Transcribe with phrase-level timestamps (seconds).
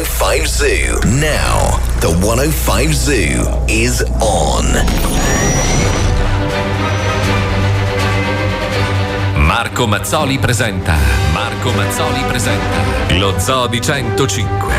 [0.00, 0.98] Now, the 105 Zoo.
[1.20, 4.64] Now, the 105 Zoo is on.
[9.36, 10.94] Marco Mazzoli presenta.
[11.34, 12.78] Marco Mazzoli presenta.
[13.18, 14.74] Lo Zoo di 105.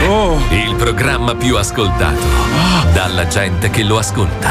[0.49, 2.25] Il programma più ascoltato.
[2.91, 4.49] Dalla gente che lo ascolta.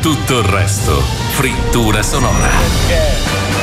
[0.00, 1.02] Tutto il resto.
[1.30, 3.55] Frittura sonora.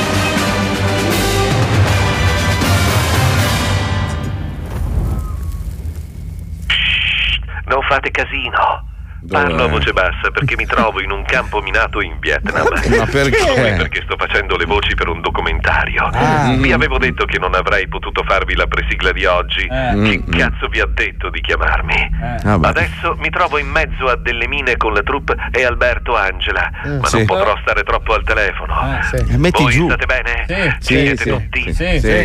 [7.73, 8.91] Non fate casino.
[9.25, 12.67] Parlo a voce bassa perché mi trovo in un campo minato in Vietnam.
[12.97, 13.37] Ma perché?
[13.77, 16.03] Perché sto facendo le voci per un documentario.
[16.11, 16.53] Ah.
[16.59, 19.61] Vi avevo detto che non avrei potuto farvi la presigla di oggi.
[19.65, 20.31] Chi Mm.
[20.37, 22.09] cazzo vi ha detto di chiamarmi?
[22.43, 22.67] Vabbè.
[22.67, 27.07] Adesso mi trovo in mezzo a delle mine con la troupe e Alberto Angela, ma
[27.07, 27.15] sì.
[27.17, 28.75] non potrò stare troppo al telefono.
[29.13, 29.85] Eh, metti Voi giù.
[29.87, 30.43] state bene?
[30.79, 30.85] Sì.
[30.85, 31.73] Ci siete Sì, tutti?
[31.73, 32.21] sì, sì.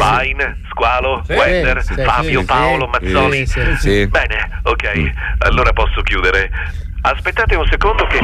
[0.78, 1.32] Vine, Squalo, Sì.
[1.32, 3.04] Wender, Sì, Fabio, sì, Paolo, sì.
[3.06, 3.46] Mazzoli?
[3.46, 4.06] Sì, sì, sì.
[4.06, 6.50] Bene, ok, allora posso chiudere.
[7.02, 8.18] Aspettate un secondo che...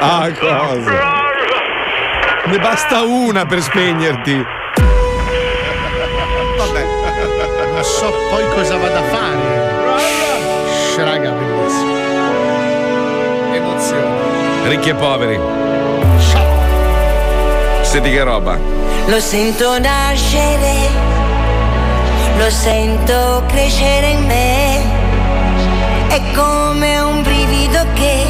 [0.00, 1.22] Ah, cosa?
[2.46, 4.46] Ne basta una per spegnerti.
[6.56, 6.84] Vabbè.
[7.72, 9.62] Non so poi cosa vado a fare.
[10.68, 11.92] Shh, raga, bellissimo.
[13.52, 14.68] Emozione.
[14.68, 15.63] Ricchi e poveri.
[17.94, 18.58] Senti che roba.
[19.06, 20.88] Lo sento nascere,
[22.36, 24.82] lo sento crescere in me.
[26.08, 28.24] È come un brivido che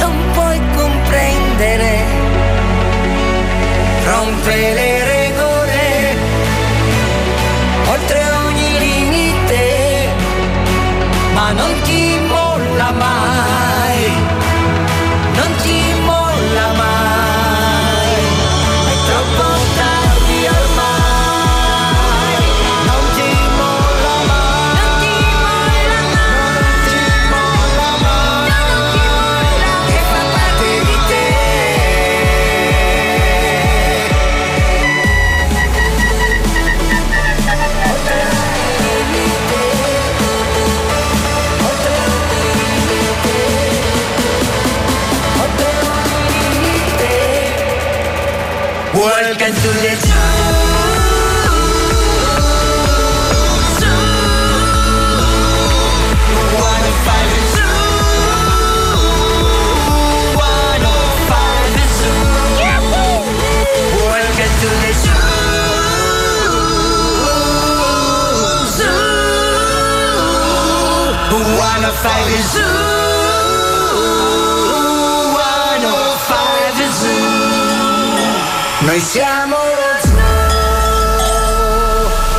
[0.00, 2.02] non puoi comprendere.
[4.06, 5.13] Rompe le
[49.04, 49.93] Welcome to the zoo.
[78.94, 79.56] Noi siamo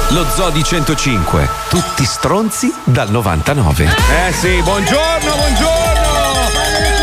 [0.07, 1.49] lo Lo Zoo di 105.
[1.67, 3.83] Tutti stronzi dal 99.
[3.83, 6.13] Eh sì, buongiorno, buongiorno.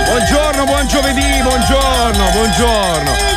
[0.07, 3.32] Buongiorno, buon giovedì, buongiorno, buongiorno.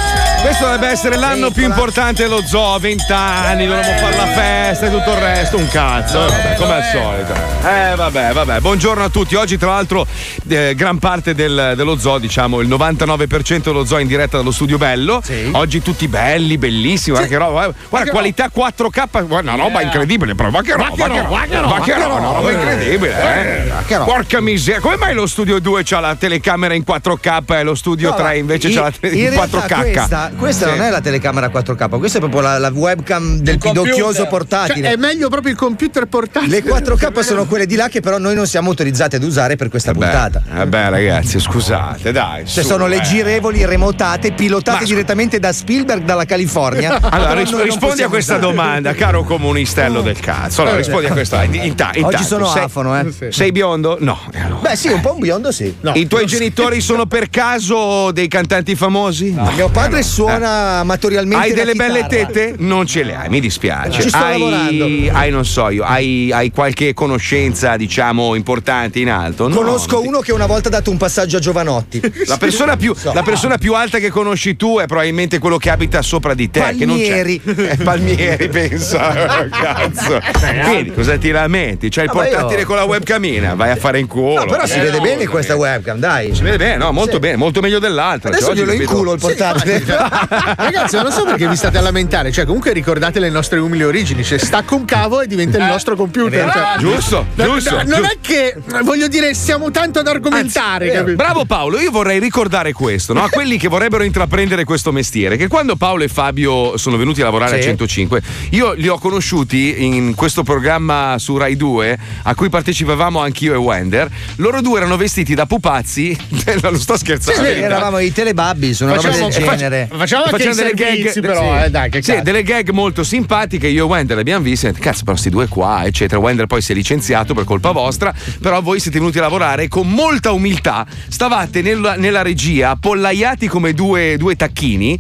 [0.46, 4.92] Questo dovrebbe essere l'anno più importante dello zoo, 20 anni, dovremmo fare la festa e
[4.92, 6.24] tutto il resto, un cazzo.
[6.24, 7.34] Eh, vabbè, come al solito.
[7.68, 8.60] Eh vabbè, vabbè.
[8.60, 9.34] Buongiorno a tutti.
[9.34, 10.06] Oggi, tra l'altro,
[10.48, 14.78] eh, gran parte del- dello zoo, diciamo, il 99% dello zoo in diretta dallo studio
[14.78, 15.20] bello.
[15.54, 17.16] Oggi tutti belli, bellissimi.
[17.18, 17.66] Guarda che roba.
[17.66, 17.74] eh.
[17.90, 20.52] Guarda, qualità 4K, guarda, una roba incredibile, però.
[20.52, 23.66] Ma che roba, ma che roba, ma che roba, ma che roba, una roba incredibile,
[23.88, 23.96] eh.
[23.98, 28.14] Porca miseria, come mai lo studio 2 c'ha la telecamera in 4K e lo studio
[28.14, 29.92] 3 invece c'ha la tele- in, in realtà 4K?
[29.92, 30.78] Questa, questa Sì.
[30.78, 34.84] non è la telecamera 4K, questa è proprio la, la webcam del pidocchioso portatile.
[34.88, 36.62] Cioè, è meglio proprio il computer portatile.
[36.62, 39.70] Le 4K sono quelle di là che però noi non siamo autorizzati ad usare per
[39.70, 40.42] questa puntata.
[40.52, 42.46] Vabbè, ragazzi, scusate, dai.
[42.46, 43.02] Cioè su, sono le eh.
[43.02, 47.00] girevoli remotate, pilotate direttamente da Spielberg dalla California.
[47.16, 48.52] Allora, ris- rispondi a questa usare.
[48.52, 50.62] domanda, caro comunistello del cazzo.
[50.62, 51.44] Allora, Eh, rispondi a questa.
[51.44, 53.32] in- inta- Oggi intanto, sono sei, afono, eh.
[53.32, 53.98] Sei biondo?
[54.00, 54.20] No.
[54.62, 55.74] Beh, sì, un po' un biondo, sì.
[55.94, 59.36] I tuoi genitori sono per caso dei cantanti famosi?
[59.56, 62.26] Mio padre suona amatorialmente Hai la delle belle chitarra.
[62.28, 62.56] tette?
[62.60, 64.02] Non ce le hai, mi dispiace.
[64.02, 64.86] Ci sto hai, lavorando.
[65.18, 69.48] hai, non so io, hai, hai qualche conoscenza, diciamo, importante in alto?
[69.48, 72.00] No, Conosco ti- uno che una volta ha dato un passaggio a Giovanotti.
[72.28, 73.12] La persona, più, So.
[73.14, 76.60] la persona più alta che conosci tu è probabilmente quello che abita sopra di te.
[76.62, 77.42] Palmieri.
[77.42, 77.64] Che non c'è.
[77.76, 79.48] Eh, Palmieri, pensa.
[79.50, 80.20] Cazzo.
[80.66, 81.90] Vedi, cosa ti lamenti?
[81.90, 84.40] C'hai il Ah, io- portatile con la webcamina, vai a fare in culo.
[84.40, 86.34] No, però si Eh, vede no, bene questa è- webcam, dai.
[86.36, 88.30] Si vede bene, no, molto bene, molto meglio dell'altra.
[88.30, 89.84] Adesso Cioè, glielo lo vedo- inculo il portatile.
[90.10, 92.32] Ragazzi, ma non so perché vi state a lamentare.
[92.32, 94.24] Cioè, comunque ricordate le nostre umili origini.
[94.24, 96.52] Cioè, stacco un cavo e diventa il nostro computer.
[96.52, 97.76] Cioè, Giusto, giusto.
[97.78, 100.86] no, non è che voglio dire, siamo tanto ad argomentare.
[100.86, 101.16] Anzi, capito?
[101.16, 103.24] Bravo Paolo, io vorrei ricordare questo, no?
[103.24, 107.26] a quelli che vorrebbero intraprendere questo mestiere, che quando Paolo e Fabio sono venuti a
[107.26, 107.68] lavorare Sì.
[107.68, 113.20] a 105, io li ho conosciuti in questo programma su Rai 2, a cui partecipavamo
[113.20, 114.10] anch'io e Wender.
[114.38, 116.18] Loro due erano vestiti da pupazzi,
[116.62, 117.44] non lo sto scherzando.
[117.44, 119.90] Sì, eravamo i telebabbi, una roba del genere.
[119.98, 121.64] Facciamo anche delle gag, però, sì.
[121.66, 122.24] eh, dai, che Sì, cazzo.
[122.24, 123.68] delle gag molto simpatiche.
[123.68, 124.72] Io e Wender le abbiamo viste.
[124.74, 126.20] Cazzo, però sti due qua, eccetera.
[126.20, 128.14] Wender poi si è licenziato per colpa vostra.
[128.42, 130.86] Però voi siete venuti a lavorare e con molta umiltà.
[131.08, 134.98] Stavate nella, nella regia, appollaiati come due, due tacchini.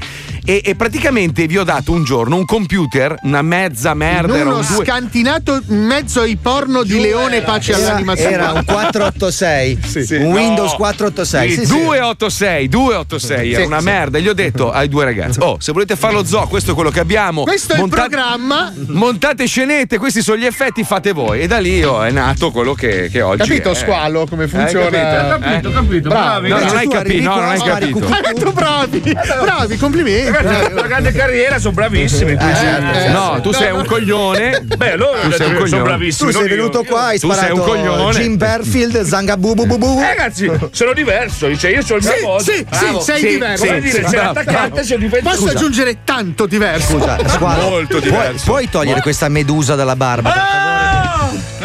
[0.48, 4.36] E, e praticamente vi ho dato un giorno un computer, una mezza merda.
[4.36, 8.32] era uno un due- scantinato in mezzo ai porno di Leone Pace Era, all'animazione.
[8.32, 10.16] era un 486, sì.
[10.16, 10.78] un Windows No.
[10.78, 11.50] 486.
[11.50, 11.78] Sì, Sì, sì.
[11.80, 13.86] 286, 286, era Sì, una sì.
[13.86, 14.18] merda.
[14.18, 16.74] E gli ho detto ai due ragazzi: Oh, se volete fare lo zoo, questo è
[16.76, 17.44] quello che abbiamo.
[17.44, 18.72] Questo è il programma.
[18.88, 21.42] Montate scenette, questi sono gli effetti, fate voi.
[21.42, 23.38] E da lì oh, è nato quello che, che oggi.
[23.48, 23.76] Capito, è.
[23.76, 24.90] squalo, come funziona?
[24.90, 25.36] capito?
[25.36, 26.10] Ho capito, ho capito.
[26.10, 26.50] Bravi.
[26.50, 28.06] No, non hai capito, no, non hai capito.
[28.08, 29.02] Hai detto bravi,
[29.44, 30.35] bravi, complimenti.
[30.36, 32.32] Ragazzi, una grande carriera, sono bravissimi.
[32.32, 33.42] eh, No, sì.
[33.42, 33.88] tu sei No, un no.
[33.88, 34.62] coglione.
[34.78, 35.68] Beh, loro Tu sei un coglione.
[35.70, 36.32] sono Tu bravissimi.
[36.32, 36.56] sei non io.
[36.56, 38.14] venuto qua, hai Tu sei un sparato coglione.
[38.14, 40.00] Jim Berfield, Zanga bu bu bu bu.
[40.00, 41.56] Eh, ragazzi, sono diverso.
[41.58, 42.44] Cioè, io sono il Sì, mio modo.
[42.44, 43.66] sì, sì, sei diverso.
[43.66, 45.36] Come dire, sì, sei bravo, l'attaccante, sei difensore.
[45.36, 46.98] Posso aggiungere tanto diverso?
[47.00, 48.46] Scusa, squalo, Molto diverso.
[48.46, 50.32] puoi togliere questa medusa dalla barba?
[50.32, 50.74] per favore?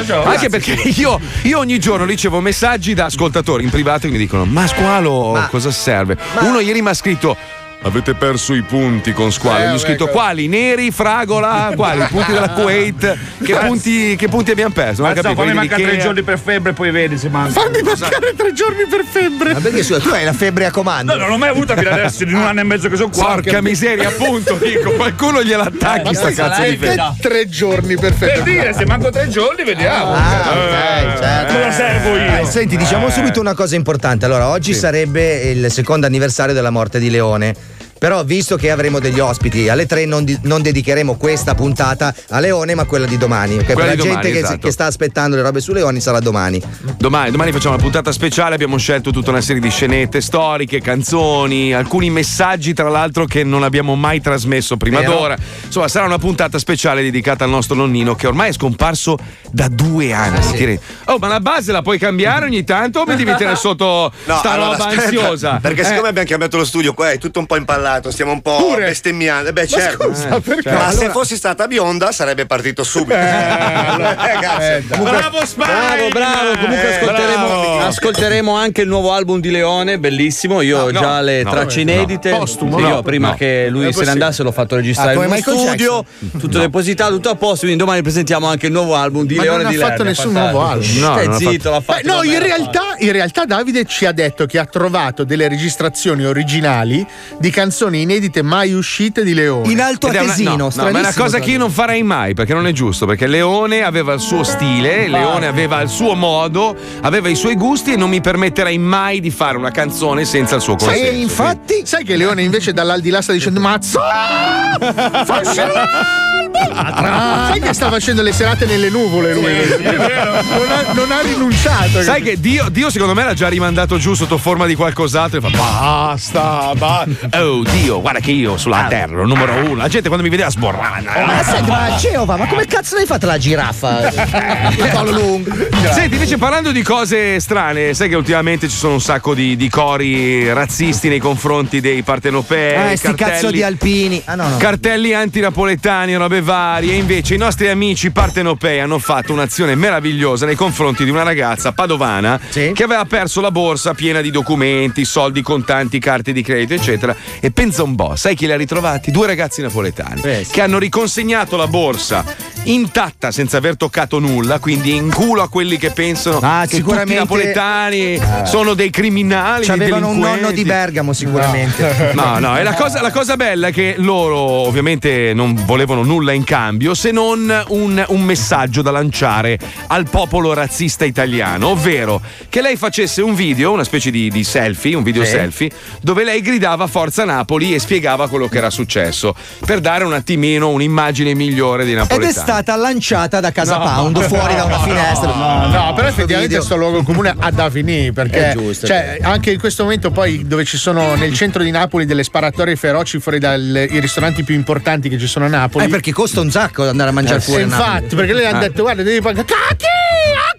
[0.07, 4.19] So, Anche perché io, io ogni giorno ricevo messaggi da ascoltatori in privato che mi
[4.19, 6.17] dicono: Ma squalo, Ma- cosa serve?
[6.41, 7.37] Uno ieri mi ha scritto.
[7.83, 9.65] Avete perso i punti con squalo.
[9.65, 10.13] Eh, Gli ho scritto ecco.
[10.13, 10.49] quali?
[10.49, 12.03] Neri, fragola, quali?
[12.03, 13.17] I punti della Kuwait.
[13.43, 15.01] Che punti, che punti abbiamo perso?
[15.01, 15.35] Non ho capito.
[15.41, 17.59] fammi mancare tre giorni per febbre, poi vedi se manca.
[17.59, 19.55] Fammi mancare tre giorni per febbre.
[19.55, 21.15] Ma perché scusa, tu hai la febbre a comando?
[21.15, 23.25] No, non l'ho mai avuta fino adesso, in un anno e mezzo che sono qua.
[23.25, 27.15] Porca miseria, appunto, dico, qualcuno gliela attacchi sta cazzo di febbre.
[27.19, 28.43] tre giorni per Per febbre?
[28.53, 30.13] dire, se manco tre giorni, vediamo.
[30.13, 31.55] Ah, ok, certo.
[31.55, 32.37] Cosa servo io?
[32.41, 34.27] Eh, senti, diciamo subito una cosa importante.
[34.27, 37.70] Allora, oggi sarebbe il secondo anniversario della morte di Leone.
[38.01, 42.41] Però, visto che avremo degli ospiti, alle tre non, di- non dedicheremo questa puntata a
[42.41, 43.59] Leone, ma quella di domani.
[43.59, 43.65] ok?
[43.75, 44.67] Quella per la domani, gente che, esatto.
[44.67, 46.63] che sta aspettando le robe su Leoni sarà domani.
[46.97, 51.75] Domani, domani facciamo una puntata speciale, abbiamo scelto tutta una serie di scenette storiche, canzoni,
[51.75, 55.13] alcuni messaggi tra l'altro che non abbiamo mai trasmesso prima Vero.
[55.13, 55.37] d'ora.
[55.67, 59.19] Insomma, sarà una puntata speciale dedicata al nostro nonnino che ormai è scomparso
[59.51, 60.39] da due anni.
[60.39, 60.79] Ah, sì.
[61.05, 64.37] Oh, ma la base la puoi cambiare ogni tanto o mi devi tenere sotto No,
[64.39, 65.59] sta allora, roba aspetta, ansiosa?
[65.61, 68.41] Perché Eh, siccome abbiamo chiamato lo studio qua è tutto un po' impallato, stiamo un
[68.43, 69.49] po' bestemmiando.
[69.51, 70.05] Eh Beh, certo.
[70.15, 70.71] Scusa, perché?
[70.71, 73.15] Ma se fossi stata bionda sarebbe partito subito.
[73.15, 74.97] Eh, cazzo.
[75.03, 75.65] Bravo Spy!
[75.65, 76.51] Bravo, bravo.
[76.61, 77.79] Comunque Eh, ascolteremo, bravo.
[77.81, 80.61] ascolteremo anche il nuvo album di Leone, bellissimo.
[80.61, 81.91] Io ho No, già le no, tracce no.
[81.93, 82.31] inedite.
[82.31, 83.35] Postumo, Io no, prima no.
[83.35, 86.05] che lui se ne andasse l'ho fatto registrare Ah, in uno Michael studio,
[86.39, 87.61] tutto depositato, tutto a posto.
[87.67, 90.33] Quindi domani presentiamo anche il nuovo album di Ma Leone non di ha fatto nessun
[90.33, 90.99] nuovo album.
[90.99, 92.07] No, Stai zitto, l'ha fatto.
[92.07, 97.05] No, in realtà Davide ci ha detto che ha trovato delle registrazioni originali
[97.39, 99.71] di canzoni inedite mai uscite di Leone.
[99.71, 102.55] In alto atesino, no, no, ma è una cosa che io non farei mai perché
[102.55, 103.07] non è giusto.
[103.07, 107.93] Perché Leone aveva il suo stile, Leone aveva il suo modo, aveva i suoi gusti
[107.93, 111.03] e non mi permetterei mai di fare una canzone senza il suo consenso.
[111.03, 114.01] E infatti, Sai che Leone invece dall'aldilà sta dicendo Mazzo!
[114.01, 116.29] Fa uscire l'album!
[116.63, 119.53] Sai che sta facendo le serate nelle nuvole lui?
[119.83, 122.03] non, ha, non ha rinunciato.
[122.03, 125.41] Sai che Dio, Dio secondo me l'ha già rimandato giù sotto forma di qualcos'altro e
[125.41, 127.29] fa basta, basta.
[127.41, 129.77] Oh Dio, guarda che io sulla terra, numero uno.
[129.77, 131.25] La gente quando mi vedeva sborrana.
[131.25, 134.09] ma senti, ma Geova, ma come cazzo l'hai fatta la giraffa?
[134.77, 135.51] Il collo lungo.
[135.93, 139.69] Senti, invece parlando di cose strane, sai che ultimamente ci sono un sacco di, di
[139.69, 142.93] cori razzisti nei confronti dei partenopei.
[142.93, 144.21] Eh, sti cazzo di alpini.
[144.25, 144.57] Ah, no, no.
[144.57, 146.95] Cartelli antinapoletani, robe varie.
[146.95, 152.39] Invece i nostri amici partenopei hanno fatto un'azione meravigliosa nei confronti di una ragazza padovana
[152.49, 152.73] Sì.
[152.75, 157.15] che aveva perso la borsa piena di documenti, soldi contanti, carte di credito, eccetera.
[157.41, 159.11] E pensa un po', sai chi li ha ritrovati?
[159.11, 160.53] Due ragazzi napoletani Eh, sì.
[160.53, 162.25] che hanno riconsegnato la borsa
[162.65, 167.15] intatta senza aver toccato nulla, quindi in culo a quelli che pensano Ah, che sicuramente-
[167.15, 168.45] i napoletani Ah.
[168.45, 169.67] sono dei criminali.
[169.67, 172.13] dei C'avevano un nonno di Bergamo sicuramente.
[172.15, 176.33] No, no, e la cosa, la cosa bella è che loro ovviamente non volevano nulla
[176.33, 182.61] in cambio se non un, un messaggio da lanciare al popolo razzista italiano, ovvero che
[182.61, 185.31] lei facesse un video, una specie di, di selfie, un video Sì.
[185.31, 185.71] selfie,
[186.03, 187.39] dove lei gridava Forza Napoli
[187.75, 192.31] e spiegava quello che era successo, per dare un attimino un'immagine migliore di Ed napoletani.
[192.31, 193.85] è stata lanciata da Casa No.
[193.85, 195.35] Pound fuori da una No, finestra.
[195.35, 196.63] No, no, però effettivamente Video.
[196.63, 200.65] sto luogo comune ha da finire perché giusto, cioè, anche in questo momento poi dove
[200.65, 205.19] ci sono nel centro di Napoli delle sparatorie feroci fuori dai ristoranti più importanti che
[205.19, 205.85] ci sono a Napoli.
[205.85, 207.65] Eh, perché costa un sacco andare a mangiare Eh, fuori.
[207.67, 207.89] Napoli.
[207.89, 208.59] infatti, perché lei ha Ah.
[208.61, 210.50] detto guarda devi pagare Cacchi!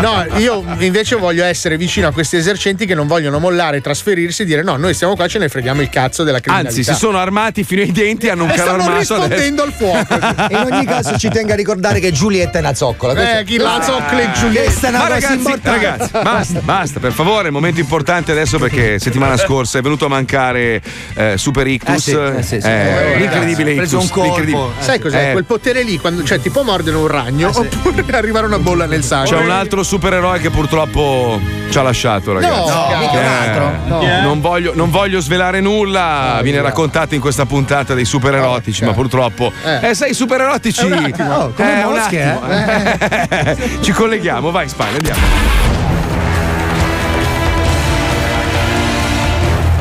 [0.00, 4.44] No, io invece voglio essere vicino a questi esercenti che non vogliono mollare, trasferirsi e
[4.44, 6.76] dire no, noi stiamo qua, ce ne freghiamo il cazzo della criminalità.
[6.76, 9.72] Anzi, si sono armati fino ai denti, hanno un E carro stanno armato rispondendo al
[9.72, 10.14] fuoco.
[10.50, 13.12] In ogni caso ci tengo a ricordare che Giulietta è una zoccola.
[13.14, 14.86] Questa- Eh, chi la zoccola e Questa Giulietta?
[14.86, 19.78] è una Ma ragazzi, ragazzi, basta, basta, per favore, momento importante adesso perché settimana scorsa
[19.78, 20.80] è venuto a mancare
[21.14, 22.66] eh, Super Ictus, Eh sì, eh sì, sì.
[22.66, 23.92] eh, Eh, l'incredibile Ictus.
[23.92, 24.22] un colpo.
[24.24, 25.28] l'incredibile- Sai cos'è?
[25.28, 28.86] Eh, Quel potere lì, quando, cioè ti può mordere un ragno oppure arrivare una bolla
[28.86, 29.36] nel sangue.
[29.36, 31.38] C'è un altro supereroe che purtroppo
[31.70, 32.70] ci ha lasciato, ragazzi.
[32.70, 33.70] No, mica un altro.
[33.86, 34.20] No.
[34.22, 38.92] Non, voglio, non voglio svelare nulla, viene raccontato in questa puntata dei super erotici, ma
[38.92, 39.52] purtroppo.
[39.64, 39.90] Eh.
[39.90, 40.86] Eh, sai, i super erotici.
[40.86, 41.34] È un attimo.
[41.34, 43.80] Oh, come Eh, un mosche, attimo.
[43.82, 45.20] Ci colleghiamo, vai, Spine, andiamo.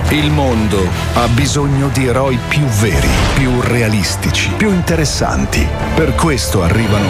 [0.10, 5.66] Il mondo ha bisogno di eroi più veri, più realistici, più interessanti.
[5.96, 7.08] Per questo arrivano.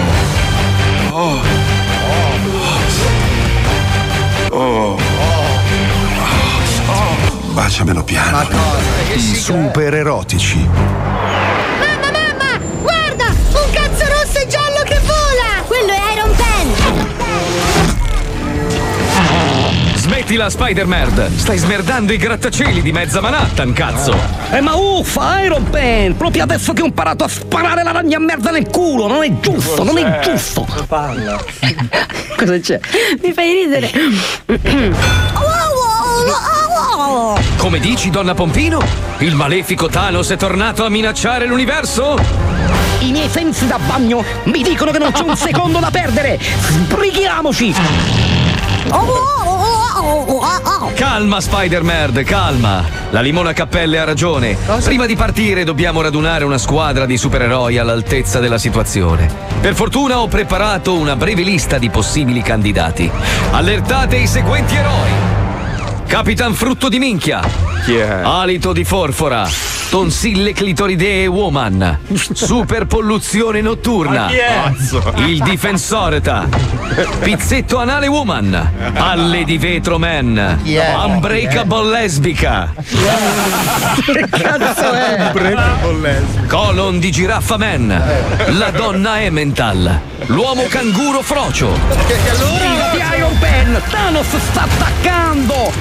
[1.10, 1.20] Oh.
[1.20, 1.61] Oh.
[7.52, 8.48] Baciamelo piano.
[9.14, 10.58] I super erotici.
[10.58, 12.58] Mamma, mamma!
[12.82, 13.26] Guarda!
[13.26, 15.62] Un cazzo rosso e giallo che vola!
[15.68, 16.72] Quello è Iron Pen!
[19.96, 21.30] Smettila, Spider-Man!
[21.36, 24.18] Stai smerdando i grattacieli di mezza Manhattan, cazzo!
[24.52, 26.16] Eh ma uffa, Iron Pen!
[26.16, 29.08] Proprio adesso che ho imparato a sparare la ragna merda nel culo!
[29.08, 30.66] Non è giusto, non è giusto!
[30.88, 31.38] Parla!
[32.38, 32.80] Cosa c'è?
[33.22, 33.92] Mi fai ridere.
[37.58, 38.82] Come dici, donna Pompino?
[39.20, 42.18] Il malefico Thanos è tornato a minacciare l'universo?
[43.00, 46.40] I miei sensi da bagno mi dicono che non c'è un secondo da perdere!
[46.40, 47.74] Sbrighiamoci!
[50.96, 52.84] Calma, Spider-Man, calma!
[53.12, 54.58] La limona Cappelle ha ragione.
[54.84, 59.30] Prima di partire dobbiamo radunare una squadra di supereroi all'altezza della situazione.
[59.60, 63.10] Per fortuna ho preparato una breve lista di possibili candidati.
[63.52, 65.41] Allertate i seguenti eroi.
[66.12, 67.40] Capitan Frutto di Minchia.
[67.86, 68.20] Chi è?
[68.22, 69.81] Alito di Forfora.
[69.92, 71.98] Tonsille clitoridee woman.
[72.32, 74.30] Super polluzione notturna.
[75.16, 76.48] Il difensoreta.
[77.20, 78.72] Pizzetto anale woman.
[78.94, 80.60] Palle di vetro man.
[81.06, 82.74] Unbreakable lesbica.
[82.74, 85.34] Che cazzo è?
[86.48, 87.88] Colon di giraffa man.
[88.58, 90.00] La donna Emmental.
[90.28, 91.68] L'uomo canguro frocio.
[91.68, 93.82] Viva di Iron Pen!
[93.90, 95.72] Thanos sta attaccando!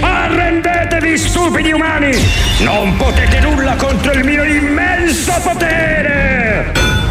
[0.00, 2.12] Arrendetevi, stupidi umani!
[2.60, 7.01] Non potete nulla contro il mio immenso potere!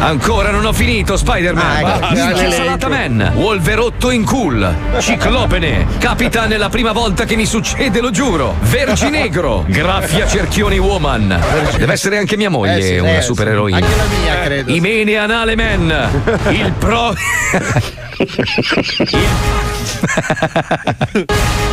[0.00, 1.84] Ancora non ho finito, Spider-Man.
[1.84, 2.50] Ah, ecco.
[2.50, 2.88] Salata.
[2.88, 8.54] Man, Wolverotto in cool, Ciclopene, Capitan è la prima volta che mi succede, lo giuro.
[8.60, 11.38] Verginegro, Graffia Cerchioni Woman.
[11.76, 13.76] Deve essere anche mia moglie Eh sì, una eh, supereroina.
[13.76, 14.72] Anche la mia, credo.
[14.72, 17.14] Imene Anale Man, il pro.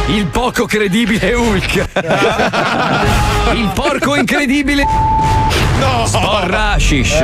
[0.08, 1.86] Il poco credibile Hulk.
[3.53, 4.84] Il porco incredibile.
[5.79, 6.05] No!
[6.05, 7.24] Sporra Ashish.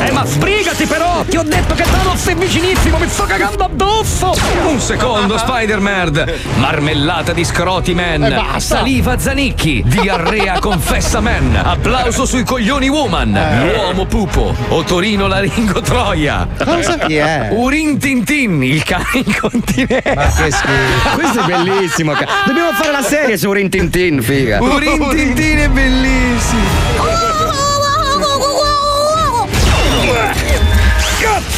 [0.00, 1.24] Eh ma sbrigati però!
[1.26, 4.34] Ti ho detto che Thanos è vicinissimo, mi sto cagando addosso!
[4.66, 6.32] Un secondo, Spider-Man!
[6.56, 8.24] Marmellata di scroti man!
[8.24, 8.76] E basta.
[8.76, 9.82] Saliva Zanicchi!
[9.86, 11.58] Diarrea confessa man!
[11.62, 13.38] Applauso sui coglioni woman!
[13.72, 14.54] L'uomo pupo!
[14.68, 16.46] Otorino Laringo Troia!
[16.62, 16.98] Cosa?
[16.98, 17.48] Chi è?
[17.52, 20.12] Urin Tintin, il cane incontinente!
[20.14, 21.14] Ma che schifo!
[21.14, 22.12] Questo è bellissimo!
[22.46, 24.60] Dobbiamo fare la serie su Rin Tin Tin, figa!
[24.60, 26.93] Urin Tintin è bellissimo!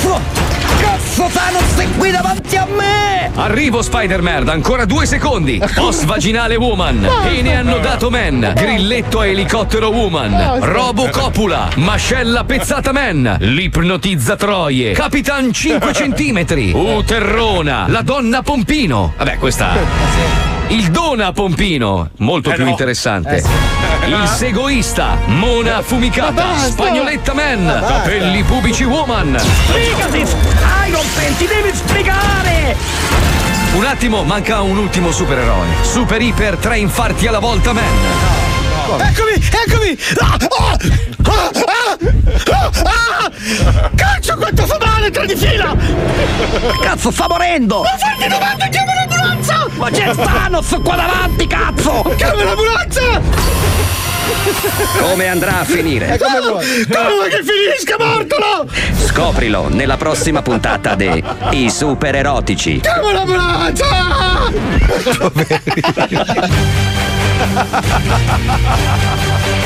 [0.07, 0.21] Cazzo!
[0.79, 3.31] Cazzo Thanos è qui davanti a me!
[3.35, 5.61] Arrivo Spider-Man, ancora due secondi!
[5.75, 13.37] Post vaginale woman, pene annodato man, grilletto a elicottero woman, robo copula, mascella pezzata man,
[13.41, 19.15] l'ipnotizza troie, capitan 5 centimetri, uterrona, la donna pompino.
[19.17, 20.56] Vabbè, questa.
[20.69, 22.71] Il Dona Pompino, molto Eh più no.
[22.71, 23.37] interessante.
[23.37, 23.49] Eh sì.
[24.07, 29.39] Il Segoista, Mona Affumicata, Spagnoletta Man, Capelli Pubici Woman.
[29.39, 30.19] Sbrigati!
[30.89, 32.77] Iron Man, ti devi sbrigare!
[33.75, 35.67] Un attimo, manca un ultimo supereroe.
[35.83, 37.85] Super Iper, tre infarti alla volta Man.
[38.99, 39.99] Eccomi, eccomi!
[40.21, 40.79] Ah, ah,
[41.23, 41.66] ah,
[42.53, 43.31] ah, ah!
[43.95, 45.75] Cazzo quanto fa male tre di fila!
[46.83, 47.83] Cazzo, sta morendo!
[47.83, 49.67] Ma fatti domande, chiama l'ambulanza!
[49.77, 52.15] Ma c'è Thanos qua davanti, cazzo!
[52.17, 53.65] Chiama l'ambulanza!
[55.01, 56.19] Come andrà a finire?
[56.19, 56.87] Come vuoi?
[56.87, 58.69] Come che finisca, Mortolo?
[59.05, 62.81] Scoprilo nella prossima puntata de I Super Erotici.
[62.81, 63.85] Chiama l'ambulanza!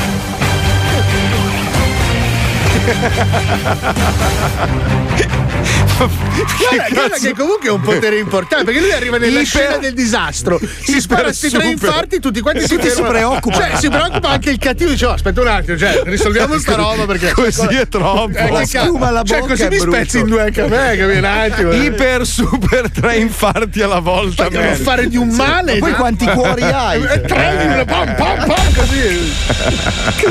[6.01, 9.93] Guarda, guarda che comunque è un potere importante perché lui arriva nella Iper- scena del
[9.93, 13.63] disastro, si spara questi tre infarti, tutti quanti si Tutti si preoccupano.
[13.67, 17.05] Cioè, si preoccupa anche il cattivo, dice: "Oh, aspetta un attimo, cioè, risolviamo sta roba
[17.05, 17.31] perché.
[17.33, 18.35] Così è troppo.
[18.35, 21.17] Eh, La Cioè, bocca così è mi spezzi in due anche a me, capi?
[21.17, 21.71] Un attimo.
[21.71, 21.83] eh.
[21.85, 24.47] Iper super tre infarti alla volta.
[24.49, 24.75] Devo man.
[24.75, 25.73] fare di un male.
[25.73, 27.03] Ma poi quanti cuori hai?
[27.03, 29.33] Eh, Tre di una pam pam pam così.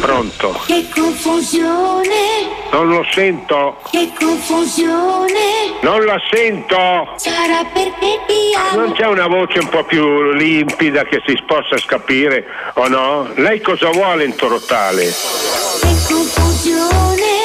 [0.00, 0.60] Pronto?
[0.66, 2.39] Che confusione,
[2.72, 3.76] Non lo sento.
[3.90, 5.78] che confusione.
[5.82, 6.76] Non la sento.
[7.16, 8.84] Sarà perché ti amo.
[8.86, 12.44] Non c'è una voce un po' più limpida che si possa capire
[12.74, 13.28] o no?
[13.36, 15.04] Lei cosa vuole in totale?
[15.04, 17.42] Che confusione,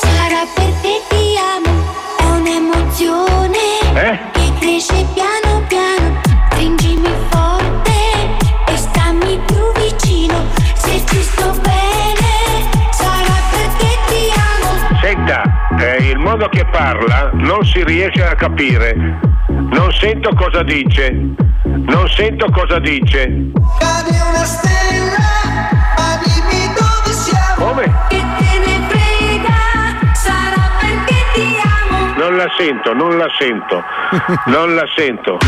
[0.00, 1.92] sarà perché ti amo.
[2.18, 3.58] È un'emozione
[3.94, 4.18] Eh?
[4.32, 5.43] che cresce piano.
[15.78, 18.94] Eh, il modo che parla non si riesce a capire.
[19.48, 21.10] Non sento cosa dice.
[21.64, 23.50] Non sento cosa dice.
[23.78, 25.16] Cade una stella,
[25.96, 27.66] ma dimmi dove siamo.
[27.66, 27.82] Come?
[28.08, 32.14] Che te ne frega, sarà perché ti amo.
[32.16, 33.82] Non la sento, non la sento.
[34.46, 35.38] Non la sento.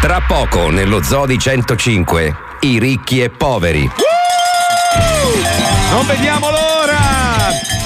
[0.00, 3.90] Tra poco nello Zodi 105, i ricchi e poveri.
[5.90, 6.83] Non vediamo l'ora!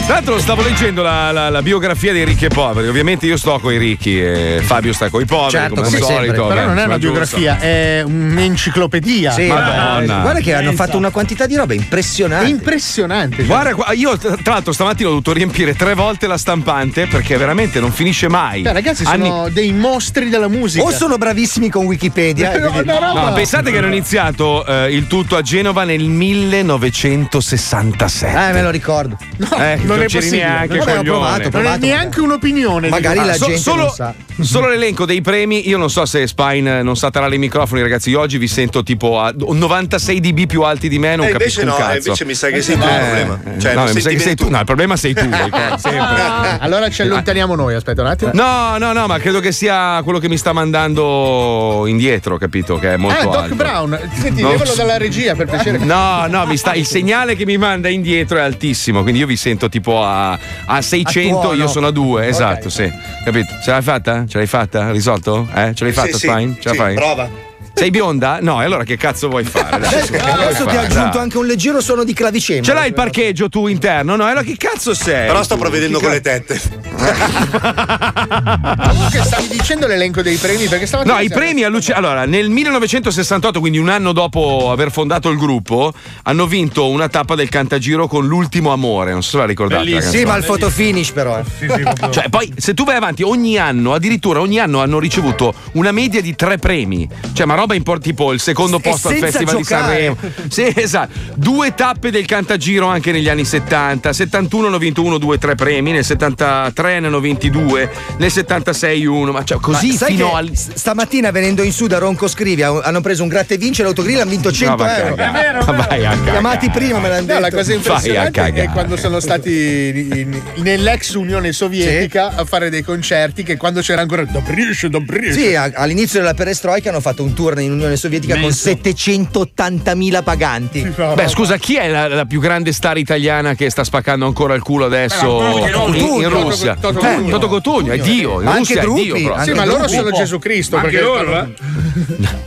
[0.09, 2.89] Tra l'altro stavo leggendo la, la- la biografia dei ricchi e poveri.
[2.89, 5.93] Ovviamente io sto con i ricchi e Fabio sta con i poveri, Certo, come al
[5.93, 6.17] sì, solito.
[6.17, 6.33] sempre.
[6.35, 7.37] Però Beh, non è una giusto.
[7.37, 9.33] biografia, è un'enciclopedia.
[9.33, 10.21] Sì, Madonna.
[10.23, 12.49] Guarda che hanno fatto una quantità di roba impressionante.
[12.49, 13.45] Impressionante.
[13.45, 17.79] Guarda, qua- io tra l'altro stamattina ho dovuto riempire tre volte la stampante perché veramente
[17.79, 18.63] non finisce mai.
[18.63, 20.85] Cioè, ragazzi, Anni- sono dei mostri della musica.
[20.85, 22.57] O sono bravissimi con Wikipedia.
[22.59, 28.49] No, roba- No, pensate che hanno iniziato eh, il tutto a Genova nel 1967.
[28.49, 29.15] Eh, me lo ricordo.
[29.59, 30.43] Eh, non non è c'eri possibile.
[30.49, 31.05] neanche Vabbè, ho coglione.
[31.09, 31.79] provato, non è provato.
[31.87, 32.89] neanche un'opinione.
[32.89, 34.15] Magari la Ah, so- gente solo, non sa.
[34.41, 38.11] solo l'elenco dei premi, io non so se Spine non sa tarare i microfoni, ragazzi.
[38.11, 41.61] Io oggi vi sento tipo a 96 dB più alti di me, non Eh, capisco
[41.61, 42.07] invece un no, eh, cazzo.
[42.09, 43.41] invece mi sa che sei tu il problema.
[43.59, 44.45] Cioè, no, non mi sa che sei tu.
[44.45, 44.51] tu.
[44.51, 45.29] No, il problema sei tu.
[46.61, 48.31] Allora ci allontaniamo noi, aspetta un attimo.
[48.35, 52.79] No, no, no, ma credo che sia quello che mi sta mandando indietro, capito?
[52.79, 53.55] Che è molto ah, Doc alto.
[53.55, 53.99] Brown.
[54.21, 55.79] Senti, Non levalo dalla regia per piacere.
[55.79, 59.37] No, no, mi sta, il segnale che mi manda indietro è altissimo, quindi io vi
[59.37, 61.57] sento tipo a, a 600, tuono.
[61.57, 62.91] io sono a 2, esatto, sì.
[63.25, 63.55] Capito?
[63.63, 64.25] Ce l'hai fatta?
[64.27, 64.91] Ce l'hai fatta?
[64.91, 65.49] Risolto?
[65.55, 65.73] Eh?
[65.75, 66.57] Ce l'hai fatta, Sì, sì, Spine?
[66.61, 66.95] Ce la sì, fai?
[66.95, 67.29] prova.
[67.79, 68.39] Sei bionda?
[68.41, 69.77] No, e allora che cazzo vuoi fare?
[69.77, 72.67] Adesso, vuoi Adesso ti ho aggiunto anche un leggero suono di clavicembalo.
[72.67, 74.17] Ce l'hai il parcheggio tu interno?
[74.17, 75.29] No, e allora che cazzo sei?
[75.29, 75.61] Però sto tu?
[75.61, 76.61] provvedendo con le tette.
[77.79, 81.15] Comunque stavi dicendo l'elenco dei premi perché stamattina.
[81.15, 85.93] No, i premi alluci- Allora, nel 1968, quindi un anno dopo aver fondato il gruppo,
[86.25, 89.13] hanno vinto una tappa del Cantagiro con l'ultimo amore.
[89.13, 89.89] Non so se la ricordate.
[89.89, 91.39] la Sì, ma il fotofinish però.
[91.39, 91.45] eh.
[92.11, 96.21] Cioè, poi se tu vai avanti ogni anno, addirittura ogni anno hanno ricevuto una media
[96.21, 97.09] di tre premi.
[97.33, 99.97] Cioè, ma roba import tipo il secondo posto al Festival giocare.
[99.99, 100.17] di Sanremo.
[100.49, 101.13] Sì, esatto.
[101.35, 104.13] Due tappe del Cantagiro anche negli anni 70.
[104.13, 105.93] 71 hanno vinto uno, due, tre premi.
[105.93, 107.91] Nel 73 ne hanno vinti due.
[108.19, 109.33] Nel 76 uno.
[109.33, 110.51] Ma cioè, così Ma fino al.
[110.55, 114.21] stamattina venendo in su da Ronco Scrivi ha- hanno preso un gratta e vince l'autogrill
[114.21, 115.17] hanno vinto 100 No, euro.
[115.17, 115.31] Ma
[115.73, 116.31] vai a cagare.
[116.31, 117.35] Chiamati prima me l'hanno detto.
[117.35, 119.51] No, la cosa impressionante è quando sono stati
[119.95, 125.35] in- in- nell'ex Unione Sovietica a fare dei concerti che quando c'era ancora Dobrish, Dobrish.
[125.35, 130.83] Sì, all'inizio della perestroica hanno fatto un tour in Unione Sovietica con 780.000 paganti.
[131.15, 134.63] Beh, scusa, chi è la, la più grande star italiana che sta spaccando ancora il
[134.63, 136.29] culo adesso Eh, Toto in, in.
[136.29, 136.77] Russia?
[136.81, 137.31] Toto Eh, Cotugno.
[137.31, 138.39] Toto Cotugno, è Dio.
[138.39, 139.17] In Ma Russia anche è Dio.
[139.17, 140.77] Sì, anche ma loro sono Gesù Cristo.
[140.77, 141.49] Anche perché loro, eh?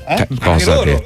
[0.07, 1.05] Eh, cosa loro.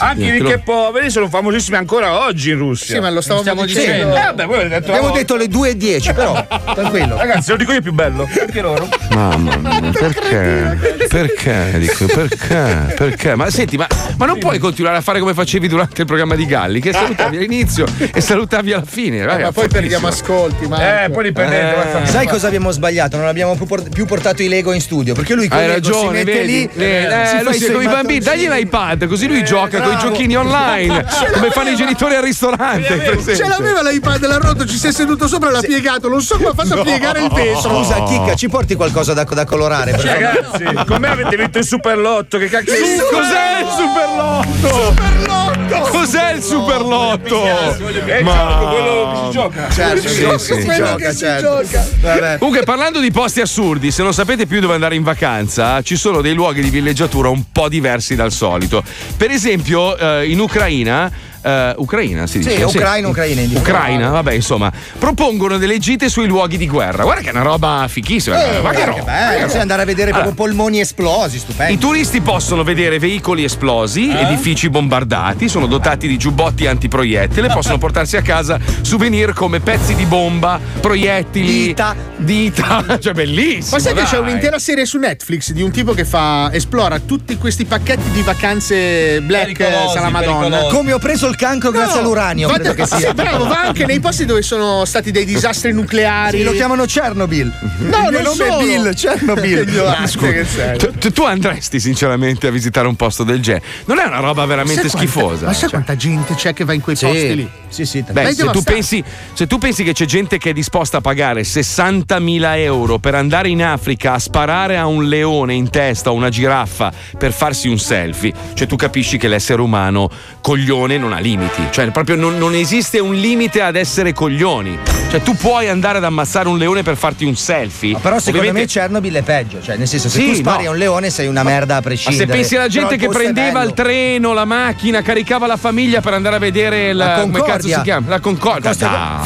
[0.00, 2.94] Anche i ricchi e poveri sono famosissimi ancora oggi in Russia.
[2.96, 4.14] Sì, ma lo stavamo dicendo.
[4.16, 7.16] Eh, vabbè, voi avete detto Abbiamo detto le 2 e 10, però tranquillo.
[7.16, 8.28] Ragazzi, lo dico io più bello.
[8.40, 8.88] Anche loro.
[9.10, 11.06] Mamma mia, perché?
[11.08, 11.78] Perché?
[11.78, 12.94] Dico, perché?
[12.96, 13.23] Perché?
[13.34, 13.86] Ma senti, ma,
[14.18, 17.36] ma non puoi continuare a fare come facevi durante il programma di Galli, che salutavi
[17.38, 19.24] all'inizio e salutavi alla fine.
[19.24, 21.04] Ma poi perdiamo ascolti, ma.
[21.04, 22.02] Eh, poi li perdete.
[22.02, 23.16] Eh, Sai cosa abbiamo sbagliato?
[23.16, 25.70] Non abbiamo più, por- più portato i Lego in studio perché lui con Hai si
[25.70, 26.70] ragione, mette vedi?
[26.74, 29.80] lì, Eh, si fa lui i si con i bambini, dagli l'iPad, così lui gioca
[29.80, 33.18] con i giochini online, come fanno i genitori al ristorante.
[33.24, 36.08] Ce l'aveva l'iPad, l'ha rotto, ci si è seduto sopra e l'ha piegato.
[36.08, 37.60] Non so come ha fatto a piegare il vetro.
[37.60, 39.92] Scusa, Chicca, ci porti qualcosa da, colorare?
[39.96, 44.94] Ragazzi, con me avete vinto il Superlotto, che cacchio Sì, Cos'è il superlotto?
[44.94, 45.90] Superlotto!
[45.90, 47.44] Cos'è il superlotto?
[47.44, 49.70] È il gioco, quello che si gioca.
[49.70, 51.62] Certo, Sì, sì, Quello gioca, che si certo.
[51.62, 51.86] gioca.
[52.00, 52.38] Vabbè.
[52.38, 56.20] Comunque, parlando di posti assurdi, se non sapete più dove andare in vacanza, ci sono
[56.20, 58.82] dei luoghi di villeggiatura un po' diversi dal solito.
[59.16, 61.32] Per esempio, eh, in Ucraina.
[61.44, 62.64] Eh, Ucraina si Sì, dice?
[62.64, 63.58] Ucraina, Ucraina.
[63.58, 67.02] Ucraina, vabbè, insomma, propongono delle gite sui luoghi di guerra.
[67.04, 68.56] Guarda che è una roba fichissima.
[68.56, 69.02] Eh, ma che roba?
[69.02, 71.80] bello, sì, andare a vedere Allora, proprio polmoni esplosi, I stupendo.
[71.80, 74.20] turisti possono vedere veicoli esplosi, Eh?
[74.22, 80.04] edifici bombardati, sono dotati di giubbotti antiproiettile, possono portarsi a casa souvenir come pezzi di
[80.06, 81.94] bomba, proiettili, Dita.
[82.16, 83.76] dita, cioè bellissimo.
[83.76, 84.20] Ma sai che c'è dai.
[84.20, 89.20] un'intera serie su Netflix di un tipo che fa esplora tutti questi pacchetti di vacanze
[89.22, 90.38] black Pericolosi, sala Madonna.
[90.48, 90.74] pericolosi.
[90.76, 93.08] Come ho preso il cancro grazie all'uranio, va- credo che sia.
[93.08, 96.38] Sì, bravo, va anche nei posti dove sono stati dei disastri nucleari.
[96.38, 97.52] Sì, lo chiamano Chernobyl.
[97.78, 98.58] No, il mio non nome solo.
[98.60, 99.68] è Bill, Chernobyl.
[99.68, 100.78] Ignorante che sei.
[101.12, 103.64] Tu, andresti sinceramente a visitare un posto del genere?
[103.86, 105.46] Non è una roba veramente quanta- schifosa.
[105.46, 105.70] Ma sai cioè.
[105.70, 107.48] quanta gente c'è che va in quei posti lì?
[107.68, 110.98] Sì, sì, Beh, se tu, pensi, se tu pensi che c'è gente che è disposta
[110.98, 116.10] a pagare 60.000 euro per andare in Africa a sparare a un leone in testa
[116.10, 120.08] o una giraffa per farsi un selfie, cioè tu capisci che l'essere umano
[120.40, 121.62] coglione non ha limiti.
[121.70, 124.78] Cioè, proprio non, non esiste un limite ad essere coglioni.
[125.10, 127.92] Cioè, tu puoi andare ad ammazzare un leone per farti un selfie.
[127.92, 130.64] Ma però secondo Ovviamente- me Chernobyl è peggio, cioè nel senso se Sì, tu spari
[130.64, 130.68] no.
[130.70, 132.26] a un leone sei una merda a Ma prescindere.
[132.26, 136.36] se pensi alla gente che prendeva il treno, la macchina, caricava la famiglia per andare
[136.36, 137.76] a vedere la, La come cazzo Concordia.
[137.76, 138.08] si chiama?
[138.08, 138.72] La Concordia.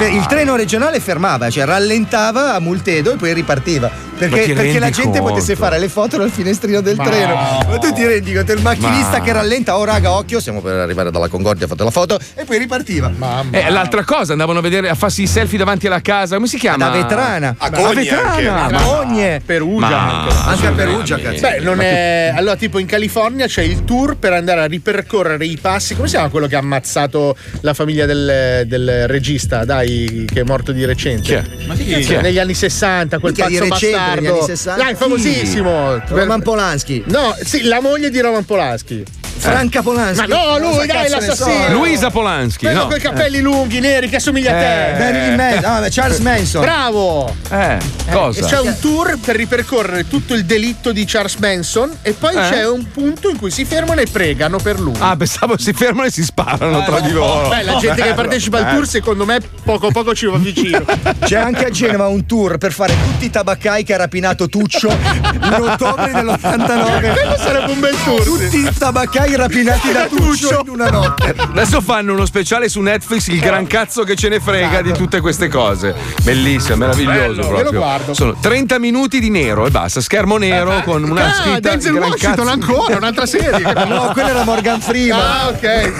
[0.08, 3.90] Il treno regionale fermava, cioè rallentava a Multedo e poi ripartiva.
[4.18, 5.32] Perché, perché la gente conto?
[5.34, 7.34] potesse fare le foto dal finestrino del Ma- treno.
[7.68, 8.52] Ma tu ti rendi conto?
[8.52, 11.84] Il macchinista Ma- che rallenta, oh raga, occhio, siamo per arrivare dalla Concordia, ha fatto
[11.84, 13.10] la foto e poi ripartiva.
[13.50, 16.34] Eh, l'altra cosa, andavano a vedere a farsi i selfie davanti alla casa.
[16.34, 16.88] Come si chiama?
[16.88, 17.54] Da Vetrana.
[17.58, 18.30] A A Cogni Vetrana.
[18.32, 18.48] anche.
[18.48, 19.40] Ma- A Cogne.
[19.44, 20.66] Perugia Ma- anche.
[20.66, 21.40] A Perugia, cazzo.
[21.40, 22.32] Beh, non è.
[22.34, 25.94] Allora, tipo in California c'è il tour per andare a ripercorrere i passi.
[25.94, 30.44] Come si chiama quello che ha ammazzato la famiglia del, del regista, dai, che è
[30.44, 31.22] morto di recente?
[31.22, 31.42] Chi è?
[31.66, 32.20] Ma chi Chi è?
[32.20, 34.07] Negli anni 60, quel di pazzo recente, bastardo.
[34.42, 34.82] 60?
[34.82, 36.00] Dai, famosissimo.
[36.08, 37.02] Roman Polanski.
[37.06, 39.04] No, sì, la moglie di Roman Polanski.
[39.38, 40.26] Franca Polanski.
[40.28, 41.66] Ma no, lui, dai, l'assassino.
[41.66, 41.72] so.
[41.72, 42.64] Luisa Polanski.
[42.64, 42.86] Quello no.
[42.88, 44.88] con i capelli lunghi, neri, che assomiglia a te.
[44.90, 44.98] Eh.
[44.98, 45.80] Marilyn Manson.
[45.80, 46.60] No, Charles Manson.
[46.62, 47.34] Bravo!
[47.50, 48.46] Eh, E cosa?
[48.46, 52.48] c'è un tour per ripercorrere tutto il delitto di Charles Manson e poi Eh?
[52.50, 54.94] c'è un punto in cui si fermano e pregano per lui.
[54.98, 57.48] Ah, pensavo si fermano e si sparano tra di loro.
[57.48, 60.84] Beh, la gente che partecipa al tour, secondo me, poco poco ci va vicino.
[61.24, 64.88] C'è anche a Genova un tour per fare tutti i tabaccai che ha rapinato Tuccio
[64.90, 67.12] in ottobre dell'89.
[67.12, 68.22] Quello sarebbe un bel tour.
[68.22, 71.34] Tutti i tabaccai rapinati da Tuccio in una notte.
[71.36, 75.20] Adesso fanno uno speciale su Netflix, il gran cazzo che ce ne frega di tutte
[75.20, 75.94] queste cose.
[76.22, 77.70] Bellissimo, meraviglioso Bello, io proprio.
[77.72, 78.14] lo guardo.
[78.14, 82.34] Sono 30 minuti di nero e basta, schermo nero con una Ah, scritta Denzel Washington
[82.46, 82.50] cazzo.
[82.50, 83.72] ancora, un'altra serie.
[83.88, 85.18] No, quello era Morgan Freeman.
[85.20, 85.92] Ah, ok.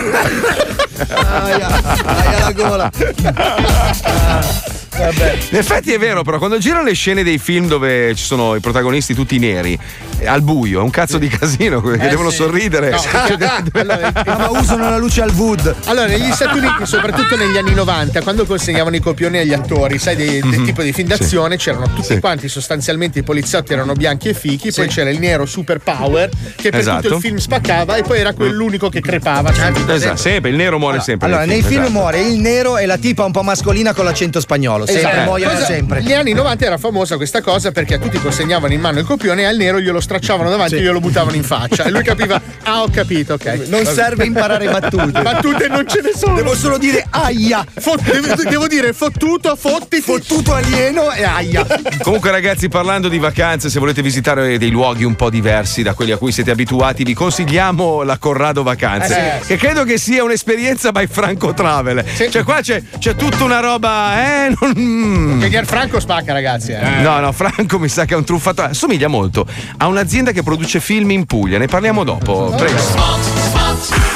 [1.08, 1.68] Aia,
[2.04, 2.90] aia la gola.
[4.98, 5.36] Vabbè.
[5.50, 8.60] In effetti è vero, però, quando girano le scene dei film dove ci sono i
[8.60, 9.78] protagonisti tutti neri,
[10.18, 12.36] eh, al buio, è un cazzo di casino, che Eh, devono sì.
[12.36, 12.90] sorridere.
[12.90, 15.72] No, ah, allora, Ah, ma usano la luce al wood.
[15.84, 20.16] Allora, negli Stati Uniti, soprattutto negli anni 90, quando consegnavano i copioni agli attori, sai,
[20.16, 22.06] del tipo di film d'azione, c'erano tutti.
[22.14, 22.18] Sì.
[22.20, 26.70] quanti, sostanzialmente i poliziotti erano bianchi e fichi, poi c'era il nero super power che
[26.70, 27.02] per Esatto.
[27.02, 29.52] tutto il film spaccava e poi era quell'unico che crepava.
[29.52, 31.28] Cioè, Esatto, sempre, il nero muore sempre.
[31.28, 31.90] Allora, nei film esatto.
[31.98, 34.86] muore il nero e la tipa un po' mascolina con l'accento spagnolo.
[34.92, 35.24] Sempre Esatto.
[35.24, 36.00] muoiono Cosa- sempre.
[36.00, 39.42] Negli anni 90 era famosa questa cosa perché a tutti consegnavano in mano il copione
[39.42, 41.84] e al nero glielo stracciavano davanti e glielo buttavano in faccia.
[41.84, 43.64] E lui capiva, ah, ho capito, ok.
[43.68, 45.20] Non serve imparare battute.
[45.28, 46.34] Battute non ce ne sono.
[46.34, 47.64] Devo solo dire aia.
[47.78, 50.00] Fot- devo, devo dire fottuto, fottiti.
[50.02, 51.66] Fottuto alieno e aia.
[52.02, 56.12] Comunque, ragazzi, parlando di vacanze, se volete visitare dei luoghi un po' diversi da quelli
[56.12, 59.16] a cui siete abituati, vi consigliamo la Corrado Vacanze.
[59.16, 59.46] Eh, sì.
[59.48, 62.04] Che credo che sia un'esperienza by Franco Travel.
[62.30, 64.54] Cioè, qua c'è, c'è tutta una roba, eh?
[64.60, 64.72] Non...
[64.80, 65.40] mm.
[65.40, 66.72] Che Franco spacca, ragazzi.
[66.72, 67.00] Eh.
[67.02, 68.68] No, no, Franco mi sa che è un truffatore.
[68.68, 71.58] Assomiglia molto a un'azienda che produce film in Puglia.
[71.58, 72.52] Ne parliamo dopo.
[72.56, 74.07] Prego.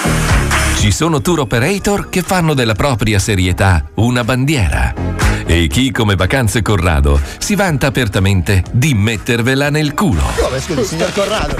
[0.82, 4.92] Ci sono tour operator che fanno della propria serietà una bandiera.
[5.46, 10.22] E chi come Vacanze Corrado si vanta apertamente di mettervela nel culo.
[10.40, 11.56] Come, scusi, signor Corrado?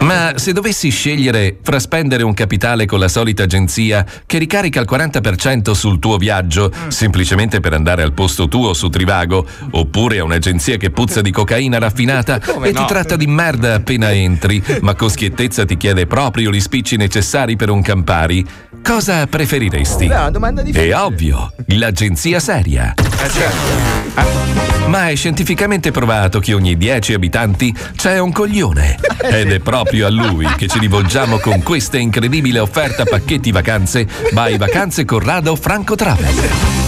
[0.00, 4.86] Ma se dovessi scegliere fra spendere un capitale con la solita agenzia che ricarica il
[4.88, 10.76] 40% sul tuo viaggio semplicemente per andare al posto tuo su Trivago, oppure a un'agenzia
[10.76, 12.80] che puzza di cocaina raffinata Come e no?
[12.80, 17.56] ti tratta di merda appena entri, ma con schiettezza ti chiede proprio gli spicci necessari
[17.56, 17.82] per un
[18.24, 18.46] Campari,
[18.82, 20.06] cosa preferiresti?
[20.06, 20.90] Una domanda difficile.
[20.90, 22.94] È ovvio, l'agenzia seria.
[24.86, 28.98] Ma è scientificamente provato che ogni 10 abitanti c'è un coglione.
[29.22, 34.56] Ed è proprio a lui che ci rivolgiamo con questa incredibile offerta pacchetti vacanze by
[34.56, 36.83] Vacanze Corrado Franco Travel.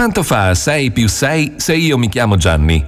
[0.00, 2.82] Quanto fa 6 più 6 se io mi chiamo Gianni?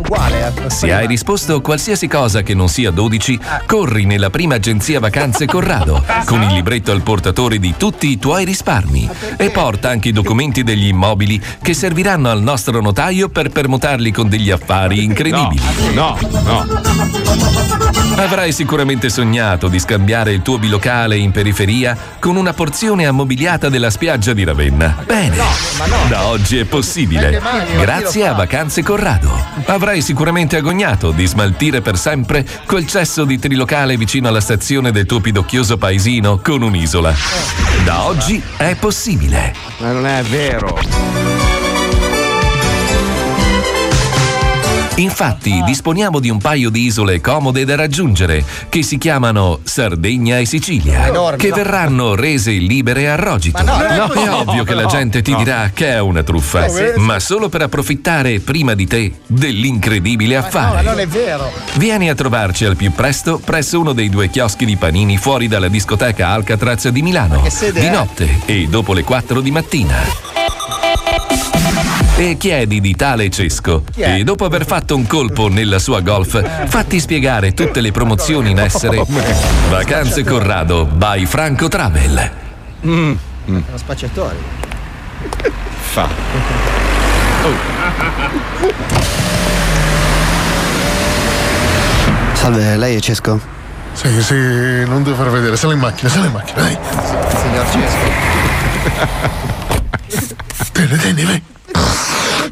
[0.00, 0.52] Uguale.
[0.64, 0.68] eh.
[0.68, 6.04] Se hai risposto qualsiasi cosa che non sia 12, corri nella prima agenzia vacanze Corrado
[6.24, 10.64] con il libretto al portatore di tutti i tuoi risparmi e porta anche i documenti
[10.64, 15.62] degli immobili che serviranno al nostro notaio per permutarli con degli affari incredibili.
[15.94, 17.25] No, no.
[18.16, 23.90] Avrai sicuramente sognato di scambiare il tuo bilocale in periferia con una porzione ammobiliata della
[23.90, 24.96] spiaggia di Ravenna.
[25.04, 25.36] Bene,
[26.08, 27.40] da oggi è possibile.
[27.78, 29.30] Grazie a Vacanze Corrado.
[29.66, 35.04] Avrai sicuramente agognato di smaltire per sempre quel cesso di trilocale vicino alla stazione del
[35.04, 37.14] tuo pidocchioso paesino con un'isola.
[37.84, 39.54] Da oggi è possibile.
[39.78, 41.25] Ma non è vero.
[44.96, 50.46] Infatti disponiamo di un paio di isole comode da raggiungere che si chiamano Sardegna e
[50.46, 51.56] Sicilia, Enormi, che no.
[51.56, 53.62] verranno rese libere a Rogito.
[53.62, 55.38] No, no, è no, ovvio che la no, gente ti no.
[55.38, 56.82] dirà che è una truffa, No, sì.
[56.96, 60.82] ma solo per approfittare prima di te dell'incredibile No, ma affare.
[60.82, 61.52] non è vero.
[61.74, 65.68] Vieni a trovarci al più presto presso uno dei due chioschi di panini fuori dalla
[65.68, 70.45] discoteca Alcatraz di Milano, di notte e dopo le 4 di mattina.
[72.18, 76.98] E chiedi di tale Cesco e dopo aver fatto un colpo nella sua golf, fatti
[76.98, 79.04] spiegare tutte le promozioni in essere.
[79.68, 82.30] Vacanze Corrado by Franco Travel.
[82.80, 83.18] Uno
[83.74, 84.36] spacciatore.
[85.78, 86.08] Fa.
[92.32, 93.38] Salve, lei è Cesco?
[93.92, 94.34] Sì, sì,
[94.86, 96.78] non devo far vedere, sali in macchina, sali in macchina, dai.
[97.40, 98.34] Signor Cesco.
[100.72, 101.42] Tieni, tieni, vai.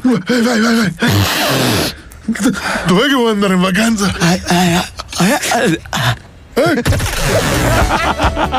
[0.01, 0.93] Vai, vai, vai, vai.
[2.87, 4.13] Dov'è che vuoi andare in vacanza?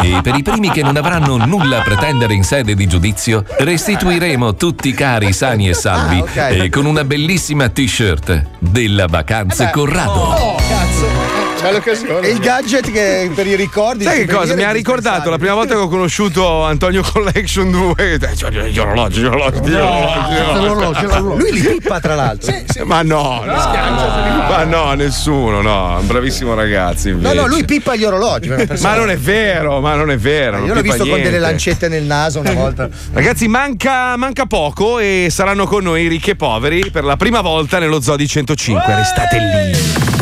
[0.02, 4.55] E per i primi che non avranno nulla a pretendere in sede di giudizio, restituiremo
[4.55, 6.37] tutti cari, sani e salvi Ah, ok.
[6.37, 10.11] e con una bellissima t-shirt della Vacanze Corrado.
[10.12, 11.36] Oh, cazzo.
[11.59, 12.27] C'è l'occasione.
[12.27, 14.05] E il gadget che per i ricordi.
[14.05, 14.55] Sai che cosa?
[14.55, 17.95] Mi ha ricordato la prima volta che ho conosciuto Antonio Collection 2.
[17.97, 21.07] eh, cioè, Gli orologi, gli orologi, gli orologi.
[21.38, 22.55] Lui li pippa tra l'altro.
[22.85, 27.35] Ma no, no, ma no, nessuno, no, un bravissimo ragazzo No, invece.
[27.35, 28.49] no, lui pippa gli orologi.
[28.81, 30.59] Ma non è vero, ma non è vero.
[30.59, 32.88] non Io l'ho visto con delle lancette nel naso una volta.
[33.12, 37.79] Ragazzi, manca, manca poco e saranno con noi ricchi e poveri per la prima volta
[37.79, 38.95] nello Zoo di 105.
[38.95, 40.15] Restate lì.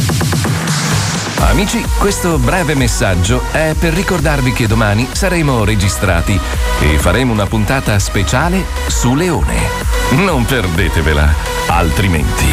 [1.49, 6.41] Amici, questo breve messaggio è per ricordarvi che domani saremo registrati
[6.81, 9.69] e faremo una puntata speciale su Leone.
[10.17, 11.33] Non perdetevela,
[11.69, 12.47] altrimenti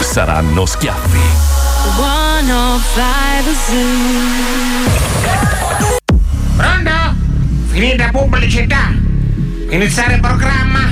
[0.00, 1.18] saranno schiaffi.
[1.96, 3.76] 105 Zoo.
[6.56, 6.90] Pronto?
[7.66, 8.92] Finita pubblicità?
[9.70, 10.88] Iniziare il programma?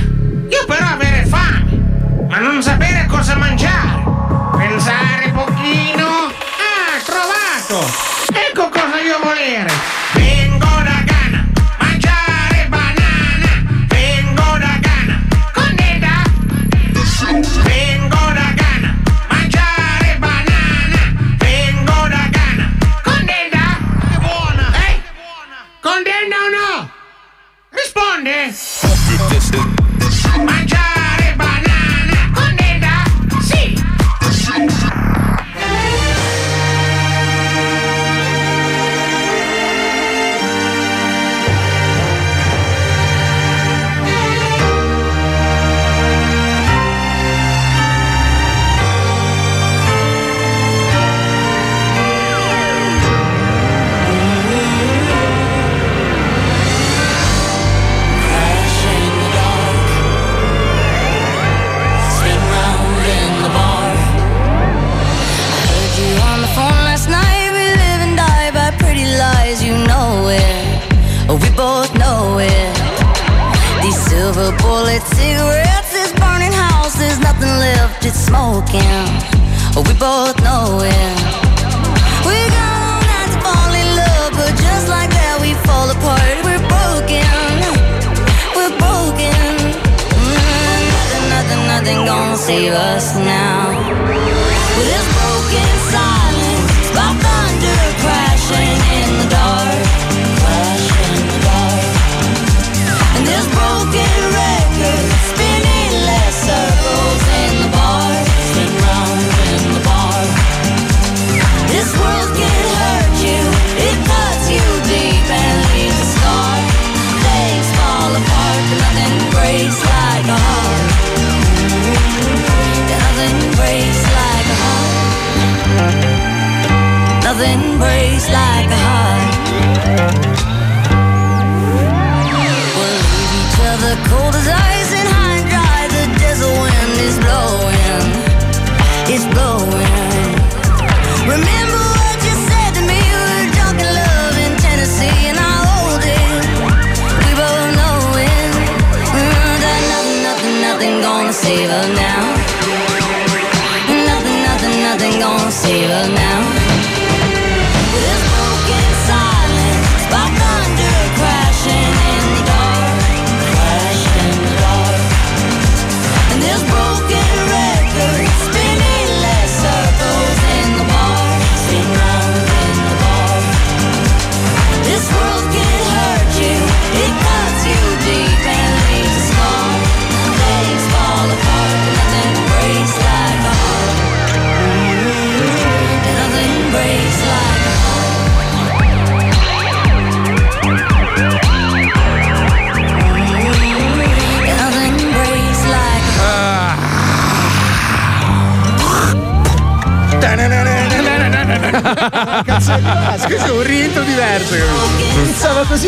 [0.51, 4.03] Io però avere fame, ma non sapere cosa mangiare.
[4.57, 5.84] Pensare pochino.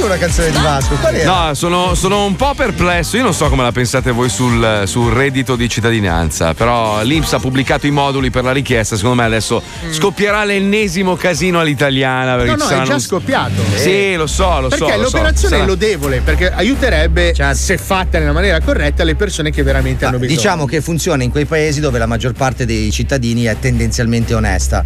[0.07, 0.95] Una canzone di Vasco.
[0.95, 1.49] Qual era?
[1.49, 3.17] No, sono, sono un po' perplesso.
[3.17, 7.39] Io non so come la pensate voi sul, sul reddito di cittadinanza, però l'Inps ha
[7.39, 8.97] pubblicato i moduli per la richiesta.
[8.97, 12.37] Secondo me adesso scoppierà l'ennesimo casino all'italiana.
[12.37, 13.63] Perché No, no, è già scoppiato.
[13.75, 14.77] Sì, lo so, lo so.
[14.77, 15.17] Perché lo so.
[15.17, 20.05] l'operazione Sarà- è lodevole, perché aiuterebbe, se fatta nella maniera corretta, le persone che veramente
[20.05, 20.37] hanno bisogno.
[20.37, 24.85] Diciamo che funziona in quei paesi dove la maggior parte dei cittadini è tendenzialmente onesta.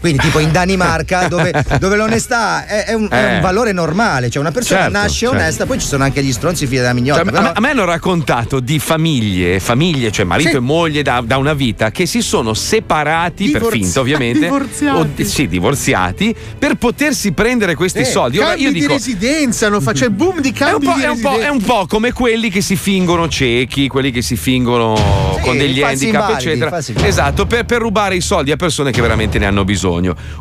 [0.00, 3.40] Quindi, tipo in Danimarca, dove, dove l'onestà è, è un, è un Eh.
[3.40, 5.34] valore normale, cioè una persona Certo, nasce certo.
[5.36, 7.20] onesta, poi ci sono anche gli stronzi figli della mignotta.
[7.20, 10.56] Cioè, a, però- me, a me hanno raccontato di famiglie, famiglie, cioè marito Sì.
[10.56, 14.38] e moglie da, da una vita, che si sono separati per Divorzi- finta, ovviamente.
[14.48, 15.22] divorziati.
[15.22, 18.38] O- sì, divorziati per potersi prendere questi Eh, soldi.
[18.38, 18.92] Ora cambi io di dico.
[18.92, 21.60] residenza, non fa, c'è boom di È un, cambi po', di è, un è un
[21.62, 26.28] po' come quelli che si fingono ciechi, quelli che si fingono Sì, con degli handicap,
[26.30, 27.06] invalidi, eccetera.
[27.06, 29.88] Esatto, per, per rubare i soldi a persone che veramente ne hanno bisogno.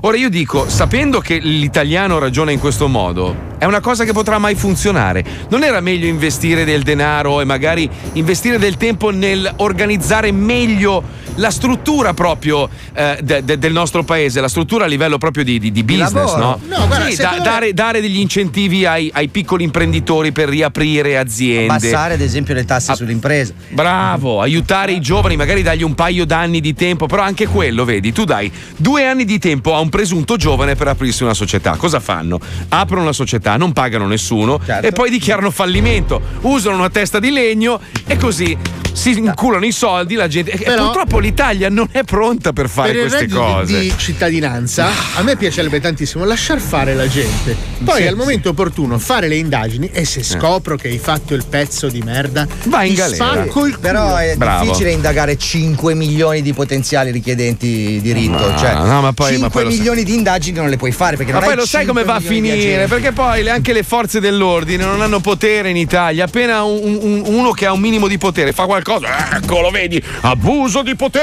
[0.01, 4.37] Ora io dico, sapendo che l'italiano ragiona in questo modo, è una cosa che potrà
[4.37, 5.23] mai funzionare.
[5.49, 11.03] Non era meglio investire del denaro e magari investire del tempo nel organizzare meglio
[11.39, 15.57] la struttura proprio eh, de- de- del nostro paese, la struttura a livello proprio di,
[15.59, 16.59] di- di business, no?
[16.67, 21.17] No, guarda, Sì, da- me- dare, dare degli incentivi ai, ai piccoli imprenditori per riaprire
[21.17, 21.73] aziende.
[21.73, 22.65] Abbassare, ad esempio, le Ah.
[22.65, 23.53] tasse sulle imprese.
[23.69, 28.11] Bravo, aiutare i giovani, magari dargli un paio d'anni di tempo, però anche quello, vedi,
[28.11, 31.75] tu dai due anni di tempo a un presunto giovane per aprirsi una società.
[31.77, 32.39] Cosa fanno?
[32.69, 34.85] Aprono una società, non pagano nessuno Certo.
[34.87, 38.55] e poi dichiarano fallimento, usano una testa di legno e così
[38.91, 40.51] si inculano i soldi, la gente.
[40.51, 43.79] e Però- purtroppo l'Italia non è pronta per fare per queste cose.
[43.79, 48.97] di cittadinanza a me piacerebbe tantissimo lasciar fare la gente poi Sì, al momento opportuno
[48.97, 52.95] fare le indagini e se scopro che hai fatto il pezzo di merda Vai in
[52.95, 53.25] galera.
[53.25, 54.63] spacco il culo Però è Bravo.
[54.65, 58.31] difficile indagare 5 milioni di potenziali richiedenti diritto.
[58.49, 61.15] Ma- cioè, no, ma poi- 5 ma poi milioni di indagini non le puoi fare
[61.15, 62.87] perché Ma non poi hai lo sai 5 come va a finire?
[62.87, 66.25] Perché poi le- anche le forze dell'ordine non hanno potere in Italia.
[66.25, 70.01] Appena un- un- uno che ha un minimo di potere fa qualcosa, ecco, lo vedi,
[70.21, 71.18] abuso di potere.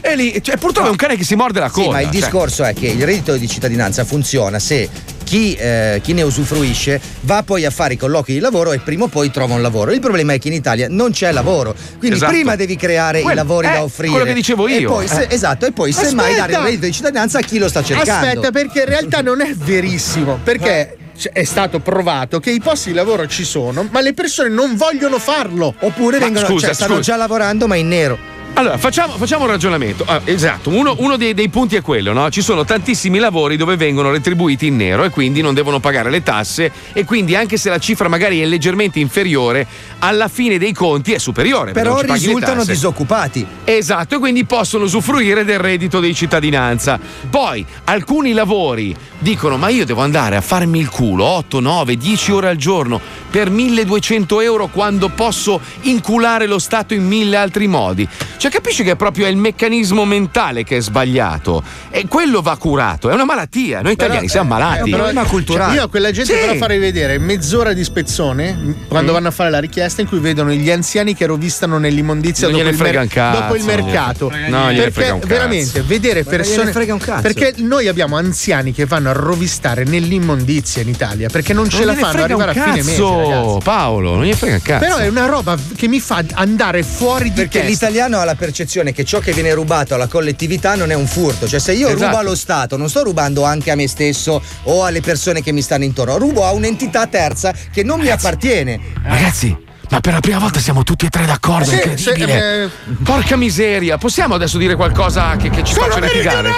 [0.00, 1.90] E lì, cioè, purtroppo è un cane che si morde la Sì, coda.
[1.90, 2.14] ma il cioè.
[2.20, 4.88] discorso è che il reddito di cittadinanza funziona se
[5.24, 9.04] chi, eh, chi ne usufruisce va poi a fare i colloqui di lavoro e prima
[9.04, 9.92] o poi trova un lavoro.
[9.92, 12.32] Il problema è che in Italia non c'è lavoro, quindi Esatto.
[12.32, 14.10] prima devi creare Quello- i lavori eh, da offrire.
[14.12, 14.90] quello che dicevo E io.
[14.90, 15.34] poi, se- Eh.
[15.34, 16.46] Esatto, e poi semmai Aspetta!
[16.46, 18.26] dare il reddito di cittadinanza a chi lo sta cercando.
[18.26, 22.88] aspetta perché in realtà non è verissimo perché c- è stato provato che i posti
[22.90, 26.74] di lavoro ci sono ma le persone non vogliono farlo Oppure Ma vengono, scusa, cioè,
[26.74, 27.10] stanno scusa.
[27.12, 28.36] già lavorando ma in nero.
[28.58, 30.02] Allora, facciamo, facciamo un ragionamento.
[30.04, 32.28] Ah, esatto, uno, uno dei, dei punti è quello, no?
[32.28, 36.24] Ci sono tantissimi lavori dove vengono retribuiti in nero e quindi non devono pagare le
[36.24, 39.64] tasse e quindi anche se la cifra magari è leggermente inferiore,
[40.00, 41.70] alla fine dei conti è superiore.
[41.70, 43.46] Però risultano disoccupati.
[43.62, 46.98] Esatto, e quindi possono usufruire del reddito di cittadinanza.
[47.30, 52.32] Poi alcuni lavori dicono: Ma io devo andare a farmi il culo 8, 9, 10
[52.32, 53.00] ore al giorno
[53.30, 58.08] per 1200 euro quando posso inculare lo Stato in mille altri modi.
[58.36, 61.62] Cioè, capisci che proprio è il meccanismo mentale che è sbagliato.
[61.90, 63.80] E quello va curato, è una malattia.
[63.82, 64.90] Noi italiani siamo malati.
[64.90, 66.38] Cioè, io a quella gente Sì.
[66.40, 69.14] però farei vedere mezz'ora di spezzone quando Mm.
[69.14, 72.68] vanno a fare la richiesta in cui vedono gli anziani che rovistano nell'immondizia dopo il,
[72.68, 74.30] un cazzo, dopo il mercato.
[74.30, 75.32] no, gliene perché frega un cazzo.
[75.32, 76.70] veramente vedere persone.
[76.74, 77.20] un.
[77.22, 81.86] Perché noi abbiamo anziani che vanno a rovistare nell'immondizia in Italia perché non ce Non
[81.86, 83.02] la fanno arrivare un a fine mese.
[83.02, 83.58] ragazzi.
[83.62, 84.84] Paolo, non gli frega un cazzo.
[84.84, 87.68] Però è una roba che mi fa andare fuori di Perché testa.
[87.68, 91.46] l'italiano ha la percezione che ciò che viene rubato alla collettività non è un furto.
[91.48, 92.04] Cioè, se io Esatto.
[92.04, 95.60] rubo allo Stato, non sto rubando anche a me stesso o alle persone che mi
[95.60, 98.78] stanno intorno, rubo a un'entità terza che non mi appartiene.
[99.02, 99.54] Ragazzi,
[99.90, 102.70] ma per la prima volta siamo tutti e tre d'accordo, Sì, è incredibile.
[102.86, 106.50] sì, Porca miseria, possiamo adesso dire qualcosa che, che ci Sono faccia litigare?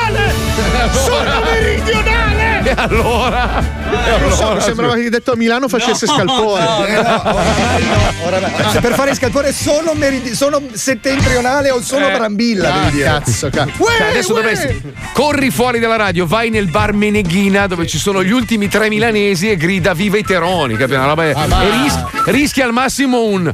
[0.92, 2.49] Sono meridionale!
[2.62, 3.58] E allora?
[3.60, 6.62] Eh, non so, mi sembrava che detto a Milano facesse scalpore.
[6.88, 12.08] Eh, no, oramai no, oramai- Se per fare scalpore sono, meridi- sono settentrionale o sono
[12.08, 12.12] Eh.
[12.16, 13.72] Brambilla, Ah, cazzo, cazzo.
[13.96, 14.82] Cioè, adesso dovresti.
[15.12, 19.50] Corri fuori dalla radio, vai nel bar Meneghina dove ci sono gli ultimi tre milanesi
[19.50, 20.94] e grida viva i teroni, capi?
[20.94, 23.52] Una roba- Ah, e ris- rischi al massimo un.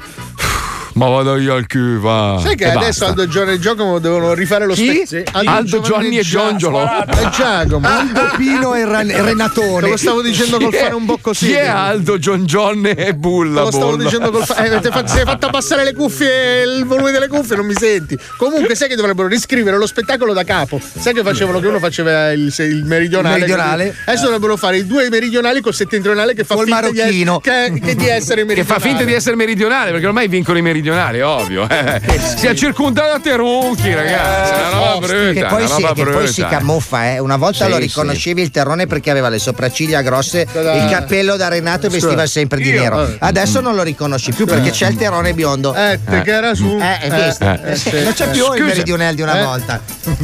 [0.97, 1.67] Ma vado io al
[2.01, 2.39] va.
[2.43, 3.07] Sai che E adesso basta.
[3.09, 5.51] Aldo Giovanni e Giacomo devono rifare lo spettacolo?
[5.51, 6.83] Aldo, Giovanni e Giongolo.
[6.85, 7.87] E Giacomo.
[7.87, 9.81] Aldo Pino e Ran- Renatone.
[9.83, 13.59] Te lo stavo dicendo col è- fare un bocco Chi è Aldo, John e Bulla?
[13.59, 14.03] Te lo stavo Bolla?
[14.05, 14.65] dicendo col fare.
[14.65, 18.19] Eh, avete fatto- sei fatta passare le cuffie, il volume delle cuffie, non mi senti.
[18.39, 20.81] Comunque, sai che dovrebbero riscrivere lo spettacolo da capo.
[20.81, 23.35] Sai che facevano che uno faceva il, il meridionale.
[23.35, 23.95] Il meridionale.
[24.07, 27.41] Adesso dovrebbero fare i due meridionali col settentrionale che fa Col finta di, marocchino.
[27.41, 28.65] che, che di essere Che meridionale.
[28.65, 31.69] fa finta di essere meridionale, perché ormai vincono i meridionali, ovvio.
[31.69, 32.01] eh.
[32.37, 34.53] Si è circondato da terunchi, ragazzi.
[34.53, 35.33] È una roba brutta.
[35.33, 37.19] Che poi, una si, che poi si camuffa, eh.
[37.19, 37.83] Una volta Sì, lo sì.
[37.83, 42.59] riconoscevi il terrone perché aveva le sopracciglia grosse, il cappello da Renato e vestiva sempre
[42.61, 43.07] di Io- nero.
[43.07, 43.17] eh.
[43.19, 45.75] Adesso non lo riconosci più perché c'è il terrone biondo.
[45.75, 46.79] Eh, te che era su.
[46.81, 47.45] Eh, hai visto?
[47.45, 47.61] Eh.
[47.73, 48.03] Eh, sì.
[48.03, 49.45] Non c'è più il meridionale di una Eh.
[49.45, 49.81] volta.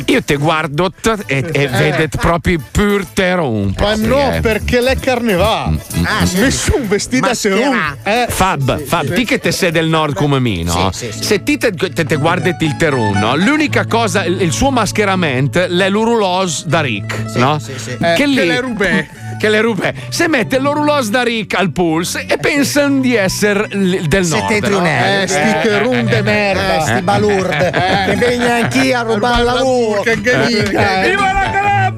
[0.06, 3.74] Io te guardo t- e, e vedet proprio pur teron.
[3.78, 5.78] Ma no, perché l'è carnevale.
[6.04, 6.38] Ah, sì.
[6.40, 7.96] Nessun vestito a.
[8.02, 8.26] Eh.
[8.28, 10.90] Fab, Fab, ti che te sei del nord come me, no?
[10.92, 11.24] Sì, sì, sì.
[11.24, 13.36] Se ti te, te, te guardi il terun, no?
[13.36, 17.58] L'unica cosa, il, il suo mascheramento è l'urulos da Rick, no?
[17.58, 17.96] sì, sì.
[17.98, 18.34] Eh, che lì.
[18.34, 19.08] che le rubè.
[19.42, 19.92] Che le rubè.
[20.08, 24.42] Se mette l'urulos da Rick al pulse e pensano di essere l- del nord.
[24.42, 25.22] Settentrionale.
[25.22, 26.76] Eh, sti terun de merda.
[26.76, 27.72] Eh, sti balurde.
[28.06, 30.00] Che venga anch'io a rubare il lavoro.
[30.02, 31.00] Che ghiga.
[31.02, 31.91] Viva la Calabria!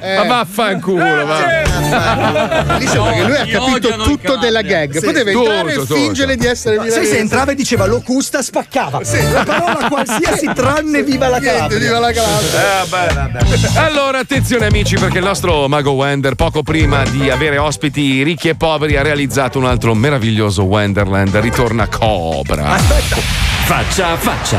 [0.00, 0.16] Eh.
[0.16, 2.76] Ma vaffanculo, va.
[2.78, 5.00] Lì sembra che lui ha capito tutto della gag.
[5.00, 5.94] Poteva Tutto, entrare e tutto.
[5.94, 7.10] fingere di essere Sai milanese.
[7.12, 9.00] se entrava e diceva locusta spaccava.
[9.32, 11.78] La parola qualsiasi tranne viva la Niente, Calabria.
[11.78, 13.84] viva la Calabria.
[13.84, 18.54] Allora, attenzione amici, perché il nostro mago Wender, poco prima di avere ospiti ricchi e
[18.54, 21.34] poveri, ha realizzato un altro meraviglioso Wonderland.
[21.36, 22.76] Ritorna Cobra.
[23.64, 24.58] Faccia a faccia.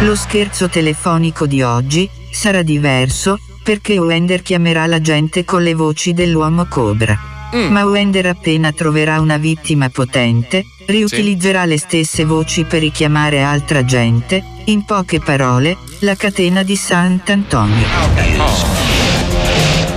[0.00, 6.12] Lo scherzo telefonico di oggi sarà diverso perché Wender chiamerà la gente con le voci
[6.12, 7.18] dell'uomo cobra.
[7.52, 14.42] Ma Wender appena troverà una vittima potente, riutilizzerà le stesse voci per richiamare altra gente,
[14.66, 17.86] in poche parole, la catena di Sant'Antonio.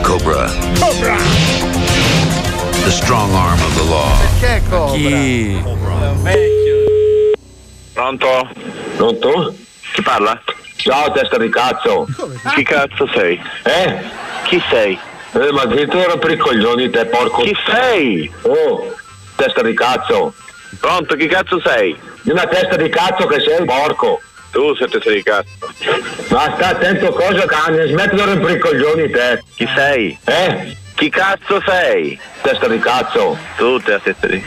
[0.01, 0.51] Cobra.
[0.79, 1.15] Cobra.
[2.83, 4.17] The strong arm of the law.
[4.39, 4.97] Che cobra?
[4.97, 5.63] Chi?
[7.93, 8.49] Pronto?
[8.95, 9.55] Pronto?
[9.93, 10.41] Chi parla?
[10.75, 12.07] Ciao testa di cazzo.
[12.55, 13.39] Chi cazzo sei?
[13.63, 13.99] Eh?
[14.45, 14.99] Chi sei?
[15.33, 17.43] Eh, ma tu ero per i coglioni te porco.
[17.43, 18.31] Chi sei?
[18.41, 18.95] Oh,
[19.35, 20.33] testa di cazzo.
[20.79, 21.95] Pronto, chi cazzo sei?
[22.23, 24.19] Una testa di cazzo che sei, porco.
[24.51, 25.49] Tu sei testa di cazzo.
[26.29, 29.43] Ma sta attento cosa cane, smetti di rompere i coglioni te.
[29.55, 30.17] Chi sei?
[30.25, 30.75] Eh?
[30.95, 32.19] Chi cazzo sei?
[32.41, 33.37] Testa di cazzo.
[33.57, 34.43] Tu testa di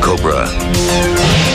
[0.00, 1.45] Cobra.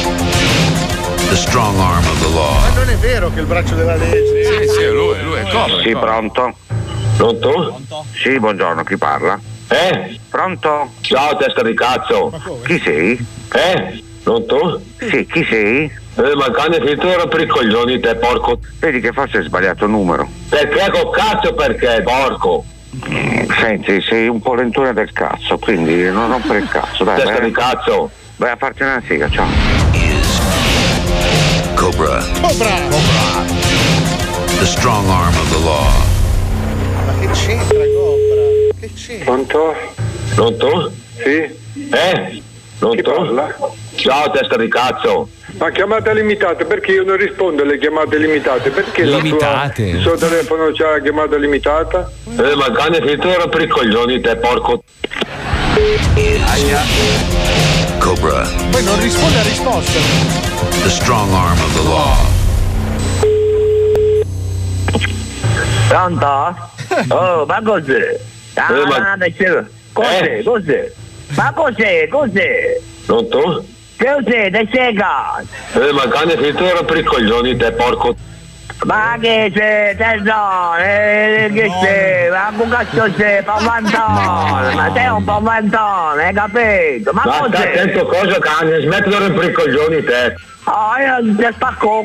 [1.32, 2.60] The strong arm of the law.
[2.60, 4.44] Ma non è vero che il braccio della legge.
[4.44, 5.82] Sì, sì, lui, lui è Cobra.
[5.82, 6.54] Sì, pronto?
[7.16, 7.80] Pronto?
[8.22, 9.40] Sì, buongiorno, chi parla?
[9.70, 10.20] Eh?
[10.30, 10.92] Pronto?
[11.00, 12.34] Ciao, testa di cazzo.
[12.66, 13.26] Chi sei?
[13.54, 14.04] Eh?
[14.22, 14.82] Pronto?
[15.00, 15.84] Sì, chi sei?
[16.16, 18.60] Eh, ma cane che tu ero per i coglioni te, porco.
[18.80, 20.28] Vedi che forse hai sbagliato il numero.
[20.50, 22.66] Perché col cazzo perché, porco?
[23.58, 27.22] Senti, sei un po' lentone del cazzo, quindi non rompere il cazzo, dai.
[27.22, 28.10] Testa di cazzo.
[28.36, 30.11] Vai a farti una siga, ciao.
[31.92, 32.24] Cobra.
[32.40, 32.76] Cobra.
[34.60, 35.92] The strong arm of the law.
[37.06, 38.80] Ma che c'entra Cobra?
[38.80, 39.26] Che c'entra?
[39.26, 39.76] Pronto?
[40.34, 40.92] Pronto?
[41.18, 41.50] Sì?
[41.92, 42.42] Eh?
[42.80, 43.76] Pronto?
[43.96, 45.28] Ciao testa di cazzo!
[45.58, 48.70] Ma chiamate limitate, perché io non rispondo alle chiamate limitate?
[48.70, 49.84] Perché Limitate?
[49.84, 52.10] La tua, il suo telefono c'ha la chiamata limitata?
[52.38, 54.82] Eh ma cane che tu ero per i coglioni te porco
[56.48, 56.82] Aia.
[58.00, 58.48] Cobra.
[58.72, 60.41] Poi non risponde a risposta.
[60.70, 62.18] The strong arm of the law.
[65.90, 66.70] Pronto?
[67.10, 68.20] Oh, ma cos'è?
[68.56, 70.38] Ah, Eh, ma- c'è- Cos'è?
[70.40, 70.44] Eh?
[70.44, 70.92] Cos'è?
[71.36, 72.08] Ma cos'è?
[72.10, 72.80] Cos'è?
[73.06, 73.64] Pronto?
[73.98, 74.52] Cos'è?
[74.52, 75.82] Te cazzo?
[75.88, 78.14] Eh ma cane ero per i coglioni te porco
[78.84, 79.96] Ma che sei?
[79.96, 80.76] Tesoro?
[80.80, 82.30] Eh, che sei?
[82.30, 83.42] Ma che cazzo sei?
[83.44, 84.74] Pavantone?
[84.76, 87.12] Ma sei un pavantone, hai capito?
[87.14, 87.68] Ma Ma cos'è?
[87.70, 90.36] attento cosa cane, smetti di rompere i coglioni te
[90.66, 92.04] Oh, io ti spacco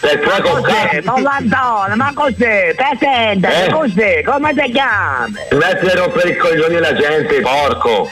[0.00, 0.88] Te prego Cos'è?
[0.88, 2.74] cazzo Pavantone, ma cos'è?
[2.74, 3.70] Presente, Eh?
[3.70, 4.22] cos'è?
[4.22, 5.34] Come ti chiami?
[5.50, 8.10] Smetti di rompere i coglioni alla gente, porco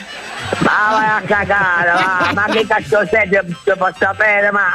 [0.61, 3.29] Ma vai a cagare, va, ma che cazzo sei?
[3.29, 4.67] Ti ti posso sapere, ma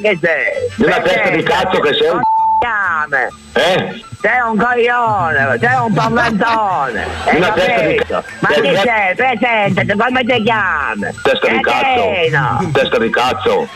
[0.00, 0.86] che sei?
[0.86, 2.20] Una testa di cazzo che sei un
[2.60, 3.28] Chiame.
[3.54, 4.04] Eh?
[4.20, 5.98] Sei un coglione, sei un.
[7.24, 8.24] Hai Una testa di cazzo.
[8.40, 9.14] Ma che sei?
[9.14, 11.06] Presente, come ti chiami?
[11.22, 13.68] Testa di cazzo Testa di cazzo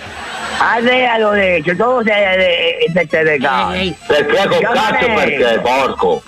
[0.59, 3.73] Andrea lo dice, tu sei il testa di cazzo.
[4.07, 6.23] Te prego cazzo perché, porco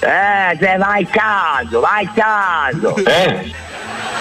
[0.00, 2.96] Eh, se vai caso, vai caso.
[2.96, 3.52] Eh?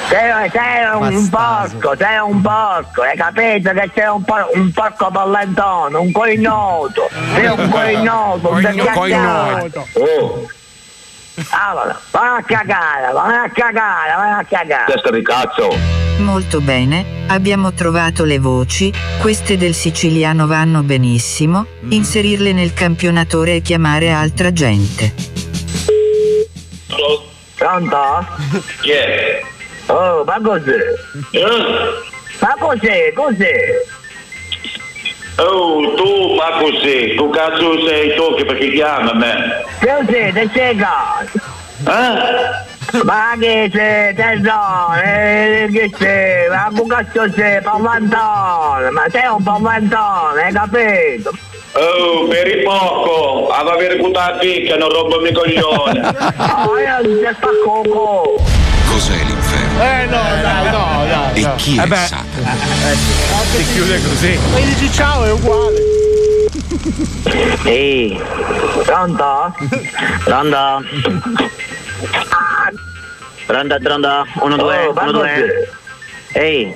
[0.10, 4.72] Sei, sei un, un porco, sei un porco, hai capito che sei un, por- un
[4.72, 8.62] porco pallantone, un coignoto, sei un coignoto, un.
[9.94, 10.48] Oh,
[11.49, 14.91] Allora, vai a cagare, vai a cagare, vai a cagare.
[14.91, 22.53] testa di cazzo Molto bene, abbiamo trovato le voci, queste del siciliano vanno benissimo, inserirle
[22.53, 25.13] nel campionatore e chiamare altra gente.
[27.55, 28.25] Pronto?
[28.82, 29.41] Chi è?
[29.88, 30.77] Oh, ma cos'è?
[32.39, 33.13] Ma cos'è?
[33.13, 33.55] Cos'è?
[35.38, 39.63] Oh, tu, ma così, tu cazzo sei tu che perché chiama me?
[39.79, 40.32] Cos'è?
[40.34, 41.39] Te sei cazzo?
[41.88, 43.03] Eh?
[43.03, 44.93] Ma che sei tesoro?
[45.03, 46.49] Eh, che sei?
[46.49, 47.61] Ma che cazzo sei?
[47.61, 51.32] Pavantone, ma sei un pavantone, hai capito?
[51.73, 56.01] Oh, per il poco, aveva avere puttana picca, non rompo i coglioni.
[56.67, 58.36] Oh, io ti spacco.
[58.91, 59.41] Cos'è?
[59.82, 61.34] Eh no, dai, no, dai.
[61.34, 61.55] E no.
[61.55, 61.95] chi Eh è beh.
[61.95, 62.55] Satana?
[63.49, 64.39] Si chiude così.
[64.55, 65.79] Gli dici ciao, è uguale.
[67.63, 68.21] Ehi,
[68.86, 69.55] pronto?
[70.23, 70.84] Pronto?
[73.45, 74.25] Pronto, pronto?
[74.41, 75.69] Uno, due, uno, due.
[76.34, 76.75] Ehi.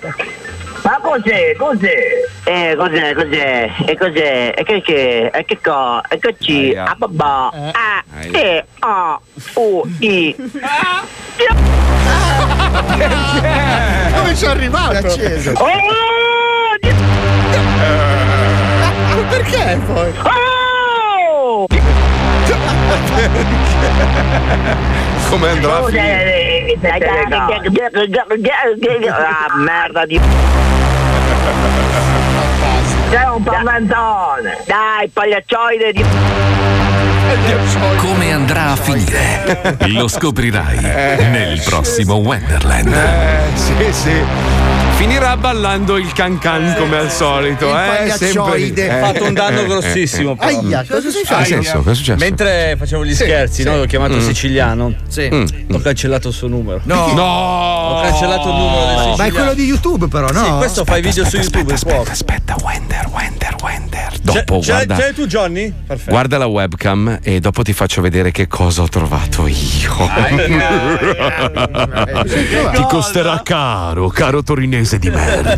[0.86, 1.56] Ma cos'è?
[1.58, 1.98] Cos'è?
[2.44, 3.16] Eh, cos'è?
[3.16, 3.72] Cos'è?
[3.88, 4.54] E cos'è?
[4.56, 5.32] E che che?
[5.34, 6.00] E che co?
[6.08, 6.76] E che ci?
[6.78, 7.48] A babà.
[7.48, 8.04] A.
[8.32, 9.20] E, A,
[9.56, 10.36] U, I.
[14.16, 14.92] Come ci è arrivato?
[14.92, 15.54] È acceso.
[15.54, 15.66] Oh!
[19.10, 20.14] Ma perché poi?
[20.22, 21.66] Oh!
[25.30, 26.78] Come andrà a finire?
[29.10, 30.20] Ah, merda di...
[33.10, 34.58] Sei un paventone!
[34.66, 36.06] Dai, pagliaccioide di...
[37.98, 39.78] Come andrà a finire?
[39.88, 42.94] Lo scoprirai nel prossimo Wonderland.
[42.94, 44.65] Eh, sì, sì.
[44.98, 47.88] Finirà ballando il can can come al solito, Il eh?
[48.18, 48.82] pagliaccioide.
[48.88, 49.02] Sempre.
[49.02, 50.32] Ha fatto un danno Eh, eh, grossissimo.
[50.32, 50.36] eh.
[50.38, 50.60] però.
[50.62, 51.44] Aia, cosa Che fatto?
[51.44, 51.78] senso?
[51.78, 52.18] Cosa è successo?
[52.20, 53.76] Mentre facevo gli scherzi, no?
[53.78, 54.20] L'ho chiamato Mm.
[54.22, 54.96] siciliano.
[55.08, 55.30] Sì.
[55.32, 55.46] Mm.
[55.74, 56.80] Ho cancellato il suo numero.
[56.84, 57.12] No.
[57.14, 57.24] No!
[57.24, 59.16] Ho cancellato il numero del siciliano.
[59.18, 60.44] Ma è quello di YouTube però, no?
[60.44, 61.72] Sì, questo fa i video su YouTube.
[61.72, 62.12] è Aspetta, fuoco.
[62.12, 64.14] aspetta, Wender, Wender, Wender.
[64.22, 64.96] Dopo, C'è- guarda.
[64.96, 65.72] C'è, c'è tu, Johnny?
[65.86, 66.10] Perfetto.
[66.10, 69.56] Guarda la webcam e dopo ti faccio vedere che cosa ho trovato io.
[72.74, 75.58] ti costerà caro, caro torinese di merda.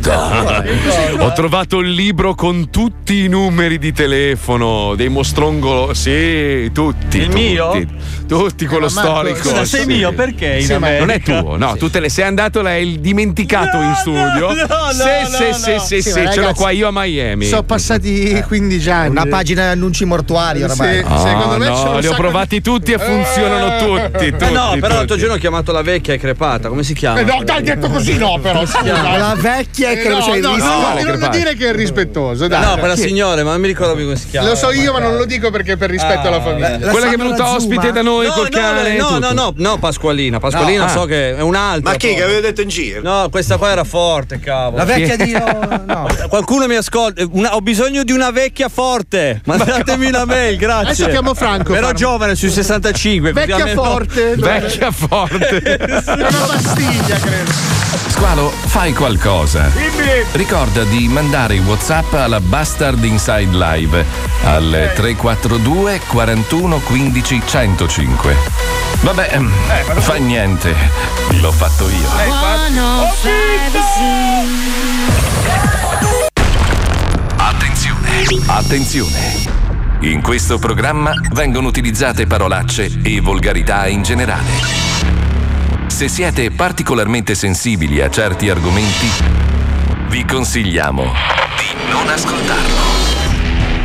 [1.19, 5.93] ho trovato il libro con tutti i numeri di telefono dei mostrongolo.
[5.93, 7.17] Sì, tutti.
[7.17, 7.86] Il tutti, mio?
[8.28, 9.49] Tutti quello Ma Marco, storico.
[9.49, 9.88] Scusa, sei sì.
[9.88, 10.78] mio perché in Sì?
[10.78, 14.53] Non è tuo, no, tu te le sei andato, l'hai dimenticato No, in studio.
[14.53, 15.80] no, no, sì, no, sì, no.
[15.80, 17.45] sì, sì, Sì, sì, ma ce l'ho qua io a Miami.
[17.45, 19.09] Sono passati 15 anni.
[19.09, 20.97] Una pagina di annunci mortuari oramai.
[20.97, 24.25] Sì, secondo me no, li ho provati tutti e funzionano tutti.
[24.25, 27.19] Eh tutti no, però l'altro giorno ho chiamato la vecchia e crepata, come si chiama?
[27.19, 28.65] Eh, no, dai, detto così no, però.
[28.65, 29.16] scusa.
[29.18, 30.70] La vecchia Eh, che non no, c'hai no, visto.
[30.70, 32.61] no, Quale non dire che è rispettoso, dai.
[32.63, 34.49] No, quella signora, ma non mi ricordo più come si chiama.
[34.49, 36.78] Lo so io, ma non lo dico perché per rispetto alla famiglia.
[36.89, 38.95] Quella che è venuta ospite da noi no, col no, cane.
[38.95, 40.39] e No, no, no, no, Pasqualina.
[40.39, 41.07] Pasqualina No, so ah.
[41.07, 41.91] che è un'altra.
[41.91, 43.01] Ma chi che aveva detto in giro?
[43.01, 44.78] No, questa qua era forte, cavolo.
[44.78, 45.32] La vecchia di.
[45.86, 46.07] no.
[46.30, 47.24] Qualcuno mi ascolta.
[47.32, 49.41] Una- ho bisogno di una vecchia forte.
[49.45, 50.91] Mandatemi una mail, grazie.
[50.91, 53.32] Adesso chiamo Franco, Però giovane sui 65.
[53.34, 54.36] così Vecchia forte.
[54.36, 55.57] Vecchia forte.
[55.59, 57.51] È una pastiglia, credo.
[58.09, 59.71] Squalo, fai qualcosa.
[60.34, 64.05] Ricorda di mandare i WhatsApp alla Bastard Inside Live
[64.43, 68.36] al 342 41 15 105.
[69.01, 69.51] Vabbè, ehm,
[69.95, 70.75] fa niente,
[71.41, 72.07] l'ho fatto io.
[77.36, 79.36] Attenzione, attenzione.
[80.01, 85.36] In questo programma vengono utilizzate parolacce e volgarità in generale.
[85.97, 89.07] Se siete particolarmente sensibili a certi argomenti,
[90.09, 91.01] vi consigliamo
[91.57, 92.75] di non ascoltarlo.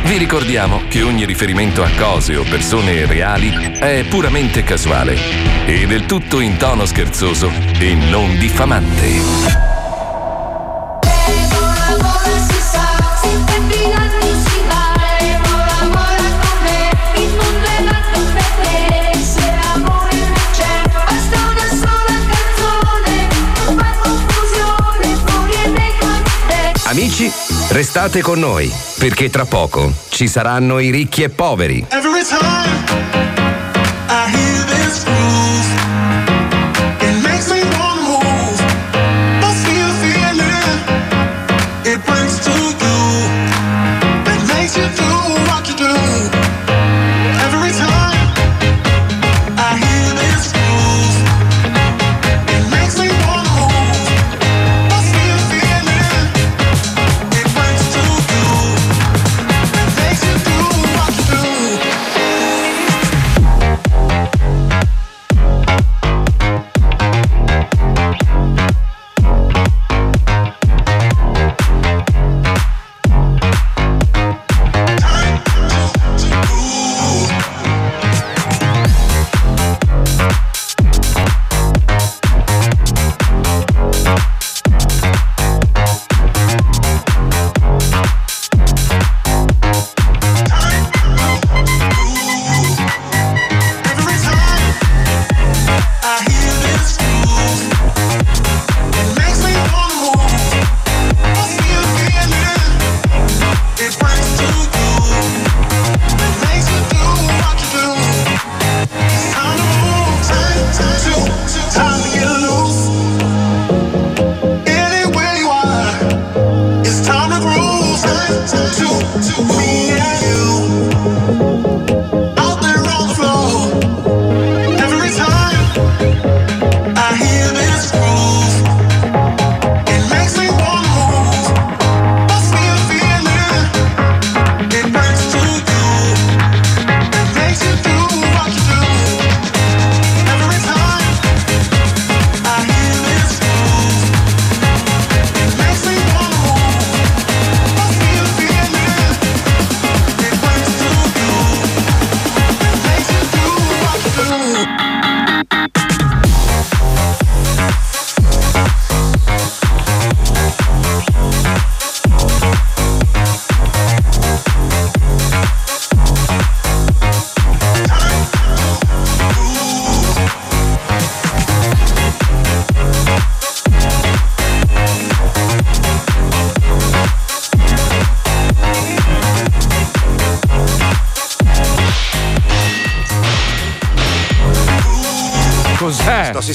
[0.03, 3.49] Vi ricordiamo che ogni riferimento a cose o persone reali
[3.79, 5.17] è puramente casuale
[5.65, 9.72] e del tutto in tono scherzoso e non diffamante.
[26.93, 27.27] Amici,
[27.69, 31.83] restate con noi, perché tra poco ci saranno i ricchi e poveri.
[31.89, 33.12] Every time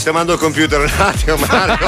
[0.08, 1.86] sistemando il computer un attimo, Marco.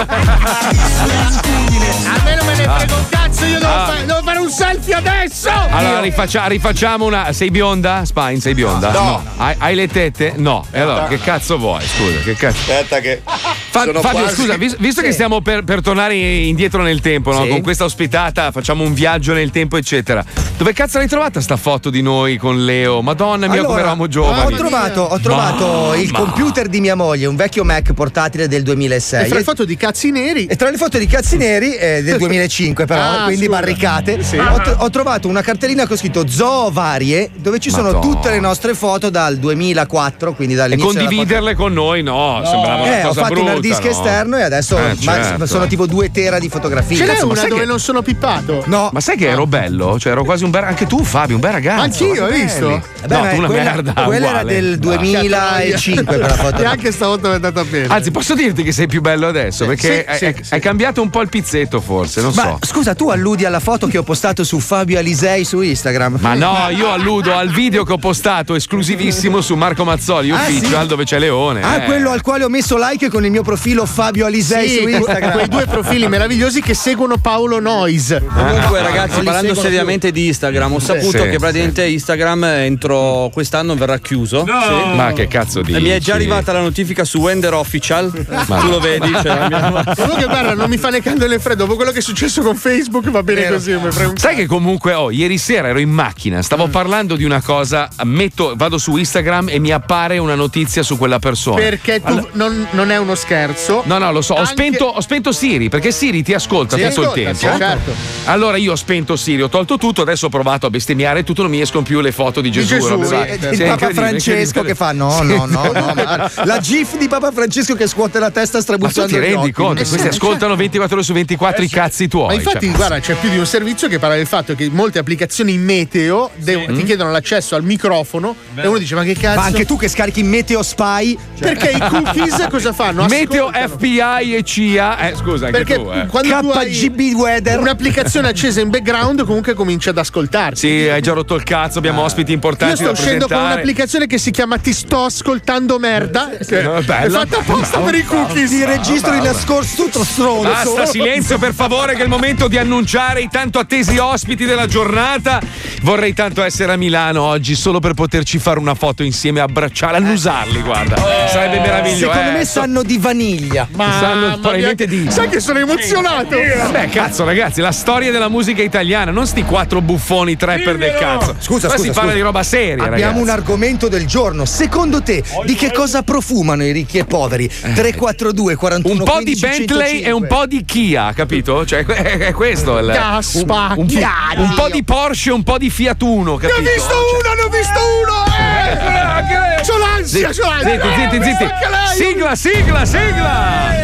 [2.06, 3.86] Almeno me ne frego un cazzo, io devo, Ah.
[3.86, 5.48] fare, devo fare un selfie adesso!
[5.50, 7.32] Allora rifaccia- rifacciamo una.
[7.32, 8.04] Sei bionda?
[8.04, 8.90] Spine, sei bionda?
[8.92, 9.24] No.
[9.38, 10.34] Hai, hai le tette?
[10.36, 10.66] No.
[10.70, 11.82] E allora, che cazzo vuoi?
[11.82, 12.58] Scusa, che cazzo.
[12.58, 16.82] Aspetta che Fa- sono Fabio, quasi- scusa, vis- visto che stiamo per, per tornare indietro
[16.82, 17.44] nel tempo, no?
[17.44, 17.48] Sì.
[17.48, 20.22] con questa ospitata facciamo un viaggio nel tempo, eccetera.
[20.61, 23.00] Dove cazzo l'hai trovata sta foto di noi con Leo?
[23.00, 24.52] Madonna mia, come Allora, eravamo giovani.
[24.52, 26.18] Ho trovato, ho trovato il Mamma.
[26.26, 29.24] computer di mia moglie, un vecchio Mac portatile del 2006.
[29.24, 30.44] E fra le foto di cazzi neri.
[30.44, 33.58] E tra le foto di cazzi neri eh, del 2005 però, Ah, quindi scusa.
[33.58, 34.36] barricate, Sì.
[34.36, 38.00] ho ho trovato una cartellina con scritto Zoo Varie, dove ci sono Madonna.
[38.14, 40.92] tutte le nostre foto dal 2004, quindi E dall'inizio.
[40.92, 43.48] della condividerle con noi, no, sembrava una Eh, ho cosa fatto brutta.
[43.48, 43.90] un hard disk no?
[43.90, 45.46] esterno e adesso Eh, ma- certo.
[45.46, 46.98] sono tipo due tera di fotografie.
[46.98, 48.62] Ce n'è ma una dove che- non sono pippato?
[48.66, 48.90] No.
[48.92, 49.98] Ma sai che ero bello?
[49.98, 50.64] Cioè, ero quasi un bel.
[50.64, 51.82] Anche tu, Fabio, un bel ragazzo.
[51.82, 52.68] Anch'io, hai visto?
[52.68, 53.92] no, Beh, tu una quella- merda.
[54.05, 54.53] quella era uguale.
[54.55, 54.76] del No.
[54.76, 56.62] 2005 quella foto.
[56.62, 57.86] E anche stavolta mi è andata bene.
[57.88, 59.66] Anzi, posso dirti che sei più bello adesso?
[59.66, 62.59] Perché sì, hai, sì, hai cambiato un po' il pizzetto, forse, non Ma so.
[62.66, 66.18] scusa, tu alludi alla foto che ho postato su Fabio Alisei su Instagram?
[66.20, 70.82] Ma no, io alludo al video che ho postato esclusivissimo su Marco Mazzoli Ah, Official,
[70.82, 70.86] sì?
[70.88, 71.62] dove c'è Leone.
[71.62, 71.84] Ah, eh.
[71.84, 75.32] quello al quale ho messo like con il mio profilo Fabio Alisei Sì, su Instagram.
[75.32, 78.22] quei due profili meravigliosi che seguono Paolo Noise.
[78.32, 83.30] Comunque, ragazzi, non li parlando seriamente di Instagram, ho saputo Sì, che praticamente Instagram entro
[83.32, 84.45] quest'anno verrà chiuso.
[84.47, 84.97] Sì.
[84.97, 85.74] Ma che cazzo di.
[85.74, 88.11] E mi è già arrivata la notifica su Wender Official.
[88.47, 89.11] Ma- Tu lo vedi?
[89.12, 91.64] Cioè, abbiamo- Comunque, guarda, non mi fa né caldo né freddo.
[91.64, 93.76] Dopo quello che è successo con Facebook, va bene così.
[93.91, 96.70] Frega un Sai che comunque, oh, ieri sera ero in macchina, stavo Mm.
[96.70, 101.18] parlando di una cosa, metto, vado su Instagram e mi appare una notizia su quella
[101.18, 101.57] persona.
[101.57, 103.82] Perché tu Allora- non, non è uno scherzo.
[103.84, 104.34] No, no, lo so.
[104.34, 107.34] Ho, Anche- spento, ho spento Siri perché Siri ti ascolta Sì, tutto il tempo.
[107.38, 107.93] sì, certo.
[108.24, 111.51] Allora io ho spento Siri, ho tolto tutto, adesso ho provato a bestemmiare tutto, non
[111.51, 112.74] mi escono più le foto di Gesù.
[112.74, 115.26] Gesù, robe sì, il Sì, è Papa Francesco che fa no, Sì.
[115.26, 119.09] no, no, no, la gif di Papa Francesco che scuote la testa Ma tu strabuzzando
[119.12, 119.53] ti gli rendi occhi.
[119.53, 119.72] conto?
[119.83, 122.26] Eh, Questi sì, ascoltano 24 ore su 24 i cazzi tuoi.
[122.28, 122.74] Ma infatti, cioè.
[122.76, 126.74] guarda, c'è più di un servizio che parla del fatto che molte applicazioni meteo devono-
[126.76, 129.39] ti chiedono l'accesso al microfono e uno dice: Ma che cazzo?
[129.41, 133.07] Ma anche tu che scarichi Meteo Spy Perché i cookies cosa fanno?
[133.07, 133.51] Meteo.
[133.51, 135.09] FBI e CIA.
[135.09, 136.07] Eh, scusa, anche Perché tu, eh.
[136.07, 140.56] quando tu hai KGB Weather un'applicazione accesa in background, comunque comincia ad ascoltarti.
[140.56, 144.06] Sì, hai già rotto il cazzo, abbiamo ospiti Io importanti sto da uscendo con un'applicazione
[144.06, 146.30] che si chiama Ti sto ascoltando merda.
[146.46, 147.20] Che No, è bella.
[147.20, 148.50] fatta apposta per i cookies.
[148.50, 150.42] ti registro in nascosto tutto stronzo.
[150.48, 154.66] Basta, silenzio per favore, che è il momento di annunciare i tanto attesi ospiti della
[154.66, 155.40] giornata.
[155.82, 160.60] Vorrei tanto essere a Milano oggi solo per poterci fare una foto insieme, abbracciare, annusarli,
[160.60, 160.96] guarda.
[161.28, 162.12] Sarebbe meraviglioso.
[162.12, 162.32] Secondo eh.
[162.32, 163.68] me sanno di vaniglia.
[163.74, 165.10] sanno probabilmente di.
[165.10, 166.36] Sai che sono emozionato.
[166.70, 169.99] Beh, cazzo, ragazzi, la storia della musica italiana, non sti quattro buffoni
[170.36, 171.36] trapper del cazzo.
[171.38, 171.82] Scusa, Qua scusa.
[171.82, 172.14] si parla scusa.
[172.14, 173.20] di roba seria, Abbiamo ragazzi.
[173.22, 174.44] un argomento del giorno.
[174.44, 177.48] Secondo te, di che cosa profumano i ricchi e poveri?
[177.48, 178.98] 342 41 Eh.
[178.98, 180.09] Un po' di 15 Bentley 105.
[180.09, 181.64] e un po' di Kia, capito?
[181.66, 182.90] Cioè, è, questo il.
[182.92, 186.59] Caspa, un, un, un po' di Porsche e un po' di Fiat Uno, Ne capito?
[186.59, 188.24] ho visto uno, ne ho visto uno!
[188.38, 189.62] Eh!
[189.62, 190.80] C'ho l'ansia, c'ho l'ansia!
[190.80, 190.88] Zitti,
[191.18, 191.48] zitti, zitti.
[191.94, 193.74] Sigla, sigla, sigla!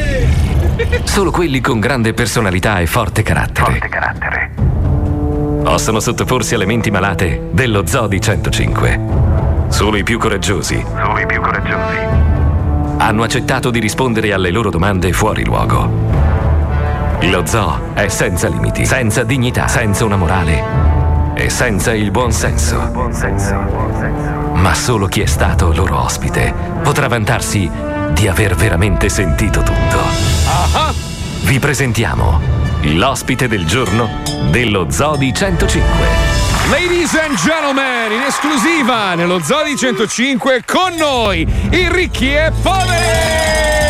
[1.04, 3.78] Solo quelli con grande personalità e forte carattere.
[5.66, 9.00] Possono sottoporsi alle menti malate dello Zoo di 105.
[9.66, 10.80] Solo i più coraggiosi.
[10.80, 11.96] Solo i più coraggiosi.
[12.98, 15.90] Hanno accettato di rispondere alle loro domande fuori luogo.
[17.22, 20.62] Lo zoo è senza limiti, senza dignità, senza una morale
[21.34, 22.78] e senza il buon senso.
[24.54, 27.68] Ma solo chi è stato loro ospite potrà vantarsi
[28.12, 29.98] di aver veramente sentito tutto.
[31.42, 35.90] Vi presentiamo l'ospite del giorno dello Zoo di 105.
[36.70, 43.85] Ladies and gentlemen, in esclusiva nello Zoo di 105 con noi i ricchi e poveri!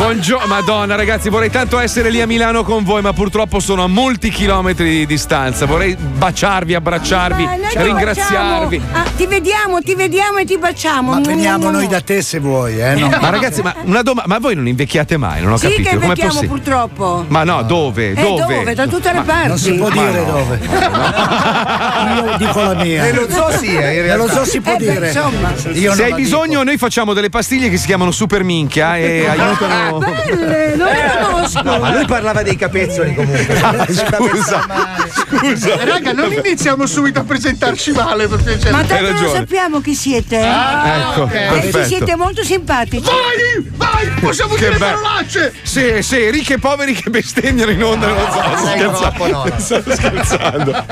[0.00, 3.86] Buongiorno, Madonna, ragazzi, vorrei tanto essere lì a Milano con voi, ma purtroppo sono a
[3.86, 5.66] molti chilometri di distanza.
[5.66, 7.44] Vorrei baciarvi, abbracciarvi,
[7.74, 8.80] Eh, ringraziarvi.
[8.92, 11.12] Ah, ti vediamo, ti vediamo e ti baciamo.
[11.12, 12.94] Ma veniamo noi da te se vuoi, eh?
[12.94, 13.08] no?
[13.20, 15.42] Ma ragazzi, ma una domanda, ma voi non invecchiate mai?
[15.42, 15.82] Non ho Sì capito.
[15.82, 16.54] che Com'è invecchiamo possibile?
[16.60, 17.24] purtroppo.
[17.28, 18.10] Ma no, dove?
[18.12, 18.54] Eh, dove?
[18.56, 18.74] dove?
[18.74, 19.48] Da tutte le Ma- parti.
[19.48, 20.32] Non si può Ma dire no.
[20.32, 20.58] dove.
[22.30, 23.02] Io dico la mia.
[23.02, 24.32] Nello zoo sì, eh, in realtà.
[24.32, 25.06] zoo si può Eh, beh, dire.
[25.08, 25.52] insomma.
[25.74, 29.89] Io Se hai bisogno, noi facciamo delle pastiglie che si chiamano super minchia e aiutano.
[29.98, 31.62] Belle, non le conosco.
[31.62, 33.38] No, ma lui parlava dei capezzoli comunque.
[33.90, 34.66] Scusa,
[35.08, 35.80] scusa.
[35.80, 38.70] Eh, Raga, non iniziamo subito a presentarci male per piacere.
[38.70, 40.38] Ma tanto lo sappiamo chi siete.
[40.38, 41.84] Ecco, Eh, perfetto.
[41.84, 43.04] siete molto simpatici.
[43.04, 45.52] Vai, vai, possiamo Che dire parolacce.
[45.62, 48.06] Sì, sì, ricchi e poveri che bestemmiano in onda.
[48.08, 49.54] Non so, sto sei troppo, no, no.
[49.58, 49.92] scherzando.
[49.92, 50.84] Sto scherzando.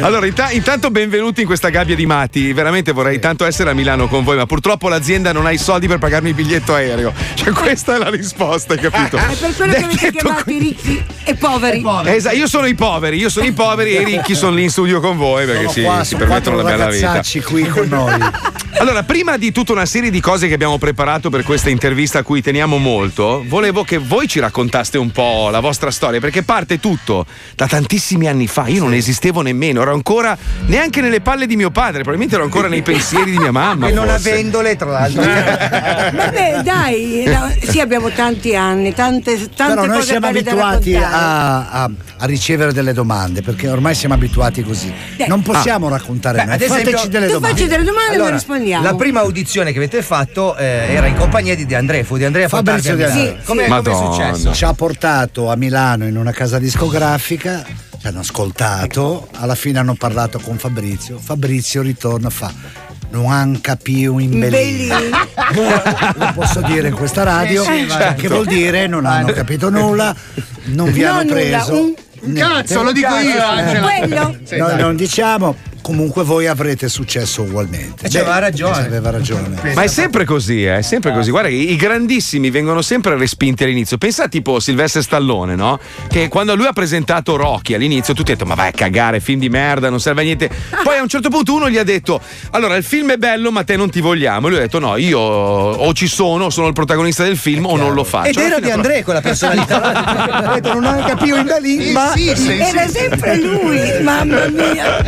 [0.00, 2.52] Allora, inta- intanto benvenuti in questa gabbia di matti.
[2.52, 5.86] Veramente vorrei tanto essere a Milano con voi, ma purtroppo l'azienda non ha i soldi
[5.88, 7.12] per pagarmi il biglietto aereo.
[7.34, 9.16] Cioè, questa è la risposta, hai capito?
[9.16, 11.84] È per quello che avete Detto chiamati ricchi e poveri.
[12.04, 14.70] Esatto, io sono i poveri, io sono i poveri e i ricchi sono lì in
[14.70, 17.42] studio con voi perché Sono si, qua, si permettono la quattro bella vita.
[17.42, 18.18] qui con noi.
[18.80, 22.22] Allora, prima di tutta una serie di cose che abbiamo preparato per questa intervista a
[22.22, 26.80] cui teniamo molto, volevo che voi ci raccontaste un po' la vostra storia, perché parte
[26.80, 28.68] tutto da tantissimi anni fa.
[28.68, 30.34] Io non esistevo nemmeno, ero ancora
[30.66, 33.88] neanche nelle palle di mio padre, probabilmente ero ancora nei pensieri di mia mamma.
[33.88, 34.30] E non forse.
[34.30, 35.20] avendole, tra l'altro.
[36.16, 41.68] Vabbè, dai, no, sì, abbiamo tanti anni, tante, tante Però noi cose siamo abituati a,
[41.70, 44.92] a- a ricevere delle domande perché ormai siamo abituati così.
[45.26, 46.54] Non possiamo raccontare Beh, noi.
[46.54, 47.56] ad esempio- Fateci delle Tu domande.
[47.56, 48.84] facci delle domande e Allora, noi rispondiamo.
[48.84, 52.24] La prima audizione che avete fatto eh, era in compagnia di De André, fu di
[52.24, 53.38] Andrea Fabrizio De.
[53.44, 54.52] Come come è successo?
[54.52, 57.64] Ci ha portato a Milano in una casa discografica,
[57.98, 61.18] ci hanno ascoltato, alla fine hanno parlato con Fabrizio.
[61.18, 62.52] Fabrizio ritorna e fa.
[63.10, 64.88] Non han capito in Belin.
[66.14, 68.22] Lo posso dire in questa radio, cioè, certo.
[68.22, 70.14] che vuol dire non hanno capito nulla,
[70.66, 71.72] non vi No, hanno nulla, preso.
[71.80, 72.40] un- niente.
[72.40, 73.88] Cazzo, lo dico io, Angela.
[73.88, 74.36] Quello?
[74.48, 74.76] Dai.
[74.80, 78.06] non diciamo, comunque voi avrete successo ugualmente.
[78.06, 78.86] Eh, aveva ragione.
[78.86, 79.72] Aveva ragione.
[79.74, 81.30] Ma è sempre così, eh, è sempre così.
[81.30, 83.98] Guarda, i grandissimi vengono sempre respinti all'inizio.
[83.98, 85.78] Pensa tipo Silvestre Stallone, no?
[86.08, 89.38] Che quando lui ha presentato Rocky all'inizio, tutti hanno detto: Ma vai a cagare, film
[89.38, 90.48] di merda, non serve a niente.
[90.82, 92.20] Poi a un certo punto uno gli ha detto:
[92.50, 94.46] Allora, il film è bello, ma te non ti vogliamo.
[94.46, 97.76] E lui ha detto: No, io o ci sono, sono il protagonista del film, o
[97.76, 98.28] non lo faccio.
[98.30, 100.18] Ed era di però- André quella personalità.
[100.40, 104.98] Ha detto, non hanno capito in Belin, ma Era sempre lui, mamma mia.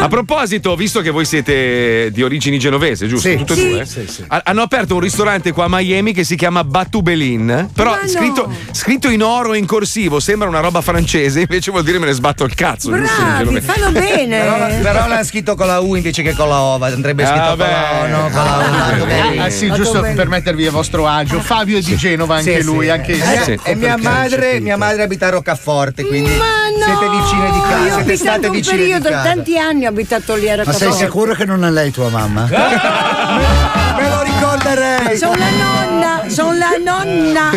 [0.00, 3.28] A proposito, visto che voi siete di origini genovese, giusto?
[3.28, 3.36] Sì.
[3.36, 3.68] Tutte e Sì.
[3.70, 3.86] due?
[3.86, 4.24] Sì, sì.
[4.26, 7.70] Ha- Hanno aperto un ristorante qua a Miami che si chiama Batubelin.
[7.74, 8.08] Però Ma no.
[8.08, 12.06] scritto, scritto in oro e in corsivo, sembra una roba francese, invece vuol dire me
[12.06, 12.90] ne sbatto il cazzo.
[12.90, 13.06] Bravi,
[13.38, 13.60] genovese.
[13.72, 14.78] fanno Però, bene.
[14.82, 17.58] però l'hanno scritto con la U invece che con la O, andrebbe scritto Ah, con
[17.58, 19.38] la O, no, con la U.
[19.40, 19.44] Ah.
[19.44, 21.40] Ah sì, giusto per mettervi a vostro agio.
[21.40, 22.90] Fabio è di Genova, anche Sì, lui, sì.
[22.90, 23.58] anche Eh, sì.
[23.62, 26.44] E mia madre, mia madre abita a Roccaforte, quindi Ma
[26.76, 26.84] no!
[26.84, 29.22] siete vicine di casa, Io siete state vicine di periodo, casa.
[29.34, 32.46] tanti anni ho abitato lì a Ma sei sicuro che non è lei tua mamma?
[32.48, 35.16] Me lo ricorderei.
[35.18, 35.89] Sono la nonna,
[36.30, 37.50] sono la nonna.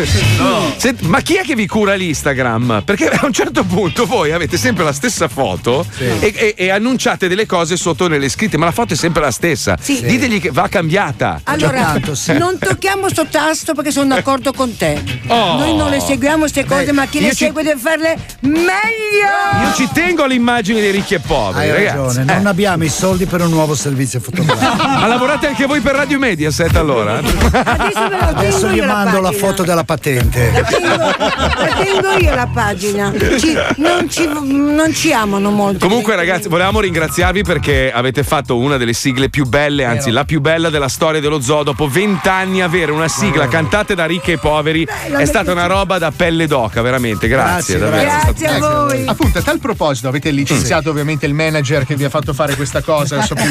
[0.76, 2.82] Sent- ma chi è che vi cura l'Instagram?
[2.84, 7.28] Perché a un certo punto voi avete sempre la stessa foto e, e- e annunciate
[7.28, 9.76] delle cose sotto nelle scritte, ma la foto è sempre la stessa.
[9.80, 10.02] Sì.
[10.04, 11.40] Ditegli che va cambiata.
[11.44, 12.32] Allora, tanto, sì.
[12.36, 15.02] non tocchiamo sto tasto perché sono d'accordo con te.
[15.28, 15.58] Oh.
[15.58, 19.62] Noi non le seguiamo queste cose, Beh, ma chi le ci- segue deve farle meglio.
[19.62, 22.16] Io ci tengo all'immagine dei ricchi e poveri, Hai ragazzi.
[22.18, 24.82] ragione, non abbiamo i soldi per un nuovo servizio fotografico.
[24.86, 27.18] Ma lavorate anche voi per Radio Mediaset allora?
[27.18, 28.16] Adesso ve
[28.50, 29.46] lo Adesso gli la mando la pagina.
[29.46, 30.50] foto della patente.
[30.52, 33.12] La tengo, la tengo io la pagina.
[33.38, 35.86] Ci- non, ci, non ci amano molto.
[35.86, 40.40] Comunque, ragazzi, volevamo ringraziarvi perché avete fatto una delle sigle più belle, anzi, la più
[40.40, 41.62] bella della storia dello zoo.
[41.62, 44.86] Dopo vent'anni avere una sigla cantata da ricchi e poveri
[45.16, 47.28] è stata una roba da pelle d'oca, veramente.
[47.28, 48.10] Grazie, Grazie, davvero.
[48.22, 49.06] Grazie a voi.
[49.06, 52.80] Appunto, a tal proposito, avete licenziato ovviamente il manager che vi ha fatto fare questa
[52.82, 53.16] cosa.
[53.16, 53.44] adesso più-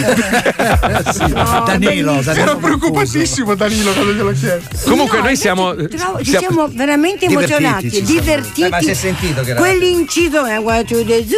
[1.65, 4.61] Danilo, Danilo Ero preoccupatissimo, Danilo, quando glielo chiedo.
[4.83, 5.73] Comunque, No, noi siamo.
[5.75, 8.19] trovo- ci siamo- siamo veramente Divertiti, emozionati, ci siamo.
[8.21, 8.61] divertiti.
[8.63, 10.55] Eh, ma si è sentito che era- Quell'inciso è
[11.03, 11.37] the zoo.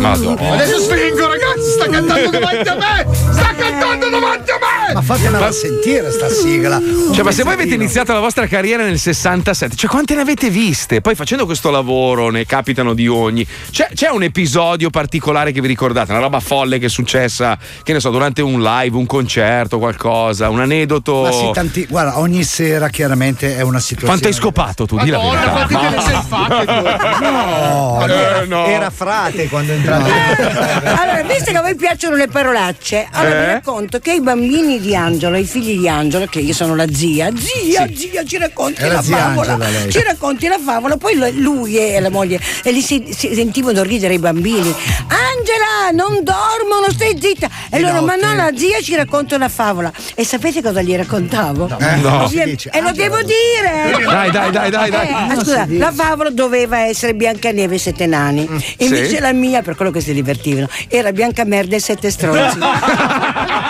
[0.00, 0.52] Madonna.
[0.54, 3.06] Adesso spingo, ragazzi, sta cantando davanti a me!
[3.32, 4.73] Sta cantando davanti a me!
[4.92, 6.80] Ma fatemela sentire sta sigla.
[7.12, 10.50] Cioè, ma se voi avete iniziato la vostra carriera nel 67, cioè quante ne avete
[10.50, 11.00] viste?
[11.00, 13.46] Poi facendo questo lavoro ne capitano di ogni.
[13.70, 16.12] C'è, c'è un episodio particolare che vi ricordate?
[16.12, 20.48] Una roba folle che è successa, che ne so, durante un live, un concerto, qualcosa,
[20.50, 21.22] un aneddoto.
[21.22, 24.06] Ma sì, tanti, guarda, ogni sera chiaramente è una situazione.
[24.20, 24.98] Quanto hai scopato tu?
[24.98, 25.50] Di la verità.
[25.50, 27.20] quante te ne sei fatte?
[27.20, 28.66] No, Eh, no.
[28.66, 30.04] Era frate quando è entrato.
[30.04, 33.52] Allora, visto che a voi piacciono le parolacce, allora vi Eh?
[33.54, 37.30] racconto che i bambini di Angelo, i figli di Angelo, che io sono la zia,
[37.36, 42.10] zia, zia, ci racconti la favola, Angela, ci racconti la favola, poi lui e la
[42.10, 44.74] moglie, e li si, si sentivano ridere i bambini.
[45.08, 47.48] Angela, non dormono, stai zitta.
[47.70, 49.92] E loro, ma no, la zia ci racconta una favola.
[50.14, 51.68] E sapete cosa gli raccontavo?
[51.78, 52.28] Eh, No.
[52.32, 54.04] dice, E lo devo dire!
[54.04, 55.08] Dai, dai, dai, dai, dai.
[55.30, 58.48] Eh, scusa, la favola doveva essere Biancaneve e sette nani.
[58.78, 59.18] Invece Sì.
[59.18, 62.58] la mia, per quello che si divertivano, era Biancamerda e sette stronzi.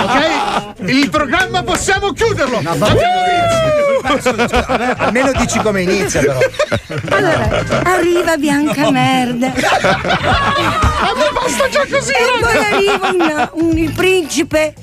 [0.00, 0.29] Ok?
[0.86, 2.58] Il programma possiamo chiuderlo!
[2.58, 3.68] Abbiamo vinto!
[4.96, 6.38] Almeno dici come inizia, però.
[7.10, 7.48] Allora,
[7.84, 9.46] arriva Biancamerda.
[9.46, 12.12] A me basta già così!
[12.12, 14.74] E poi arriva un- un- il principe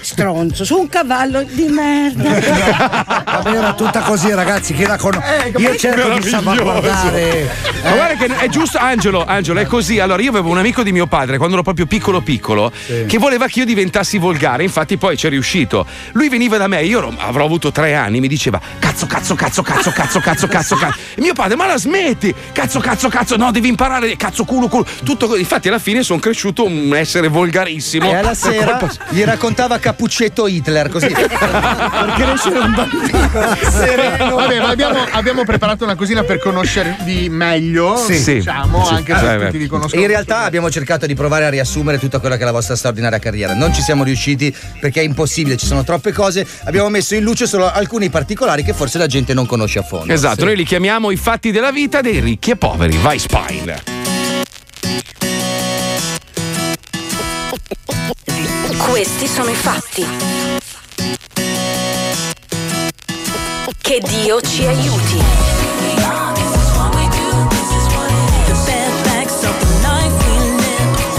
[0.00, 2.30] stronzo su un cavallo di merda.
[3.24, 4.72] Vabbè, era tutta così, ragazzi.
[4.72, 5.52] Chi la conosce?
[5.56, 7.50] Io cerco di salvaguardare.
[7.82, 9.98] Ma guarda che è giusto, Angelo, Angelo, è così.
[9.98, 12.72] Allora, io avevo un amico di mio padre quando ero proprio piccolo piccolo
[13.06, 15.86] che voleva che io diventassi volgare, infatti poi ci è riuscito.
[16.12, 19.90] Lui veniva da me, io avrò avuto tre anni, mi diceva cazzo, cazzo, cazzo, cazzo,
[19.90, 20.98] cazzo, cazzo, cazzo, cazzo.
[21.14, 22.34] E mio padre, ma la smetti!
[22.52, 24.86] Cazzo, cazzo, cazzo, no, devi imparare, cazzo, culo, culo.
[25.04, 25.40] Tutto così.
[25.40, 28.08] Infatti alla fine sono cresciuto un essere volgarissimo.
[28.10, 31.08] E alla Per sera colpa- gli raccontavi diventava cappuccetto Hitler così.
[31.10, 34.36] per crescere un bambino sereno.
[34.36, 37.96] Vabbè, ma abbiamo, abbiamo preparato una cosina per conoscervi meglio.
[37.96, 38.34] Sì.
[38.34, 38.94] diciamo, Sì.
[38.94, 40.00] anche se tutti vi conoscono.
[40.00, 43.18] In realtà abbiamo cercato di provare a riassumere tutta quella che è la vostra straordinaria
[43.18, 43.54] carriera.
[43.54, 46.46] Non ci siamo riusciti perché è impossibile, ci sono troppe cose.
[46.64, 50.12] Abbiamo messo in luce solo alcuni particolari che forse la gente non conosce a fondo.
[50.12, 52.96] Esatto, noi li chiamiamo i fatti della vita dei ricchi e poveri.
[52.98, 53.98] Vai Spine.
[58.88, 60.06] Questi sono i fatti.
[63.80, 65.57] Che Dio ci aiuti.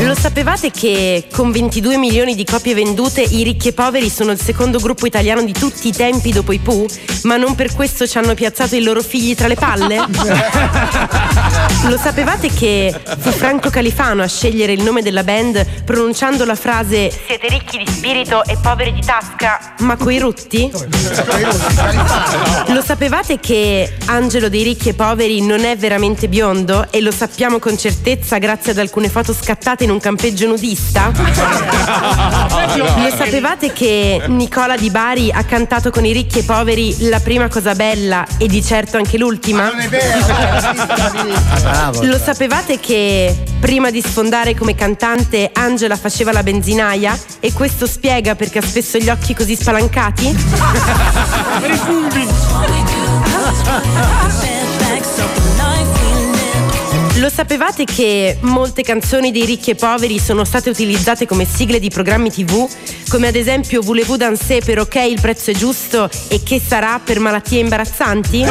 [0.10, 4.42] Lo sapevate che con 22 milioni di copie vendute i ricchi e poveri sono il
[4.42, 6.88] secondo gruppo italiano di tutti i tempi dopo i Pooh?
[7.26, 9.98] Ma non per questo ci hanno piazzato i loro figli tra le palle?
[11.88, 17.12] Lo sapevate che fu Franco Califano a scegliere il nome della band pronunciando la frase
[17.28, 20.72] Siete ricchi di spirito e poveri di tasca, ma coi rutti?
[22.68, 27.60] Lo sapevate che Angelo dei ricchi e poveri non è veramente biondo e lo sappiamo
[27.60, 31.12] con certezza grazie ad alcune foto scattate in un campeggio nudista?
[32.76, 37.48] Lo sapevate che Nicola Di Bari ha cantato con i ricchi e poveri la prima
[37.48, 39.72] cosa bella e di certo anche l'ultima?
[41.62, 42.04] Bravo.
[42.08, 48.36] Lo sapevate che prima di sfondare come cantante Angela faceva la benzinaia e questo spiega
[48.36, 50.38] perché ha spesso gli occhi così spalancati?
[57.30, 61.92] Lo sapevate che molte canzoni dei ricchi e poveri sono state utilizzate come sigle di
[61.92, 62.68] programmi tv,
[63.08, 67.20] come ad esempio Voulez-vous danser per ok il prezzo è giusto e che sarà per
[67.20, 68.46] malattie imbarazzanti?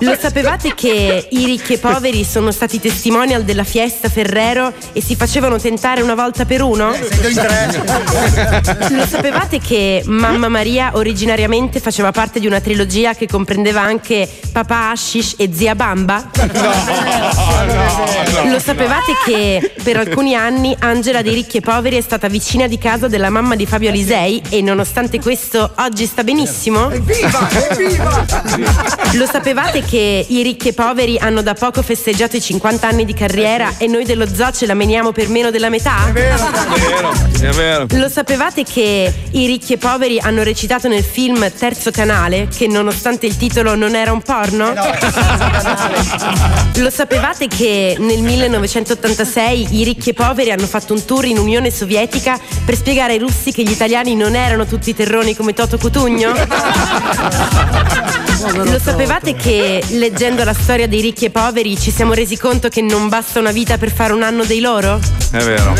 [0.00, 5.16] Lo sapevate che i ricchi e poveri sono stati testimonial della fiesta Ferrero e si
[5.16, 6.90] facevano tentare una volta per uno?
[8.90, 14.90] Lo sapevate che Mamma Maria originariamente faceva parte di una trilogia che comprendeva anche Papà
[14.90, 16.28] Ashish e Zia Bamba?
[18.44, 22.76] Lo sapevate che per alcuni anni Angela dei ricchi e poveri è stata vicina di
[22.78, 26.90] casa della mamma di Fabio Alisei e nonostante questo oggi sta benissimo?
[29.12, 33.14] Lo sapevate che i ricchi e poveri hanno da poco festeggiato i 50 anni di
[33.14, 36.08] carriera e noi dello zoo ce la meniamo per meno della metà?
[36.08, 37.86] È vero, è vero.
[37.90, 43.26] Lo sapevate che i ricchi e poveri hanno recitato nel film Terzo Canale, che nonostante
[43.26, 44.72] il titolo non era un porno?
[46.76, 51.70] Lo sapevate che nel 1986 i ricchi e poveri hanno fatto un tour in Unione
[51.70, 56.32] Sovietica per spiegare ai russi che gli italiani non erano tutti terroni come Toto Cutugno?
[58.54, 62.80] Lo sapevate che leggendo la storia dei ricchi e poveri ci siamo resi conto che
[62.80, 64.98] non basta una vita per fare un anno dei loro?
[65.30, 65.74] È vero.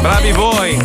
[0.00, 0.76] Bravi voi.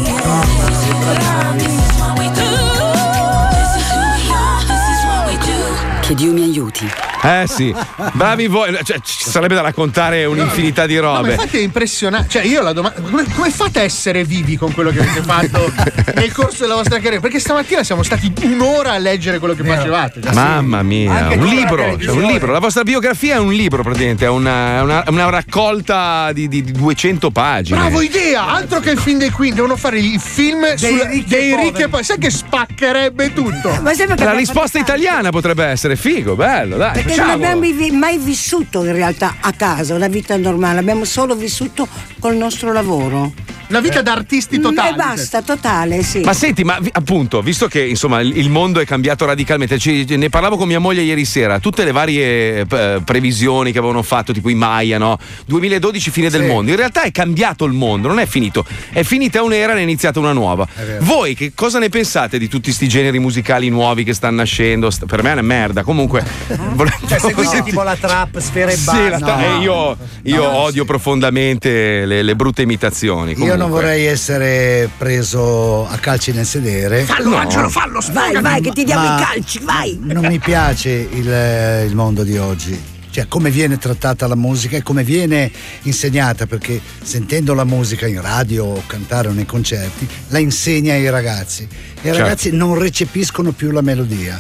[6.07, 7.16] Che Dio mi aiuti.
[7.23, 7.73] Eh sì,
[8.13, 8.73] bravi voi.
[8.83, 11.31] Cioè, ci sarebbe da raccontare un'infinità di No, ma robe.
[11.33, 12.29] infatti è impressionante.
[12.29, 13.01] Cioè, io la domanda.
[13.01, 15.71] Come, come fate a essere vivi con quello che avete fatto
[16.15, 17.19] nel corso della vostra carriera?
[17.19, 20.19] Perché stamattina siamo stati un'ora a leggere quello che facevate.
[20.31, 22.51] Mamma mia, Anche un libro, cioè, un libro.
[22.51, 26.71] La vostra biografia è un libro, praticamente, è una, una- una raccolta di, di- di
[26.71, 27.79] 200 pagine.
[27.79, 28.47] Bravo idea!
[28.47, 31.87] Altro che il film dei Queen, devono fare il film dei ricchi, dei ricchi e
[31.87, 32.03] poveri.
[32.03, 33.69] Sai che spaccherebbe tutto?
[33.81, 37.03] Ma La risposta italiana potrebbe essere figo, bello, dai.
[37.07, 41.87] Perché non abbiamo mai vissuto in realtà a casa una vita normale, abbiamo solo vissuto
[42.19, 43.31] col nostro lavoro.
[43.69, 44.93] Una vita da artisti totali.
[44.93, 46.21] E basta, totale, sì.
[46.21, 50.55] Ma senti, ma appunto, visto che insomma il mondo è cambiato radicalmente, ci- ne parlavo
[50.55, 54.55] con mia moglie ieri sera, tutte le varie eh, previsioni che avevano fatto, tipo i
[54.55, 55.17] Maya, no?
[55.45, 56.71] 2012 fine del mondo.
[56.71, 58.65] In realtà è cambiato il mondo, non è finito.
[58.89, 60.65] È finita un'era e ne è iniziata una nuova.
[60.99, 64.89] Voi che cosa ne pensate di tutti sti generi musicali nuovi che stanno nascendo?
[65.05, 65.83] Per me è una merda.
[65.83, 66.23] Comunque,
[66.73, 69.17] volevo Cioè, seguite sentire- tipo la trap, sfera e Sì, basta.
[69.19, 73.33] tra- e io, io odio profondamente le, le brutte imitazioni.
[73.37, 73.81] Io non comunque.
[73.81, 77.03] vorrei essere preso a calci nel sedere.
[77.03, 77.35] Fallo, No.
[77.37, 79.99] Angelo, fallo, Vai, vai, che ti diamo Ma i calci, vai.
[80.01, 82.95] Non mi piace il, il mondo di oggi.
[83.09, 85.51] Cioè, come viene trattata la musica e come viene
[85.83, 91.09] insegnata, perché sentendo la musica in radio o cantare o nei concerti, la insegna ai
[91.09, 91.63] ragazzi.
[91.63, 92.19] E i Certo.
[92.19, 94.39] ragazzi non recepiscono più la melodia.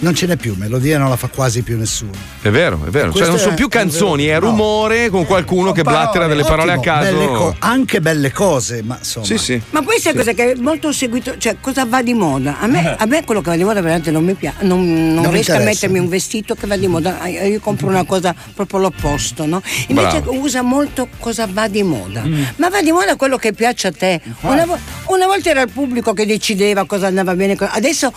[0.00, 2.12] Non ce n'è più, melodia non la fa quasi più nessuno.
[2.40, 3.12] È vero, è vero.
[3.12, 3.82] Cioè, non sono è- più è vero.
[3.84, 4.40] canzoni, è No.
[4.50, 7.10] rumore con qualcuno che blattera delle parole a caso.
[7.12, 9.26] belle co- anche belle cose, ma insomma.
[9.26, 9.60] Sì, sì.
[9.70, 12.58] Ma poi sai cosa che è molto seguito, cioè cosa va di moda?
[12.60, 14.84] A me, a me quello che va di moda veramente non mi piace, non,
[15.14, 18.04] non Non riesco a mettermi un vestito che va di moda, Ah, io compro una
[18.04, 19.60] cosa proprio l'opposto, no?
[19.88, 20.38] Invece Bravo.
[20.38, 22.22] usa molto cosa va di moda,
[22.56, 24.20] ma va di moda quello che piace a te.
[24.42, 28.12] Una, vo- una volta era il pubblico che decideva cosa andava bene, adesso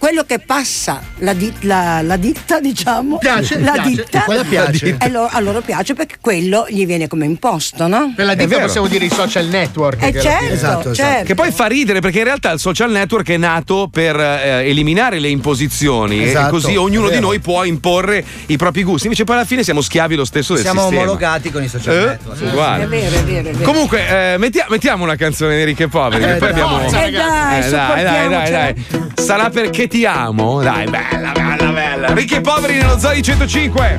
[0.00, 3.88] quello che passa la, di- la- la ditta, diciamo, Piace, la piace.
[3.90, 4.96] ditta, E quella piace.
[4.98, 8.14] e lo- a loro piace perché quello gli viene come imposto, no?
[8.16, 10.02] Per la ditta possiamo dire i social network.
[10.02, 11.24] Eh che certo, fine- Esatto, certo.
[11.26, 15.18] Che poi fa ridere perché in realtà il social network è nato per eh, eliminare
[15.18, 19.04] le imposizioni Esatto, e così ognuno di noi può imporre i propri gusti.
[19.04, 21.02] Invece poi alla fine siamo schiavi lo stesso del Siamo sistema.
[21.02, 22.04] omologati con i social Eh?
[22.06, 22.40] network.
[22.40, 22.84] Uguale.
[22.84, 23.70] È vero, è vero, è vero.
[23.70, 26.22] Comunque, eh, mettia- mettiamo una canzone di ricchi e poveri.
[26.24, 26.50] Eh, poi dai.
[26.50, 26.86] abbiamo.
[26.86, 28.84] Eh, dai, Eh, dai, dai, dai, dai.
[29.14, 30.62] Sarà perché ti amo?
[30.62, 32.12] Dai, bella, bella, bella.
[32.14, 33.98] Ricchi e poveri nello Zoi 105.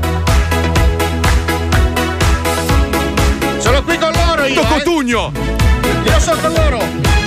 [3.57, 4.61] Sono qui con loro io.
[4.61, 4.83] Tocco eh.
[4.83, 5.31] Tugno.
[6.05, 7.20] Io sono con loro.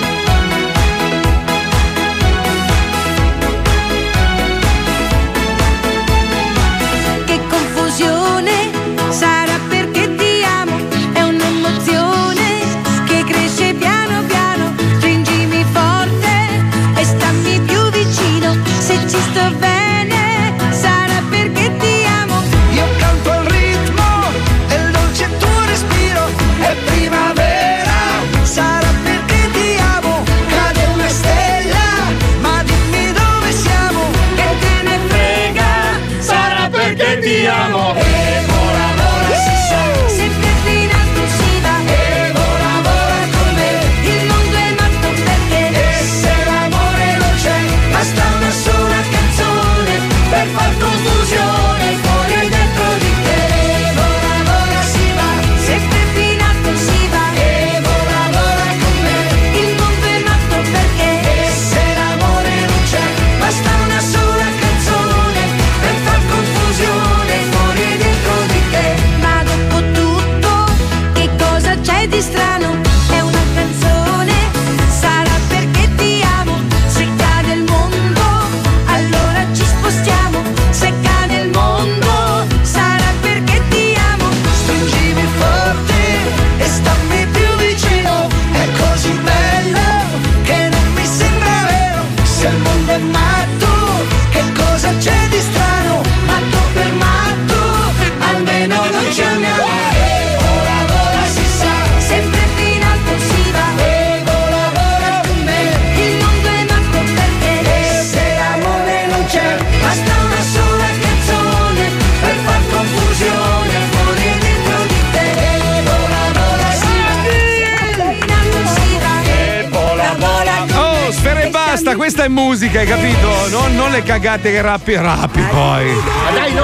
[124.05, 125.87] Cagate che rappi rappi poi.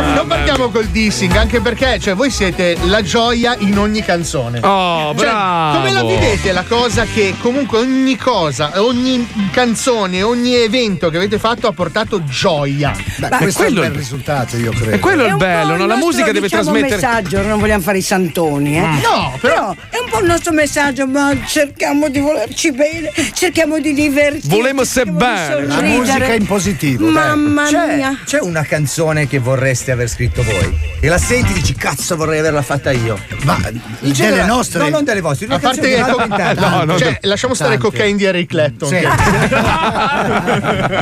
[0.02, 4.60] Non, non partiamo col dissing, anche perché cioè, voi siete la gioia in ogni canzone.
[4.64, 5.78] Oh, Cioè, bravo.
[5.78, 11.38] come la vivete la cosa che comunque ogni cosa, ogni canzone, ogni evento che avete
[11.38, 12.94] fatto ha portato gioia?
[13.18, 14.92] Beh, Ma questo è un quello- bel risultato, io credo.
[14.92, 15.86] E quello è il un po' bello, no?
[15.86, 16.96] La musica deve diciamo, trasmettere.
[16.96, 18.82] messaggio, non vogliamo fare i santoni, eh?
[18.82, 23.94] No, però- è un po' il nostro messaggio, ma cerchiamo di volerci bene, cerchiamo di
[23.94, 24.48] divertirci.
[24.50, 25.66] Volemo se bene.
[25.68, 27.08] La musica in positivo.
[27.08, 28.18] Mamma C'è, mia.
[28.26, 30.78] c'è una canzone che vorreste aver scritto voi?
[31.00, 33.18] E la senti e dici cazzo vorrei averla fatta io.
[33.44, 33.58] Ma
[34.02, 34.80] In delle nostre.
[34.84, 36.60] No, non delle vostre, una A parte che interprete.
[36.72, 37.18] No, no, cioè, no.
[37.22, 37.90] lasciamo stare Tante.
[37.90, 38.90] Cocaine di Eric Clapton.
[38.90, 38.96] Sì.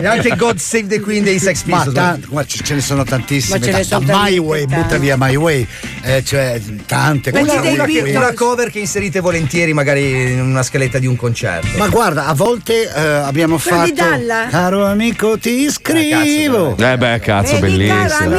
[0.01, 1.95] e anche God Save the Queen dei Sex Ma Pistols.
[1.95, 3.59] tan- guarda, ce ce ne sono tantissime.
[3.59, 4.75] Ma ce ne sono da My talmente Way, tante.
[4.81, 5.67] butta via My Way.
[6.03, 7.53] Eh, cioè, tante dei una,
[8.19, 11.77] una cover che inserite volentieri magari in una scaletta di un concerto.
[11.77, 13.93] Ma guarda, a volte eh, abbiamo Quello fatto.
[13.93, 14.47] Dalla?
[14.49, 16.75] Caro amico, ti scrivo.
[16.77, 18.29] Eh beh, cazzo, Vedi, caro bellissimo.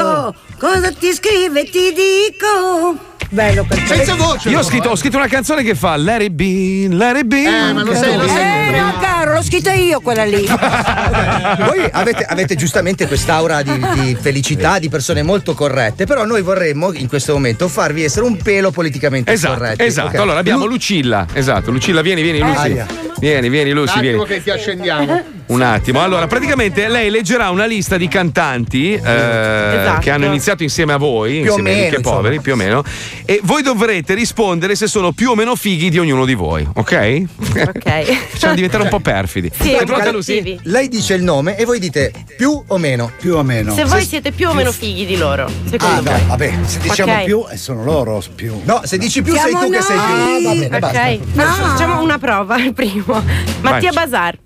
[0.00, 3.06] Amico, cosa ti scrive ti dico.
[3.30, 4.48] Bello quel Senza voce.
[4.48, 4.92] Io ho scritto, eh.
[4.92, 7.42] ho scritto una canzone che fa Let it be, let it be.
[7.42, 8.68] Eh, ma non sei lo sai.
[8.74, 10.46] Eh no, caro, l'ho scritta io quella lì.
[10.48, 16.90] Voi avete, avete giustamente quest'aura di, di felicità, di persone molto corrette, però noi vorremmo
[16.94, 19.82] in questo momento farvi essere un pelo politicamente Esatto, corretti.
[19.84, 20.08] esatto.
[20.08, 20.14] ok?
[20.14, 21.26] Allora abbiamo Lu- Lucilla.
[21.30, 22.56] Esatto, Lucilla, vieni, vieni, Lucy.
[22.56, 22.86] Aia.
[23.18, 24.24] Vieni, vieni, Un Lucy, attimo vieni.
[24.26, 25.22] che ti ascendiamo.
[25.48, 26.02] Un attimo.
[26.02, 30.00] Allora, praticamente lei leggerà una lista di cantanti eh, Esatto.
[30.00, 32.16] che hanno iniziato insieme a voi, Più o insieme ai meno, ricchi e insomma.
[32.16, 32.84] poveri, più o meno,
[33.24, 37.22] e voi dovrete rispondere se sono più o meno fighi di ognuno di voi, ok?
[37.66, 38.02] Ok.
[38.28, 39.50] Facciamo diventare un po' perfidi.
[39.58, 40.58] Sì, po' pronta, Lucy?
[40.64, 43.10] Lei dice il nome e voi dite più o meno.
[43.18, 43.72] Più o meno.
[43.74, 46.20] Se voi siete più o meno fighi di loro, secondo Ah, voi.
[46.20, 47.24] no, vabbè, se diciamo Ok.
[47.24, 48.60] più, eh, sono loro più.
[48.64, 50.14] No, se dici più Siamo sei tu che sei più.
[50.14, 50.46] noi.
[50.46, 51.00] Ah, va bene, basta.
[51.00, 53.22] Ok, Faccio- facciamo una prova il primo.
[53.62, 54.36] Mattia Bazar.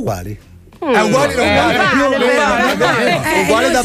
[0.00, 0.38] Uguali.
[0.82, 0.94] Mm.
[0.94, 2.76] È uguale, Eh, uguale, vale, più o vale, meno, vale, vabbè.
[3.20, 3.40] vale.
[3.42, 3.80] Uguale non da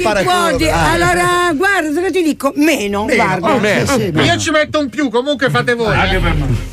[0.71, 0.91] Ah.
[0.91, 2.53] Allora, guarda, cosa ti dico?
[2.55, 3.53] Meno, guarda.
[3.53, 3.85] oh, meno.
[3.85, 4.21] Sì, sì, meno.
[4.23, 5.93] Io ci metto un più, comunque fate voi.
[5.93, 6.19] eh.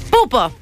[0.08, 0.52] Pupo.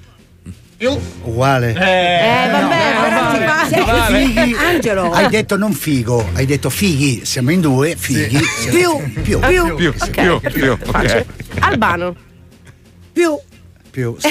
[0.78, 0.98] Più.
[1.24, 1.68] Uguale.
[1.72, 4.18] Eh, vabbè, però ti fa- Sei vale.
[4.24, 5.12] fighi, Angelo.
[5.12, 8.38] Hai detto non figo, hai detto fighi, siamo in due, fighi.
[8.42, 9.94] siamo- Più, più, più, Più,
[10.40, 10.72] più, più.
[10.86, 11.24] ok.
[11.58, 12.14] Albano.
[13.12, 13.22] più.
[13.22, 13.38] più.
[13.38, 13.38] Sì.
[13.38, 13.49] Allora, siamo
[13.90, 14.16] più.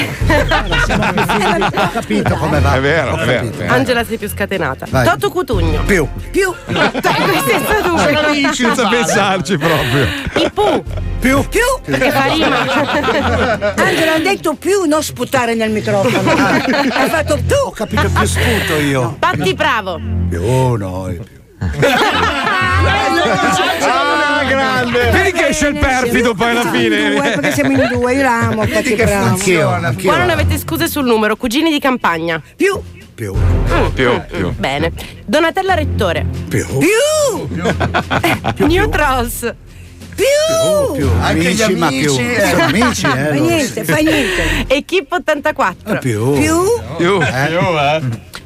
[1.76, 2.76] Ho capito come va.
[2.76, 3.73] È vero, è vero, vero.
[3.73, 4.88] Angela sei più scatenata.
[4.90, 5.06] Vai.
[5.06, 5.84] Toto Cutugno.
[5.84, 6.07] Più.
[6.31, 6.53] Più.
[6.65, 7.53] Questi
[7.86, 8.53] uno.
[8.53, 10.07] Senza pensarci proprio.
[10.36, 10.84] I Pooh.
[11.19, 11.45] Più.
[11.48, 11.61] Più.
[11.84, 13.73] Perché fa rima.
[13.76, 16.31] Angelo ha detto più, non sputare nel microfono.
[16.31, 17.56] Hai fatto tu.
[17.65, 19.15] Ho capito più sputo io.
[19.19, 19.99] Patti Bravo.
[20.30, 21.19] Più noi.
[21.60, 21.88] Più.
[24.30, 25.10] Ah, grande.
[25.11, 27.11] Vedi che esce il perfido poi alla due, fine.
[27.22, 29.26] perché siamo in due, io l'amo, bravo.
[29.26, 30.10] Anch'io, anch'io.
[30.10, 31.35] Qua non avete scuse sul numero.
[31.35, 32.41] Cugini di campagna.
[32.56, 32.80] Più.
[33.15, 33.34] Più.
[33.93, 34.53] Più, più.
[34.56, 34.91] Bene.
[35.26, 36.26] Donatella Rettore.
[36.47, 36.65] Più.
[36.77, 38.65] Più.
[38.65, 39.53] New Trolls.
[40.15, 40.93] Più.
[40.95, 41.10] Più.
[41.22, 41.97] Anche gli Amici, ma più.
[42.14, 42.47] amici, eh.
[42.49, 43.10] Sono amici, eh.
[43.10, 43.45] Fai loro.
[43.45, 44.65] niente, fai niente.
[44.68, 45.99] Equipe 84.
[45.99, 46.34] Più.
[46.34, 46.56] Più.
[46.97, 47.19] Più.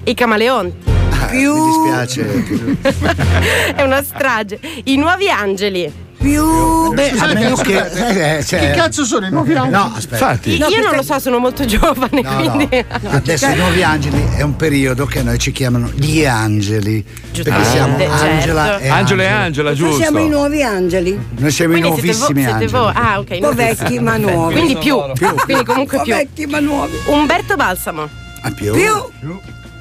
[0.05, 0.91] I Camaleonti.
[1.23, 1.53] Ah, Più.
[1.55, 2.23] Mi dispiace.
[2.23, 2.77] Più.
[3.75, 4.59] È una strage.
[4.85, 6.01] I Nuovi Angeli.
[6.23, 6.93] Più.
[6.93, 7.85] Beh, a meno che.
[7.85, 9.71] eh, eh, cioè- Chi cazzo sono i nuovi angeli?
[9.73, 10.29] No, aspetta.
[10.31, 10.57] Infatti.
[10.57, 12.35] No, Io non lo so, sono molto giovane, No, no.
[12.55, 12.85] quindi.
[13.09, 17.03] Adesso i nuovi angeli è un periodo che noi ci chiamano gli angeli.
[17.03, 18.13] Perché Giustamente, siamo certo.
[18.23, 19.25] Angela e Angelo e.
[19.27, 19.95] Angela, Noi giusto.
[19.97, 21.19] siamo i nuovi angeli.
[21.37, 22.71] Noi siamo Quindi i siete, vo- nuovissimi siete angeli.
[22.71, 22.91] voi.
[22.95, 23.29] Ah, ok.
[23.31, 24.53] Un po' vecchi ma nuovi.
[24.53, 24.97] Quindi più.
[25.45, 26.13] Quindi comunque più.
[26.13, 26.95] vecchi ma nuovi.
[27.07, 28.07] Umberto Balsamo.
[28.43, 28.71] Ah, più.
[28.73, 28.93] Più.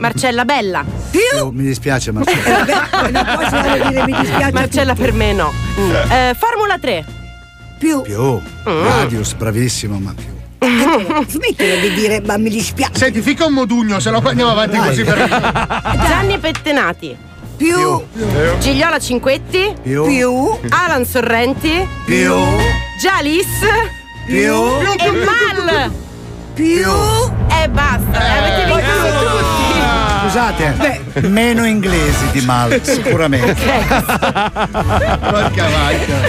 [0.03, 0.85] Marcella Bella.
[1.11, 1.21] Più.
[1.33, 4.53] Più, Mi dispiace, ma Eh, vabbè, non posso dire mi dispiace.
[4.53, 5.53] Marcella per me no.
[6.11, 7.05] Eh, Formula 3.
[7.79, 8.03] Più.
[8.03, 8.41] più.
[8.65, 10.31] Radius, bravissimo, ma più.
[11.29, 12.95] Smettila di dire ma mi dispiace.
[12.99, 14.89] Senti, fica un modugno, se no poi andiamo avanti Dai.
[14.89, 15.29] così per.
[16.09, 17.17] Gianni Pettenati.
[17.57, 18.03] Più.
[18.59, 19.73] Gigliola Cinquetti.
[19.83, 20.05] Più.
[20.05, 20.59] Più.
[20.71, 21.87] Alan Sorrenti.
[22.05, 22.35] Più.
[23.01, 23.47] Jalis.
[24.27, 24.37] Più.
[24.37, 25.93] E Mal.
[26.55, 26.91] Più.
[26.91, 28.19] E basta.
[28.19, 29.72] Avete vinto tutti.
[30.33, 33.55] Scusate, meno inglesi di Mal, sicuramente.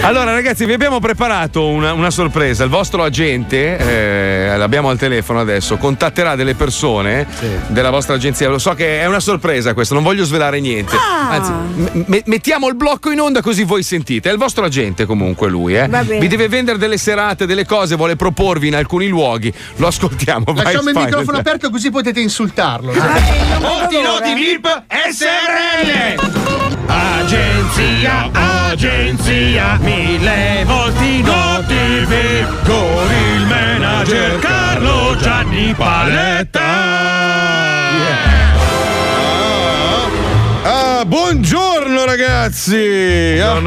[0.02, 2.64] Allora, ragazzi, vi abbiamo preparato una, una sorpresa.
[2.64, 7.26] Il vostro agente, eh, l'abbiamo al telefono adesso, contatterà delle persone
[7.68, 8.50] della vostra agenzia.
[8.50, 10.94] Lo so che è una sorpresa questo, non voglio svelare niente.
[10.96, 11.30] Ah.
[11.30, 14.28] Anzi, m- me- mettiamo il blocco in onda così voi sentite.
[14.28, 15.88] È il vostro agente comunque lui, eh.
[16.20, 19.50] Vi deve vendere delle serate, delle cose, vuole proporvi in alcuni luoghi.
[19.76, 20.44] Lo ascoltiamo.
[20.52, 21.04] vai, Lasciamo il Spider.
[21.04, 22.92] microfono aperto così potete insultarlo.
[23.94, 26.18] Molti noti VIP SRL
[26.86, 36.60] Agenzia, agenzia Mille volti noti VIP Con il manager Carlo Gianni Paletta.
[40.64, 43.38] Ah, buongiorno ragazzi!
[43.40, 43.60] Ah,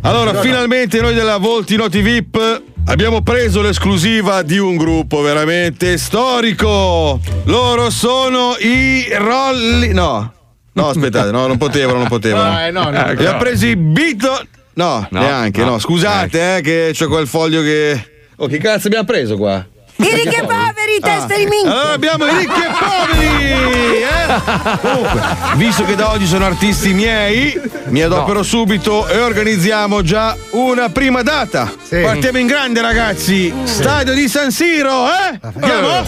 [0.00, 7.20] Allora, finalmente noi della Volti Noti VIP abbiamo preso l'esclusiva di un gruppo veramente storico.
[7.44, 9.92] Loro sono i Rolli.
[9.92, 10.32] No,
[10.72, 12.60] no, aspettate, no, non potevano, non potevano.
[12.66, 12.98] Eh, no, no.
[12.98, 14.42] Abbiamo preso i Beatles.
[14.74, 15.70] No, No, neanche, no.
[15.70, 15.78] no.
[15.78, 18.10] Scusate, eh, che c'ho quel foglio che.
[18.36, 19.64] Oh, che cazzo abbiamo preso qua?
[19.98, 21.70] I ricchi e poveri, testa di minchia.
[21.70, 24.02] Allora abbiamo i ricchi e poveri!
[24.02, 24.78] eh?
[24.80, 25.20] Comunque,
[25.54, 31.22] visto che da oggi sono artisti miei, mi adopero subito e organizziamo già una prima
[31.22, 31.72] data.
[31.88, 33.52] Partiamo in grande, ragazzi!
[33.64, 35.38] Stadio di San Siro, eh?
[35.42, 36.04] Andiamo?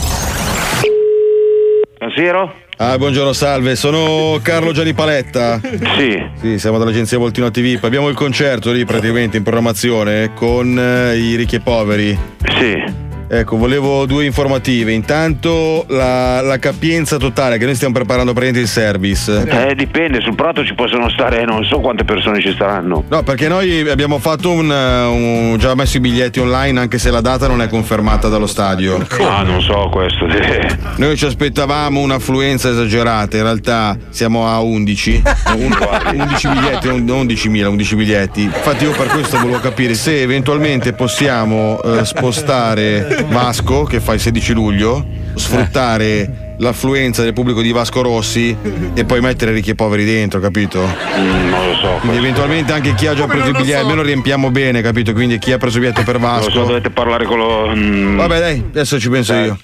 [1.99, 2.55] San Siro?
[2.81, 5.61] Ah, buongiorno, salve, sono Carlo Gianni Paletta.
[5.97, 6.23] Sì.
[6.41, 7.77] Sì, siamo dall'agenzia Voltino TV.
[7.83, 12.17] Abbiamo il concerto lì praticamente in programmazione con eh, i ricchi e poveri.
[12.57, 12.98] Sì.
[13.31, 14.93] Ecco, volevo due informative.
[14.93, 19.69] Intanto la, la capienza totale, che noi stiamo preparando praticamente il service.
[19.69, 23.05] Eh, dipende, sul prato ci possono stare, non so quante persone ci staranno.
[23.09, 27.21] No, perché noi abbiamo fatto un, un- già messo i biglietti online, anche se la
[27.21, 29.05] data non è confermata dallo stadio.
[29.21, 30.27] Ah, non so questo.
[30.97, 35.23] Noi ci aspettavamo un'affluenza esagerata, in realtà siamo a 11.
[35.57, 35.77] Un-
[36.15, 38.43] 11 biglietti, non 11.000, 11 biglietti.
[38.45, 44.21] Infatti io per questo volevo capire se eventualmente possiamo eh, spostare Vasco, che fa il
[44.21, 45.05] 16 luglio,
[45.35, 48.57] sfruttare l'affluenza del pubblico di Vasco Rossi
[48.95, 50.81] e poi mettere ricchi e poveri dentro, capito?
[50.81, 51.89] non lo so.
[52.01, 53.87] Quindi eventualmente anche chi ha già Come preso i non biglietti, so?
[53.87, 55.13] almeno riempiamo bene, capito?
[55.13, 56.51] Quindi chi ha preso il biglietto per Non lo Vasco.
[56.51, 57.73] so, dovete parlare con lo.
[57.75, 59.59] mm, Vabbè, dai, adesso ci penso io.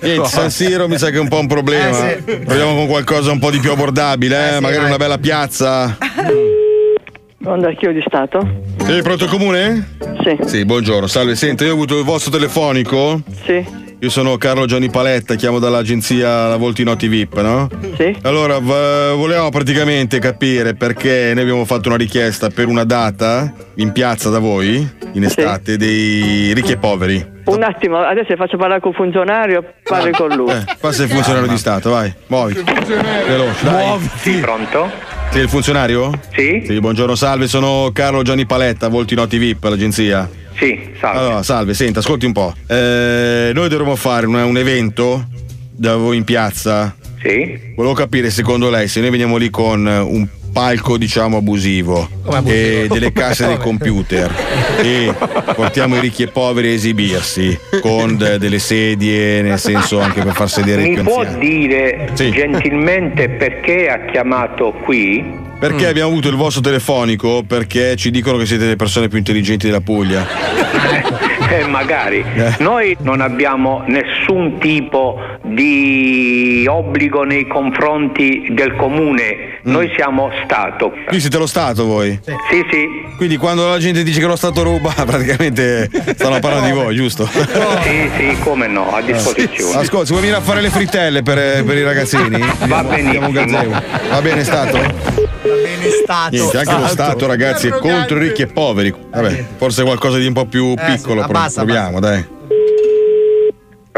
[0.00, 2.10] Niente, San Siro mi sa che è un po' un problema.
[2.10, 4.60] Eh, Proviamo con qualcosa un po' di più abbordabile, eh?
[4.60, 5.96] magari una bella piazza.
[7.44, 8.40] Onda Archivio di Stato?
[8.84, 9.94] Sì, pronto comune?
[10.24, 10.36] Sì.
[10.44, 11.36] Sì, buongiorno, salve.
[11.36, 13.20] Senta, io ho avuto il vostro telefonico.
[13.44, 13.86] Sì.
[14.00, 17.68] Io sono Carlo Gianni Paletta, chiamo dall'agenzia La Voltinotti VIP, no?
[17.96, 18.16] Sì.
[18.22, 23.90] Allora, v- volevamo praticamente capire perché noi abbiamo fatto una richiesta per una data in
[23.92, 27.36] piazza da voi, in estate, dei ricchi e poveri.
[27.46, 30.50] Un attimo, adesso faccio parlare con un funzionario, parli con lui.
[30.50, 32.62] Eh, passa il funzionario di Stato, vai, muoviti.
[33.26, 34.10] Veloce, dai.
[34.16, 34.90] Sì, pronto?
[35.30, 36.18] Sei il funzionario?
[36.34, 36.62] Sì.
[36.66, 40.28] Sì, buongiorno, salve, sono Carlo Gianni Paletta, Voltinotti VIP, l'agenzia.
[40.56, 41.18] Sì, salve.
[41.18, 42.54] Allora, salve, senta, ascolti un po'.
[42.66, 45.26] Eh, noi dovremmo fare un, un evento
[45.70, 46.96] da voi in piazza.
[47.22, 47.72] Sì.
[47.76, 50.26] Volevo capire, secondo lei, se noi veniamo lì con un
[50.58, 52.08] palco, diciamo, abusivo,
[52.44, 54.28] e delle casse dei computer
[54.82, 55.14] e
[55.54, 60.32] portiamo i ricchi e poveri a esibirsi con de- delle sedie, nel senso anche per
[60.32, 61.48] far sedere i Mi più può anziani.
[61.48, 65.46] dire gentilmente perché ha chiamato qui?
[65.60, 65.90] Perché Mm.
[65.90, 67.44] abbiamo avuto il vostro telefonico?
[67.46, 70.26] Perché ci dicono che siete le persone più intelligenti della Puglia.
[71.50, 72.22] Eh, magari.
[72.36, 72.56] Eh.
[72.58, 79.47] Noi non abbiamo nessun tipo di obbligo nei confronti del comune.
[79.62, 80.92] Noi siamo Stato.
[81.06, 82.18] Qui siete lo Stato voi?
[82.24, 83.16] Sì, sì.
[83.16, 87.28] Quindi quando la gente dice che lo Stato ruba, praticamente stanno parlando di voi, giusto?
[87.88, 89.80] Sì, sì, come no, a disposizione.
[89.80, 92.38] Ascolta, se vuoi venire a fare le frittelle per, per i ragazzini?
[92.66, 93.80] Va gazebo.
[94.10, 94.78] Va bene, Stato?
[94.78, 96.36] Bene stato.
[96.36, 98.94] Niente, anche lo Stato, ragazzi, è contro i ricchi e poveri.
[99.10, 101.22] Vabbè, forse qualcosa di un po' più Eh, piccolo.
[101.22, 102.36] sì, pro- proviamo, dai.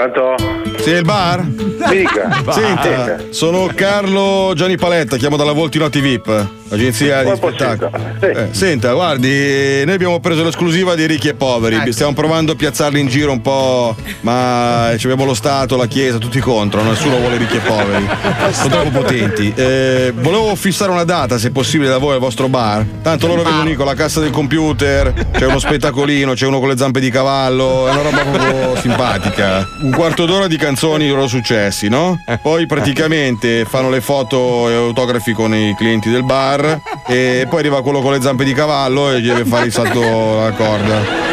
[0.08, 0.34] Pronto?
[0.78, 1.42] Sì, il bar?
[1.44, 2.42] Dica.
[2.48, 7.90] Senta, sono Carlo Gianni Paletta, chiamo dalla Voltinotti VIP, agenzia di spettacolo.
[8.20, 11.92] Eh, senta, guardi, noi abbiamo preso l'esclusiva dei ricchi e poveri, Ecco.
[11.92, 16.18] stiamo provando a piazzarli in giro un po', ma ci abbiamo lo Stato, la Chiesa,
[16.18, 18.08] tutti contro, nessuno vuole ricchi e poveri,
[18.52, 19.52] sono troppo potenti.
[19.54, 22.84] Eh, volevo fissare una data, se possibile, da voi al vostro bar.
[23.02, 26.68] Tanto loro vengono lì con la cassa del computer, c'è uno spettacolino, c'è uno con
[26.68, 29.66] le zampe di cavallo, è una roba proprio simpatica.
[29.82, 32.22] Un quarto d'ora di canzoni loro successi, no?
[32.42, 36.59] Poi praticamente fanno le foto e autografi con i clienti del bar
[37.06, 40.00] e poi arriva quello con le zampe di cavallo e gli deve fare il salto
[40.40, 41.28] alla corda.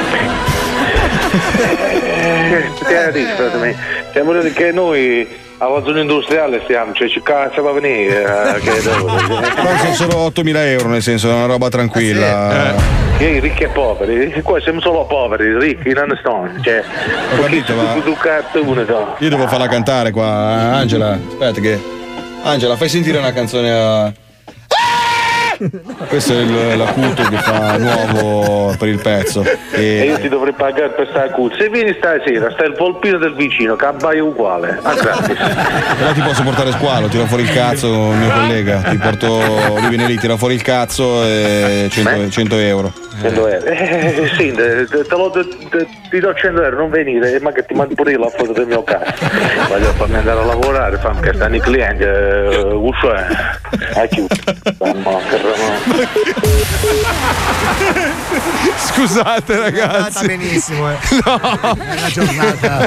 [4.12, 5.28] Siamo che noi
[5.60, 8.22] alla zona industriale stiamo, cioè ci cazzo va a venire.
[8.22, 9.54] eh, che dire.
[9.56, 12.76] Però sono solo 8.000 euro, nel senso è una roba tranquilla.
[13.20, 16.52] Io i ricchi e poveri, qua siamo solo poveri, ricchi non ne stanno.
[16.62, 16.84] Cioè,
[17.36, 17.95] Ho capito, ma
[19.18, 20.28] io devo farla cantare qua.
[20.28, 21.80] Angela, aspetta che.
[22.44, 24.14] Angela, fai sentire una canzone a.
[26.07, 29.43] Questo è il- l'acuto che fa nuovo per il pezzo.
[29.71, 33.17] E io E ti dovrei pagare per stare a Se vieni stasera, stai il volpino
[33.17, 34.79] del vicino, che abbaia uguale.
[34.81, 35.38] A gratis.
[35.97, 38.77] però ti posso portare squalo, tira fuori il cazzo il mio collega.
[38.81, 39.27] Ti porto.
[39.79, 42.93] Lui viene lì, tira fuori il cazzo e 100, 100 euro.
[43.22, 43.65] 100 euro.
[43.65, 47.65] Eh, sì, te, te- lo, te- te- ti do 100 euro, non venire, ma che
[47.65, 49.26] ti mando pure io la foto del mio cazzo.
[49.69, 53.26] Voglio farmi andare a lavorare, fammi che stanno i clienti, eh, uscio è.
[53.95, 54.27] A chiuso.
[58.77, 60.95] Scusate Andata benissimo, eh.
[61.10, 62.77] È una giornata.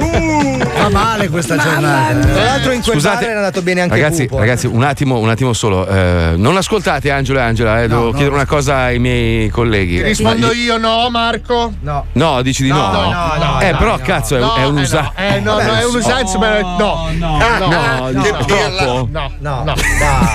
[0.75, 2.11] Fa male questa giornata.
[2.19, 2.33] eh.
[2.33, 4.39] Tra l'altro in quel Scusate, bar era andato bene anche ragazzi, Pupo.
[4.41, 5.87] ragazzi, un attimo, un attimo solo.
[5.87, 10.15] eh, non ascoltate Angelo e Angela, eh, devo chiedere una cosa ai miei colleghi.
[10.21, 11.73] Rispondo io no, Marco?
[11.81, 12.05] No.
[12.13, 12.77] No, dici di no.
[12.77, 14.03] No, no, no, eh, no, però no.
[14.03, 14.81] cazzo, è, No, è eh, no,
[15.17, 16.77] eh, no, no, è un'usanza, ma no.
[16.77, 19.09] No, no, no, no, troppo?
[19.11, 19.75] No, no, no.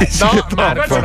[0.10, 0.96] Sì, troppo.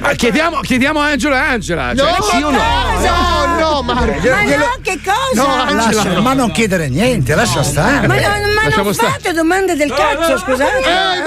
[0.00, 1.94] Ah, chiediamo, chiediamo a Angelo e Angela.
[1.94, 2.58] Cioè, No, sì o no?
[2.58, 4.28] no, no, Marco.
[4.28, 6.12] Ma no, che cosa?
[6.14, 8.06] No, ma non chiedere niente, lascia stare.
[8.06, 10.78] Ma, non- fate domande del cazzo, scusate.
[10.78, 11.20] Eh,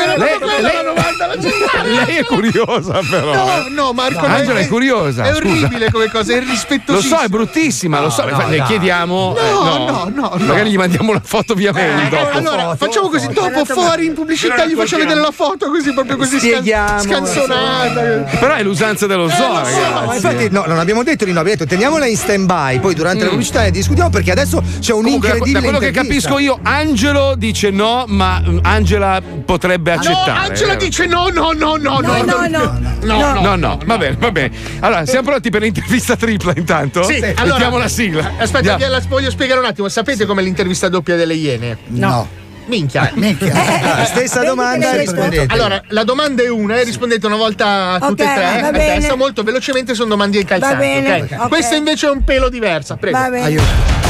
[1.84, 3.34] Lei- è curiosa, però.
[3.34, 4.26] No, no, Marco.
[4.26, 5.24] Angela no, è curiosa.
[5.24, 7.18] È orribile come cosa, è Lo irrispettosissimo.
[7.18, 8.24] so, è bruttissima, lo so.
[8.30, 8.66] No, le dai.
[8.68, 9.36] chiediamo.
[9.38, 10.46] eh, No, no, no, no.
[10.46, 12.30] Magari gli mandiamo una foto via mail dopo.
[12.38, 16.38] Allora, facciamo così, dopo fuori in pubblicità gli faccio vedere la foto così, proprio così
[16.40, 17.00] Spieghiamo.
[17.02, 18.02] scansonata.
[18.40, 20.06] Però è l'usanza dello zoo, No, ragazzi.
[20.06, 22.94] ma infatti no, non abbiamo detto di no, abbiamo detto teniamola in stand by, poi
[22.96, 25.08] durante la pubblicità ne discutiamo perché adesso c'è un Mm.
[25.08, 30.00] Comunque, incredibile da quello che capisco io, Angelo dice no, ma mm, Angela potrebbe No,
[30.00, 30.48] accettare.
[30.50, 30.78] Angela eh.
[30.78, 32.80] dice no, no, no, no, no, no, no.
[33.02, 34.52] no, No, no, va bene, va bene.
[34.80, 37.04] Allora, siamo pronti per l'intervista tripla intanto?
[37.04, 38.34] Sì, Mettiamo la sigla.
[38.38, 38.94] Aspetta, Andiamo.
[38.94, 39.88] la voglio spiegare un attimo.
[39.90, 41.78] Sapete com'è l'intervista doppia delle Iene?
[41.88, 42.28] No.
[42.68, 43.12] Minchia.
[43.14, 43.54] minchia.
[43.54, 45.54] Ah, stessa domanda Sì, rispondete.
[45.54, 48.62] Allora, la domanda è una e rispondete una volta a tutte Ok, e tre.
[48.62, 48.98] va a bene.
[48.98, 50.74] testa, molto velocemente sono domande incalzanti.
[50.76, 51.36] Va bene, ok?
[51.42, 51.48] ok.
[51.48, 52.96] Questa invece è un pelo diversa.
[52.98, 53.18] Prego.
[53.20, 53.46] Va bene.
[53.46, 54.05] Aiuto.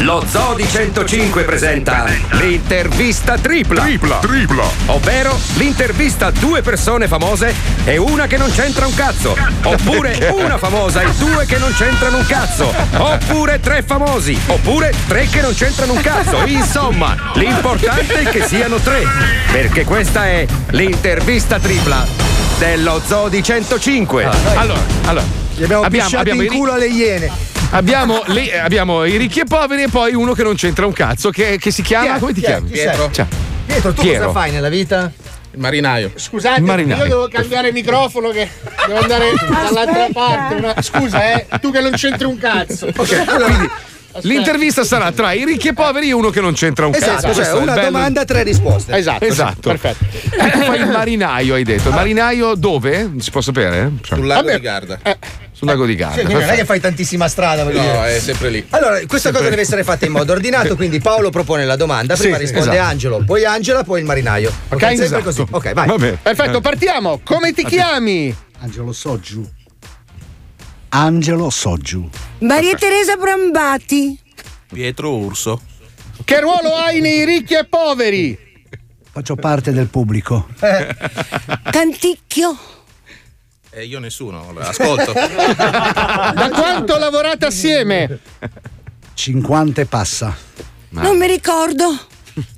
[0.00, 3.82] Lo Zoo di 105 presenta l'intervista tripla.
[3.82, 4.64] Tripla, tripla.
[4.86, 7.54] Ovvero l'intervista a due persone famose
[7.84, 9.34] e una che non c'entra un cazzo.
[9.64, 12.72] Oppure una famosa e due che non c'entrano un cazzo.
[12.98, 14.38] Oppure tre famosi.
[14.46, 16.44] Oppure tre che non c'entrano un cazzo.
[16.44, 19.02] Insomma, l'importante è che siano tre.
[19.50, 22.06] Perché questa è l'intervista tripla
[22.58, 24.24] dello Zoo di 105.
[24.54, 25.24] Allora, allora.
[25.56, 27.54] Gli abbiamo, Abbiamo- pisciato abbiamo in culo alle iene.
[27.76, 30.94] Abbiamo, le- eh, abbiamo i ricchi e poveri e poi uno che non c'entra un
[30.94, 32.06] cazzo, che, che si chiama.
[32.06, 32.18] Chi è?
[32.18, 32.70] Come ti chiami?
[32.70, 32.96] Chi sei?
[33.10, 33.26] Ciao.
[33.66, 34.26] Pietro, tu Piero.
[34.28, 35.12] cosa fai nella vita?
[35.52, 36.10] Il marinaio.
[36.14, 37.02] Scusate, Marinaio.
[37.02, 38.48] io devo cambiare microfono che
[38.86, 39.32] devo andare
[39.62, 40.54] dall'altra parte.
[40.54, 42.86] Una- Scusa, eh, tu che non c'entri un cazzo.
[42.86, 43.70] Ok, quindi
[44.22, 47.34] l'intervista sarà tra i ricchi e poveri e uno che non c'entra un Esatto, cazzo.
[47.44, 48.94] cioè una bello- domanda, tre risposte.
[48.96, 49.70] Esatto, Esatto.
[49.70, 50.04] Perfetto.
[50.36, 51.88] E tu fai il marinaio, hai detto.
[51.88, 53.10] Il marinaio dove?
[53.18, 53.92] Si può sapere?
[54.02, 54.56] Cioè, Sul lago Vabbè.
[54.56, 54.98] di Garda.
[55.52, 56.14] sul lago di Garda.
[56.22, 57.62] Quindi non è che fai tantissima strada.
[57.64, 58.16] No, dire.
[58.16, 58.66] è sempre lì.
[58.70, 62.36] Allora, questa cosa deve essere fatta in modo ordinato, quindi Paolo propone la domanda, prima
[62.36, 62.88] Sì, risponde esatto.
[62.88, 64.52] Angelo, poi Angela, poi il marinaio.
[64.68, 65.22] Ok, sempre Esatto.
[65.22, 65.44] così.
[65.50, 65.86] Ok, vai.
[65.86, 66.18] Va bene.
[66.22, 67.20] Perfetto, partiamo.
[67.24, 68.34] Come ti chiami?
[68.60, 69.48] Angelo Soggiu.
[70.98, 72.08] Angelo Soggiu.
[72.38, 74.18] Maria Teresa Brambati.
[74.66, 75.60] Pietro Urso.
[76.24, 78.38] Che ruolo hai nei ricchi e poveri?
[79.10, 80.48] Faccio parte del pubblico.
[81.70, 82.58] Canticchio.
[83.68, 85.12] E io nessuno, ascolto.
[85.12, 88.18] Da quanto lavorate assieme?
[89.12, 90.34] 50 e passa.
[90.88, 91.94] Non mi ricordo.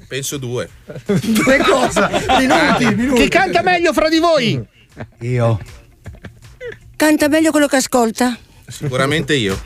[0.06, 0.70] Penso due.
[1.04, 2.08] Due cosa?
[2.38, 3.22] Minuti, minuti.
[3.22, 4.64] Chi canta meglio fra di voi?
[5.22, 5.58] Io.
[6.98, 8.36] Canta meglio quello che ascolta.
[8.66, 9.56] Sicuramente io.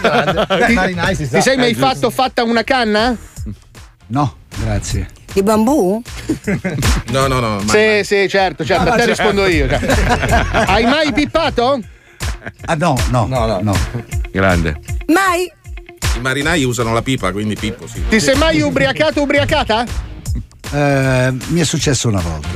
[0.00, 0.46] Sa.
[0.56, 3.16] Ti sei mai Eh, fatto fatta una canna?
[4.06, 5.08] No, grazie.
[5.32, 6.00] Di bambù?
[7.10, 7.60] No, no, no.
[7.64, 9.22] mai, Sì, sì, certo, certo, a te certo.
[9.22, 9.68] rispondo io.
[9.68, 9.80] cioè.
[10.66, 11.80] Hai mai pippato?
[12.66, 13.76] Ah no, no, no, no.
[14.30, 14.78] Grande.
[15.08, 15.50] Mai?
[16.16, 18.04] I marinai usano la pipa, quindi Pippo, sì.
[18.08, 19.84] Ti sei mai ubriacato ubriacata?
[20.70, 22.48] Eh, mi è successo una volta.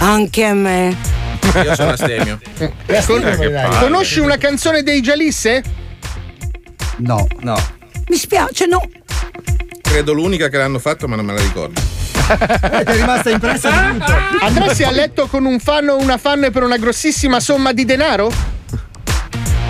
[0.00, 1.24] Anche a me.
[1.64, 2.38] Io sono astemio.
[3.06, 5.62] Con- conosci una canzone dei Gialisse?
[6.98, 7.26] No.
[7.40, 7.56] No.
[8.08, 8.80] Mi spiace, no.
[9.82, 11.80] Credo l'unica che l'hanno fatto, ma non me la ricordo.
[12.28, 14.12] Eh, ti è rimasta impressa di tutto.
[14.40, 18.32] Andresti a letto con un fan o una fan per una grossissima somma di denaro?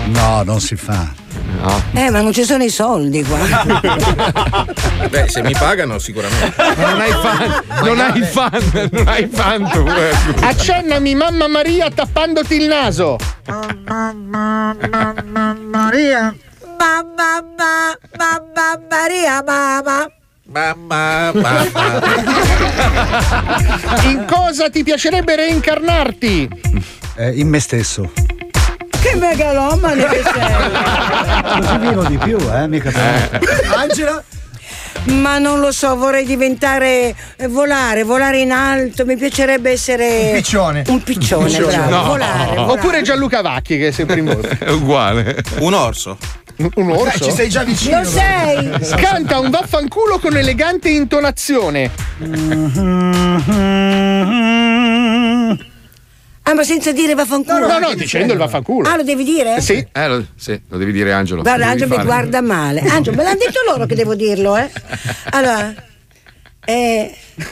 [0.05, 1.25] No, non si fa.
[1.93, 3.37] Eh, ma non ci sono i soldi qua.
[5.09, 6.53] Beh, se mi pagano, sicuramente.
[6.57, 9.85] Ma non hai fan, non hai fan, non hai fan tu.
[9.87, 10.45] eh.
[10.45, 13.15] Accennami mamma Maria tappandoti il naso.
[15.71, 16.35] Maria.
[16.77, 20.11] Mamma, mamma, mamma, Maria, mamma.
[20.49, 22.01] Mamma, mamma.
[24.03, 26.49] In cosa ti piacerebbe reincarnarti?
[27.15, 28.11] Eh, in me stesso.
[29.09, 31.61] Che megalomane che sei.
[31.61, 32.67] Così vivo di più, eh?
[32.67, 33.39] Mica per...
[33.75, 34.23] Angela?
[35.05, 40.33] Ma non lo so, vorrei diventare eh, volare, volare in alto, mi piacerebbe essere Un
[40.35, 40.83] piccione.
[40.87, 42.03] un piccione, bravo, No.
[42.03, 42.71] volare, volare.
[42.71, 44.57] Oppure Gianluca Vacchi che è sempre in voce.
[44.59, 45.41] È uguale.
[45.59, 46.17] Un orso.
[46.57, 47.23] Un Eh, orso?
[47.23, 47.99] ci sei già vicino.
[48.01, 48.69] Lo sei?
[48.97, 51.89] Canta un vaffanculo con elegante intonazione.
[56.49, 57.67] Ah, ma senza dire vaffanculo?
[57.67, 58.87] No, no, dicendo il vaffanculo.
[58.87, 59.59] Ah, lo devi dire?
[59.59, 59.85] Sì.
[59.91, 61.41] Eh, lo, sì, lo devi dire Angelo.
[61.41, 62.79] Guarda, Angelo mi guarda male.
[62.79, 64.71] Angelo, me l'hanno detto loro che devo dirlo, eh?
[65.31, 65.73] Allora.
[66.63, 67.13] Eh.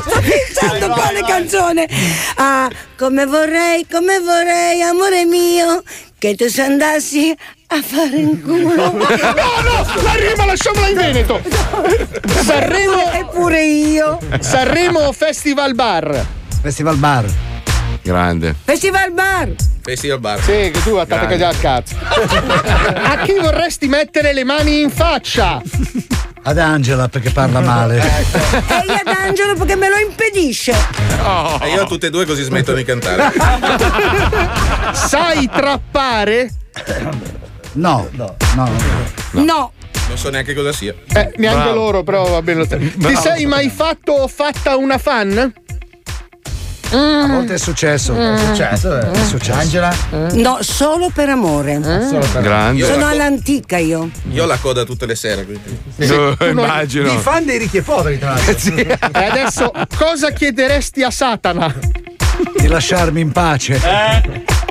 [0.00, 1.88] Sto pensando quale canzone.
[2.36, 5.82] Ah, come vorrei, come vorrei, amore mio,
[6.18, 7.36] che tu se andassi
[7.66, 8.92] a fare in culo.
[8.92, 11.40] No, no, la rima lasciamola in Veneto.
[12.44, 14.20] Sanremo, Eppure io.
[14.38, 16.36] Sanremo Festival Bar.
[16.60, 17.24] Festival Bar.
[18.02, 18.54] Grande.
[18.64, 19.48] Festival Bar.
[19.82, 20.40] Festival bar.
[20.42, 21.94] Sì, che tu attacca già al cazzo.
[21.98, 25.62] A chi vorresti mettere le mani in faccia?
[26.42, 27.96] Ad Angela perché parla male.
[28.68, 30.72] E io ad Angelo perché me lo impedisce.
[31.62, 33.32] E io a tutte e due così smettono di cantare.
[34.92, 36.50] Sai trappare?
[37.72, 38.70] No, no, no.
[39.30, 39.72] No.
[40.08, 40.94] Non so neanche cosa sia.
[41.14, 41.74] Eh, neanche Bravo.
[41.74, 42.90] loro, però va bene lo stesso.
[42.98, 45.52] Ti sei mai fatto o fatta una fan?
[46.90, 48.14] A volte è successo.
[48.14, 49.10] È successo, eh.
[49.10, 49.58] È successo.
[49.58, 49.94] Angela?
[50.32, 51.74] No, solo per amore.
[51.82, 52.84] Solo per Grande.
[52.84, 54.10] Sono all'antica io.
[54.30, 55.78] io ho la coda tutte le sere, quindi.
[55.96, 57.12] Eh, immagino.
[57.12, 58.74] I fan dei ricchi e poveri, tra l'altro.
[58.74, 61.74] E adesso cosa chiederesti a Satana?
[62.56, 63.80] Di lasciarmi in pace.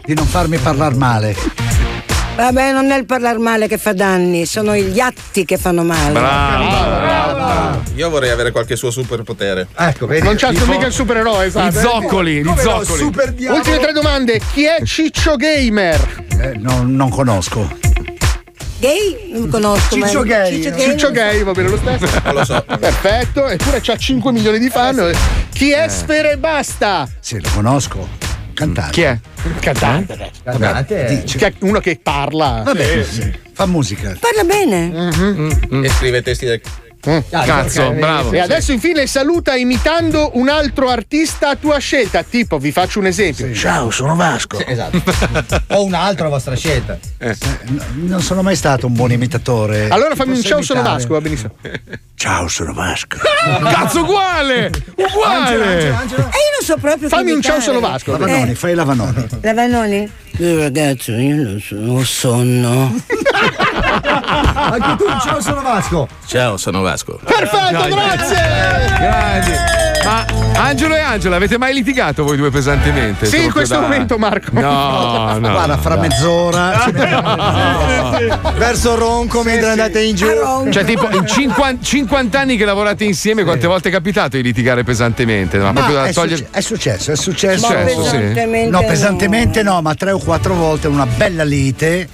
[0.05, 1.35] Di non farmi parlare male.
[2.37, 6.11] Vabbè, non è il parlare male che fa danni, sono gli atti che fanno male.
[6.11, 7.81] Bravo.
[7.95, 9.67] Io vorrei avere qualche suo superpotere.
[9.75, 11.75] Ecco, Non c'ha mica il supereroe, esatto.
[11.77, 12.99] I zoccoli, i no, zoccoli.
[12.99, 13.59] super diavolo.
[13.59, 14.39] Ultime tre domande.
[14.53, 16.25] Chi è Ciccio Gamer?
[16.39, 17.67] Eh, non, non conosco.
[18.79, 19.31] Gay?
[19.33, 19.97] Non conosco.
[19.97, 20.61] ma- Ciccio Gay.
[20.77, 22.05] Ciccio Gay, va bene lo stesso.
[22.23, 22.63] Non lo so.
[22.79, 25.11] Perfetto, eppure c'ha 5 milioni di fan.
[25.53, 25.89] Chi è Eh.
[25.89, 27.07] Sfera e Basta?
[27.19, 28.07] Sì, lo conosco.
[28.53, 28.91] Cantante.
[28.91, 29.17] Chi è?
[29.59, 30.13] Cantante.
[30.13, 31.37] adesso.
[31.37, 31.55] Cantante.
[31.59, 32.61] Uno che parla.
[32.65, 33.31] Vabbè, sì.
[33.53, 34.17] fa musica.
[34.19, 35.09] Parla bene.
[35.83, 36.61] E scrive testi del.
[36.99, 38.31] Cazzo, bravo.
[38.31, 42.23] E adesso infine saluta imitando un altro artista a tua scelta.
[42.23, 43.53] Tipo, vi faccio un esempio.
[43.53, 44.63] Ciao, sono Vasco.
[44.65, 45.01] Esatto.
[45.75, 46.97] o un altro a vostra scelta.
[47.95, 49.87] Non sono mai stato un buon imitatore.
[49.89, 50.99] Allora fammi un ciao, sono imitare?
[50.99, 51.51] Vasco, va benissimo.
[52.15, 53.17] Ciao, sono Vasco.
[53.61, 54.71] Cazzo, uguale!
[54.95, 55.75] Uguale!
[55.75, 58.11] E io non so proprio Fammi un ciao, sono Vasco.
[58.11, 59.27] Lavanoni, fai Lavanoni.
[59.41, 60.11] Lavanoni?
[60.39, 62.95] Eh, ragazzi, io non so- ho sonno.
[64.53, 66.07] Anche tu, ciao, sono Vasco.
[66.25, 66.86] Ciao, sono Vasco.
[67.25, 68.35] Perfetto, grazie.
[68.99, 69.51] Grandi.
[70.05, 70.25] Ma
[70.61, 73.25] Angelo e Angela, avete mai litigato voi due pesantemente?
[73.25, 74.51] Sì, in questo da- momento, Marco.
[74.53, 75.51] No, no.
[75.51, 76.85] Guarda, fra mezz'ora.
[78.57, 80.27] Verso Ronco mentre andate in giù.
[80.69, 84.83] Cioè, tipo, in 50, 50 anni che lavorate insieme, quante volte è capitato di litigare
[84.83, 85.57] pesantemente?
[85.57, 86.37] Ma, proprio Ma da è, togliere.
[86.37, 87.67] succe- è successo, è successo.
[87.67, 88.17] Ma Successo, sì.
[88.17, 88.87] pesantemente No, no.
[88.87, 92.07] pesantemente no, ma tre o quattro volte una bella lite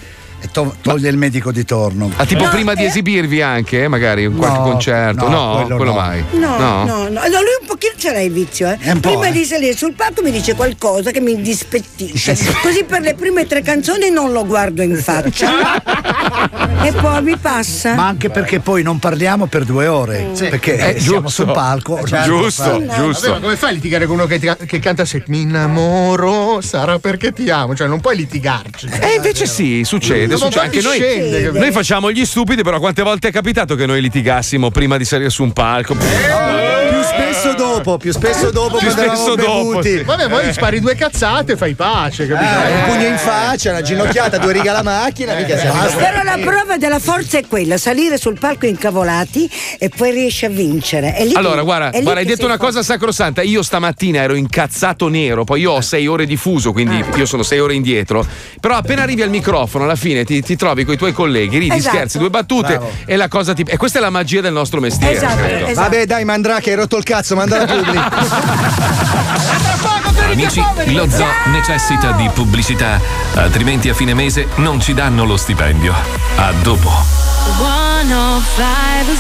[0.44, 2.12] e to- toglie il medico di torno.
[2.18, 5.30] Ah, tipo prima di esibirvi anche, eh, magari in qualche No, concerto?
[5.30, 5.94] no, No, quello no.
[5.94, 6.24] mai.
[6.32, 7.20] No, no, no.
[7.20, 8.92] Allora lui un pochino ce l'ha il vizio, eh.
[8.92, 9.32] un po', Prima eh.
[9.32, 12.38] di salire sul palco mi dice qualcosa che mi dispettisce.
[12.62, 15.82] Così per le prime tre canzoni non lo guardo in faccia.
[16.84, 17.94] e poi mi passa.
[17.96, 20.32] Ma anche perché poi non parliamo per due ore.
[20.38, 21.44] Perché Eh, siamo giusto.
[21.44, 21.98] sul palco.
[22.00, 22.28] Eh, certo.
[22.42, 23.28] Giusto, Fa- giusto.
[23.28, 26.60] Vabbè, ma come fai a litigare con uno che, ti- che canta se mi innamoro
[26.62, 27.76] sarà perché ti amo?
[27.76, 28.88] Cioè, non puoi litigarci.
[29.00, 30.33] E invece sì, succede.
[30.34, 30.66] Dopo succede.
[30.66, 34.72] Anche noi, scende, noi facciamo gli stupidi, però quante volte è capitato che noi litigassimo
[34.72, 35.96] prima di salire su un palco?
[35.96, 40.02] Più spesso dopo, più spesso dopo Più spesso dopo, sì.
[40.04, 42.50] Vabbè, poi spari due cazzate e fai pace, capito?
[42.50, 46.38] Eh, un pugno in faccia, una ginocchiata, due righe alla macchina, mica siamo Però la
[46.42, 51.14] prova della forza è quella, salire sul palco incavolati e poi riesci a vincere.
[51.14, 53.42] È lì Allora, che- guarda, è lì guarda, hai detto sei una cosa sacrosanta.
[53.42, 57.44] Io stamattina ero incazzato nero, poi io ho sei ore di fuso, quindi io sono
[57.44, 58.26] sei ore indietro.
[58.60, 61.76] Però appena arrivi al microfono, alla fine ti, ti trovi con i tuoi colleghi, ridi,
[61.76, 61.96] Esatto.
[61.96, 62.92] scherzi, due battute Bravo.
[63.06, 63.64] e la cosa ti.
[63.66, 65.16] E questa è la magia del nostro mestiere.
[65.16, 65.74] Esatto, esatto.
[65.74, 68.00] Vabbè, dai, Mandrake, hai rotto il cazzo, manda la publi.
[70.32, 73.00] Amici, lo zoo necessita di pubblicità,
[73.36, 75.94] altrimenti a fine mese non ci danno lo stipendio.
[76.38, 76.90] A dopo.
[77.58, 79.16] 105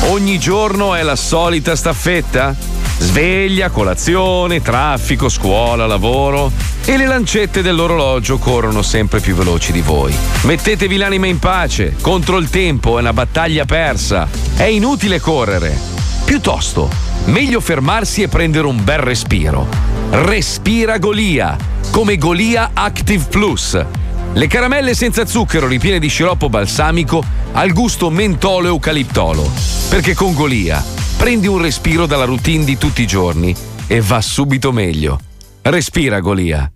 [0.00, 0.12] Zoo.
[0.12, 2.54] Ogni giorno è la solita staffetta?
[2.98, 6.50] Sveglia, colazione, traffico, scuola, lavoro
[6.84, 10.14] e le lancette dell'orologio corrono sempre più veloci di voi.
[10.42, 15.76] Mettetevi l'anima in pace, contro il tempo è una battaglia persa, è inutile correre.
[16.24, 16.88] Piuttosto,
[17.26, 19.68] meglio fermarsi e prendere un bel respiro.
[20.10, 21.56] Respira Golia,
[21.90, 23.84] come Golia Active Plus.
[24.32, 29.50] Le caramelle senza zucchero ripiene di sciroppo balsamico al gusto mentolo eucaliptolo.
[29.88, 33.54] Perché con Golia prendi un respiro dalla routine di tutti i giorni
[33.86, 35.18] e va subito meglio.
[35.62, 36.70] Respira Golia.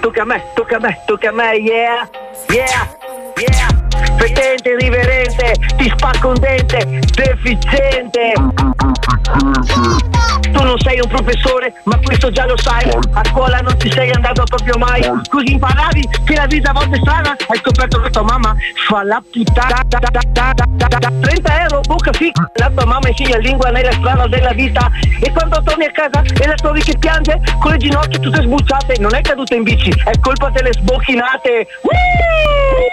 [0.00, 2.08] Tocca a me, tocca a me, tocca a me, yeah,
[2.48, 2.96] yeah,
[3.36, 3.75] yeah.
[4.16, 8.32] Fetente, riverente, ti spacco un dente, deficiente.
[10.52, 12.88] Tu non sei un professore, ma questo già lo sai.
[12.88, 15.02] A scuola non ci sei andato proprio mai.
[15.28, 17.36] Così imparavi che la vita a volte è strana.
[17.48, 18.54] Hai scoperto che tua mamma
[18.88, 19.82] fa la puttana.
[21.20, 22.50] 30 euro, bocca fica.
[22.54, 24.90] La tua mamma insegna lingua nella strada della vita.
[25.20, 28.96] E quando torni a casa e la trovi che piange, con le ginocchia tutte sbucciate,
[28.98, 31.66] non è caduta in bici, è colpa delle sbocchinate.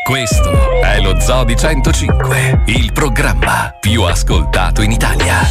[0.03, 5.41] Questo è lo Zoo di 105, il programma più ascoltato in Italia.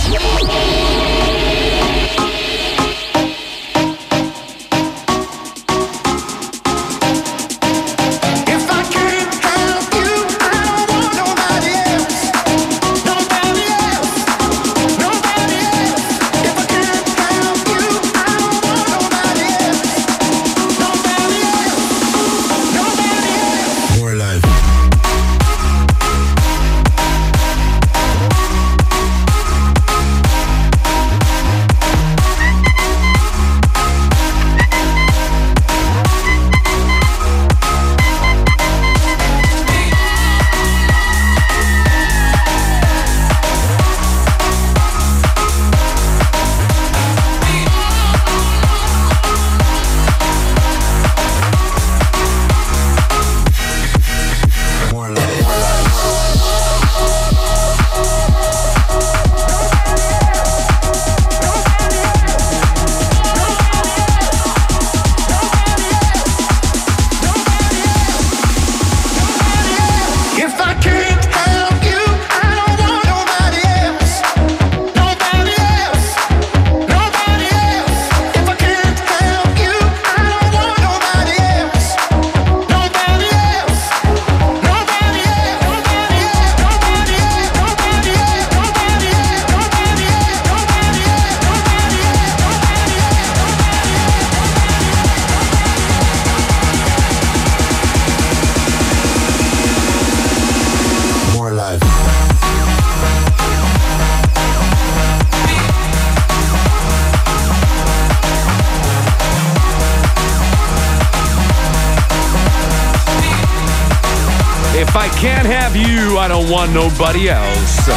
[116.63, 117.91] Want nobody else.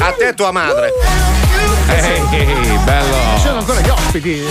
[0.00, 0.92] A te tua madre.
[1.88, 3.16] Ehi, bello.
[3.36, 4.44] Ci sono ancora gli ospiti.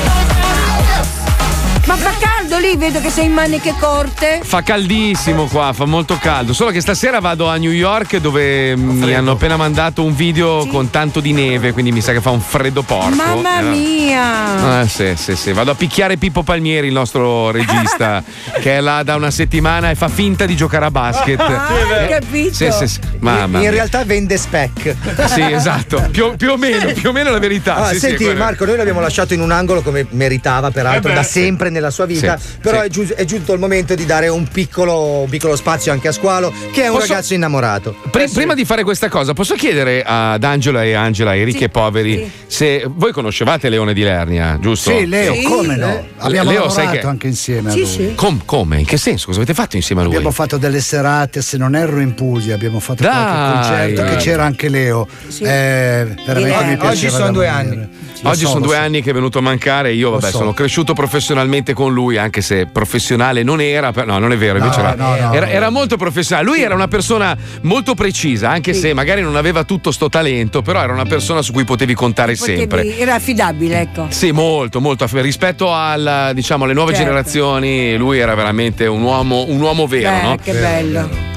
[2.64, 4.40] Lì, vedo che sei in maniche corte.
[4.42, 6.54] Fa caldissimo qua, fa molto caldo.
[6.54, 10.90] Solo che stasera vado a New York dove mi hanno appena mandato un video con
[10.90, 13.16] tanto di neve, quindi mi sa che fa un freddo porco.
[13.16, 14.80] Mamma Eh, mia.
[14.80, 15.52] Ah, sì, sì, sì.
[15.52, 18.24] Vado a picchiare Pippo Palmieri, il nostro regista,
[18.62, 21.42] che è là da una settimana e fa finta di giocare a basket.
[21.42, 21.68] Ah,
[22.04, 22.54] Eh, capito?
[22.54, 23.00] Sì, sì, sì.
[23.24, 23.70] Mamma in mia.
[23.72, 24.96] realtà vende spec.
[25.28, 26.08] Sì, esatto.
[26.12, 27.76] Più, più o meno, più o meno la verità.
[27.76, 28.40] Ah, Sì, sì, senti, quello.
[28.40, 31.42] Marco, noi l'abbiamo lasciato in un angolo come meritava, peraltro, Eh beh, da sì.
[31.42, 32.38] sempre nella sua vita.
[32.38, 32.86] Sì, però sì.
[32.86, 36.12] È, giu- è giunto il momento di dare un piccolo, un piccolo spazio anche a
[36.12, 37.96] Squalo, che è un Posso- ragazzo innamorato.
[38.12, 41.70] Pri- Prima di fare questa cosa, posso chiedere ad Angela e Angela, ai ricchi e
[41.70, 44.92] poveri, se voi conoscevate Leone di Lernia, giusto?
[44.96, 46.06] Sì, Leo, come no?
[46.18, 47.90] Abbiamo Leo, sai lavorato che- anche insieme Sì, a lui.
[47.90, 48.14] sì.
[48.16, 48.80] Com- come?
[48.80, 49.26] In che senso?
[49.26, 50.14] Cosa avete fatto insieme a lui?
[50.14, 53.12] Abbiamo fatto delle serate, se non erro in Puglia, abbiamo fatto Dai!
[53.12, 53.54] qualche
[53.96, 55.08] concerto che c'era anche Leo.
[55.28, 55.44] Sì.
[55.44, 57.50] Eh, veramente Eh, mi piaceva oggi sono due morire.
[57.76, 57.90] anni.
[58.24, 58.82] Oggi so, sono due so.
[58.82, 59.94] anni che è venuto a mancare.
[59.94, 60.38] Io, vabbè, so.
[60.38, 63.92] sono cresciuto professionalmente con lui, anche se professionale non era.
[63.92, 65.52] per- No, non è vero, invece No, era, no, no, era, no.
[65.52, 66.46] era molto professionale.
[66.48, 70.82] Lui era una persona molto precisa, anche se magari non aveva tutto sto talento, però
[70.82, 72.84] era una persona su cui potevi contare sempre.
[72.84, 74.08] Potevi- era affidabile, ecco.
[74.10, 75.08] Sì, molto, molto.
[75.12, 77.06] Rispetto al, diciamo, alle nuove Certo.
[77.08, 80.38] generazioni, lui era veramente un uomo, un uomo vero, Eh, no?
[80.42, 81.33] che bello.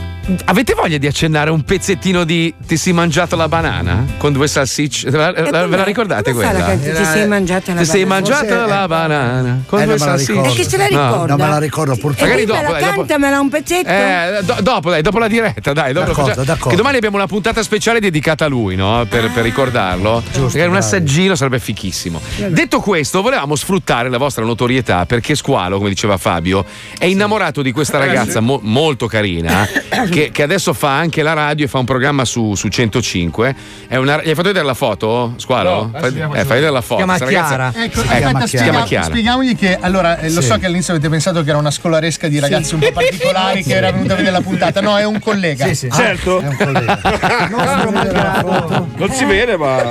[0.46, 4.04] Avete voglia di accennare un pezzettino di Ti sei mangiato la banana?
[4.18, 5.08] Con due salsicce?
[5.08, 6.50] Ve la, E ve la ricordate quella?
[6.50, 6.94] la canzone?
[6.94, 8.20] Ti sei mangiata la Ti sei banana?
[8.20, 10.32] mangiata Forse- la banana con Eh, due la salsicce?
[10.32, 10.52] ricordo.
[10.52, 10.88] E chi se la No.
[10.88, 11.26] ricorda?
[11.36, 12.22] Non me la ricordo purtroppo.
[12.24, 13.88] Magari dopo, dai, dopo- cantamela un pezzetto.
[13.88, 15.92] Eh, do- dopo, dai, dopo la diretta, dai.
[15.92, 16.68] Dopo D'accordo, facciamo- d'accordo.
[16.70, 19.06] Che domani abbiamo una puntata speciale dedicata a lui, no?
[19.08, 20.24] Per, per ricordarlo.
[20.34, 22.20] Magari un assaggino sarebbe fichissimo.
[22.48, 26.64] Detto questo, volevamo sfruttare la vostra notorietà perché Squalo, come diceva Fabio,
[26.98, 29.68] è innamorato di questa ragazza mo- molto carina
[30.16, 33.54] che, che adesso fa anche la radio e fa un programma su, su 105.
[33.86, 35.90] È una- gli hai fatto vedere la foto, Squalo?
[35.92, 36.96] No, fai, eh, fai vedere la foto.
[37.04, 37.72] chiama Questa ragazza- Chiara.
[37.84, 39.04] Ecco, Ecco, aspetta, si chiama spiega- Chiara.
[39.04, 40.46] spieghiamogli che allora eh, lo Sì.
[40.46, 43.74] so che all'inizio avete pensato che era una scolaresca di ragazzi un po' particolari che
[43.74, 44.80] era venuta a vedere la puntata.
[44.80, 45.66] No, è un collega.
[45.66, 45.90] Sì, sì.
[45.92, 46.40] Certo.
[46.40, 47.00] È un collega.
[48.96, 49.84] Non si vede, ma.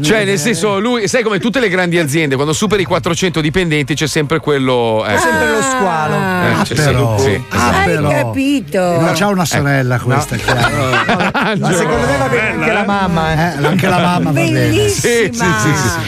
[0.00, 3.94] Cioè, nel senso, lui, sai come tutte le grandi aziende, quando superi i 400 dipendenti
[3.94, 5.04] c'è sempre quello.
[5.06, 6.14] eh, Sempre lo squalo.
[6.14, 7.18] eh, Ah, c'è- però.
[7.18, 8.08] sì, Ah, Hai però.
[8.10, 8.78] capito.
[9.00, 10.68] Non c'ha una sorella questa, chiaro.
[11.58, 13.32] Ma secondo me va bene anche la mamma.
[13.32, 13.60] Eh.
[13.62, 14.50] Eh, anche la mamma va bene.
[14.52, 15.58] Bellissima.
[15.58, 15.98] Sì, sì, sì.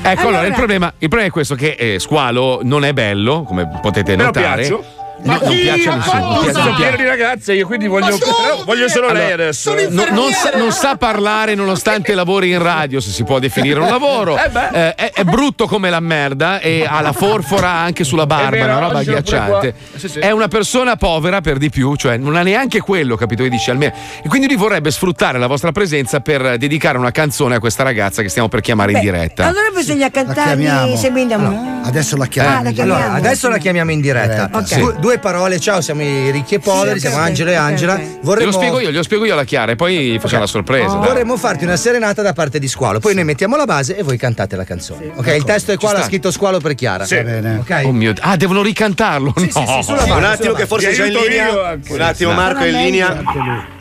[0.00, 3.42] Ecco, allora, Allora- il, problema, il problema è questo: che eh, Squalo non è bello,
[3.42, 4.62] come potete Però notare.
[4.62, 4.84] piaccio.
[5.20, 6.42] No, non piace a nessuno.
[6.44, 8.16] sei non pieno di ragazze, io quindi voglio,
[8.64, 9.74] voglio solo lei Allora, adesso.
[9.88, 13.88] No- non, sa, non sa parlare nonostante lavori in radio, se si può definire un
[13.88, 14.36] lavoro.
[14.36, 14.50] Eh.
[14.72, 18.64] Eh, è, è brutto come la merda e ha la forfora anche sulla barba, vero,
[18.64, 19.74] una roba agghiacciante.
[19.96, 20.18] Sì, sì.
[20.20, 23.42] È una persona povera per di più, cioè non ha neanche quello, capito?
[23.42, 23.92] E dice almeno.
[24.22, 28.22] E quindi lui vorrebbe sfruttare la vostra presenza per dedicare una canzone a questa ragazza
[28.22, 29.46] che stiamo per chiamare in Beh, diretta.
[29.46, 30.96] Allora bisogna cantargli chiamiamo.
[30.96, 32.62] se mi No, adesso la Ah, chiamiamo.
[32.62, 33.00] la chiamiamo.
[33.02, 34.48] Allora, adesso la chiamiamo in diretta.
[34.52, 34.76] Ok.
[34.78, 37.94] Du- due parole, ciao, siamo i ricchi e poveri, Sì, siamo Angelo e ok, Angela.
[37.94, 38.00] ok.
[38.20, 40.96] Vorremmo, Glielo spiego io, glielo spiego io alla Chiara e poi facciamo la sorpresa.
[40.96, 41.06] dai.
[41.06, 42.98] vorremmo farti una serenata da parte di Squalo.
[42.98, 45.10] Poi noi mettiamo la base e voi cantate la canzone.
[45.14, 46.08] Ok, il testo è qua, Ci l'ha sta.
[46.10, 47.06] scritto Squalo per Chiara.
[47.08, 47.56] Va bene.
[47.58, 47.82] Ok?
[47.86, 48.22] Oh mio Dio.
[48.22, 49.32] Ah, devono ricantarlo.
[49.34, 49.42] no.
[49.42, 51.78] sì, sì, sulla Un base, attimo sulla che forse è Ti già in linea.
[51.88, 53.22] Un attimo Marco è in linea.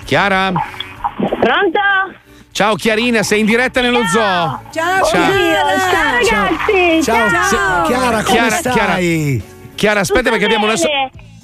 [0.05, 0.51] Chiara?
[1.17, 1.79] Pronto?
[2.51, 4.61] Ciao Chiarina, sei in diretta nello zoo.
[4.71, 5.05] Ciao, Ciao.
[5.05, 5.31] Ciao
[6.13, 7.03] ragazzi!
[7.03, 7.85] Ciao, Ciao.
[7.85, 8.73] Chiara, come Chiara, stai?
[8.73, 8.97] Chiara,
[9.85, 10.87] aspetta Tutto perché abbiamo una, so-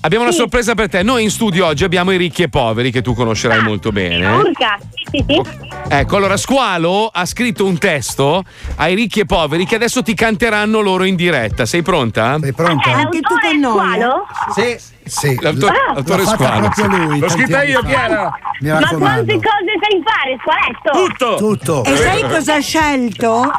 [0.01, 0.39] abbiamo una Sì.
[0.39, 1.03] sorpresa per te.
[1.03, 4.27] Noi in studio oggi abbiamo i ricchi e poveri che tu conoscerai molto bene.
[4.27, 4.77] Urca!
[5.11, 5.41] Sì, sì.
[5.89, 8.43] Ecco, allora Squalo ha scritto un testo
[8.77, 11.65] ai ricchi e poveri che adesso ti canteranno loro in diretta.
[11.65, 12.37] Sei pronta?
[12.39, 12.91] Sei Eh, pronta?
[12.91, 14.27] Anche tu con noi, squalo?
[14.55, 14.91] Sì.
[15.05, 15.37] Sì.
[15.41, 16.69] L'autore, Ah, l'autore Squalo.
[16.69, 17.19] proprio lui.
[17.19, 17.81] L'ho scritta io.
[17.81, 18.31] Chiara.
[18.61, 20.91] Mi Ma quante cose sai fare, squaletto?
[20.91, 21.35] Tutto.
[21.35, 21.83] Tutto.
[21.83, 23.51] E sai cosa ha scelto?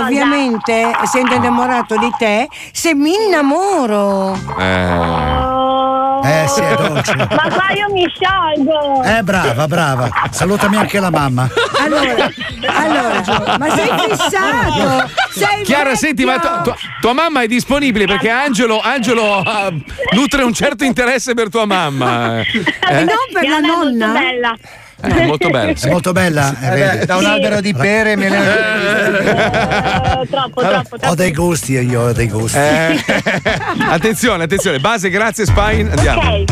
[0.00, 4.34] Ovviamente, essendo innamorato di te, se mi innamoro.
[4.58, 6.03] Eh, Oh.
[6.24, 7.14] Eh, sì, è dolce.
[7.16, 9.02] Ma qua io mi sciolgo!
[9.02, 10.08] Eh, brava, brava.
[10.30, 11.48] Salutami anche la mamma.
[11.84, 12.30] Allora,
[12.66, 15.10] allora, ma sei fissato?
[15.30, 15.96] Sei Chiara, vecchio.
[15.96, 19.70] senti, ma tu- tu- tua mamma è disponibile perché Angelo, Angelo ah,
[20.12, 22.40] nutre un certo interesse per tua mamma.
[22.40, 22.46] Eh?
[23.04, 24.12] Non per la È molto nonna?
[24.12, 24.56] bella.
[25.04, 25.74] Eh, molto bello.
[25.76, 25.86] sì.
[25.86, 26.54] È molto bella.
[26.60, 27.06] eh, Eh vedi.
[27.06, 27.26] da un Sì.
[27.26, 31.14] albero di pere me ne Eh, troppo, troppo, Ho troppo.
[31.14, 32.58] dei gusti io, ho dei gusti.
[32.58, 33.04] Eh,
[33.90, 36.20] attenzione, attenzione, base, grazie Spine, andiamo.
[36.20, 36.44] Ok.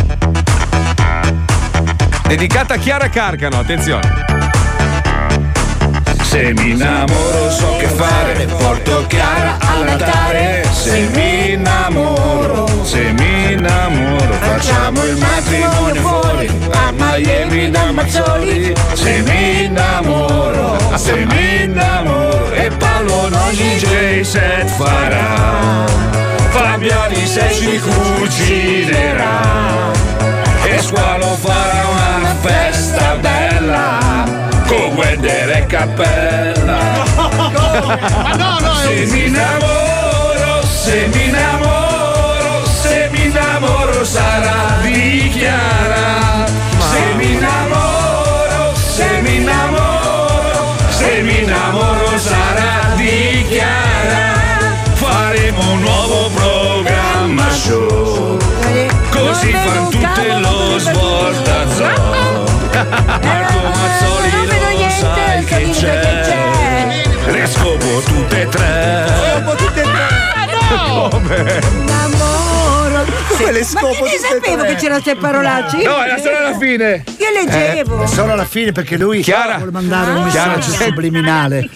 [2.27, 4.42] Dedicata a Chiara Carcano, attenzione.
[6.33, 10.65] Se mi innamoro so che fare, porto Chiara all'altare.
[10.73, 18.75] Se mi innamoro, se mi innamoro, facciamo il matrimonio fuori a Miami da Mazzoli.
[18.95, 25.85] Se mi innamoro, se mi innamoro e Paolo non DJ set farà.
[26.49, 29.41] Fabiani se ci cucinerà
[30.65, 36.79] e Squalo farà una festa bella con Wender e Cappella.
[38.23, 46.47] Ma no, no, Se mi innamoro, se mi innamoro, se mi innamoro sarà di Chiara.
[46.91, 54.31] Se mi innamoro, se mi innamoro, se mi innamoro sarà di Chiara.
[54.95, 58.39] Faremo un nuovo programma show.
[59.11, 61.63] Così fan tutte lo svolta
[62.73, 64.42] Marco Mazzoli
[65.83, 66.21] sai che
[67.25, 71.61] c'è Le scopo tutte e tre Scopo tutte e tre Come?
[71.73, 73.05] Innamoro.
[73.29, 75.83] Come le Ma scopo che ne sapevo che c'erano queste parolacce?
[75.83, 77.05] No, era solo alla fine.
[77.19, 78.03] Io leggevo.
[78.05, 79.57] Eh, solo alla fine perché lui Chiara.
[79.57, 80.29] vuole mandare un Ah.
[80.31, 80.89] Chiara, messaggio ci sei?
[80.89, 81.69] subliminale.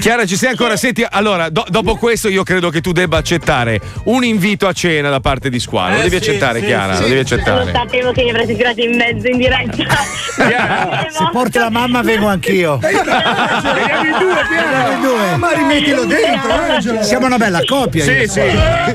[0.00, 0.76] Chiara, ci sei ancora?
[0.76, 5.10] Senti, allora, do- dopo questo io credo che tu debba accettare un invito a cena
[5.10, 5.94] da parte di Squalo.
[5.96, 7.02] Lo Eh, devi sì, accettare, sì, Chiara, sì.
[7.02, 7.70] lo devi Lo accettare.
[7.72, 9.76] sapevo che mi avresti tirato in mezzo in diretta.
[11.10, 12.78] Se porti la mamma vengo anch'io.
[12.78, 15.36] Veniamo in due, due.
[15.36, 17.02] Ma rimettilo dentro, Angelo.
[17.02, 18.02] Siamo una bella coppia.
[18.02, 18.40] Sì, io sì.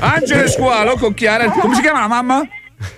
[0.00, 1.48] Angelo e Squalo con Chiara.
[1.50, 2.42] Come si chiama la mamma?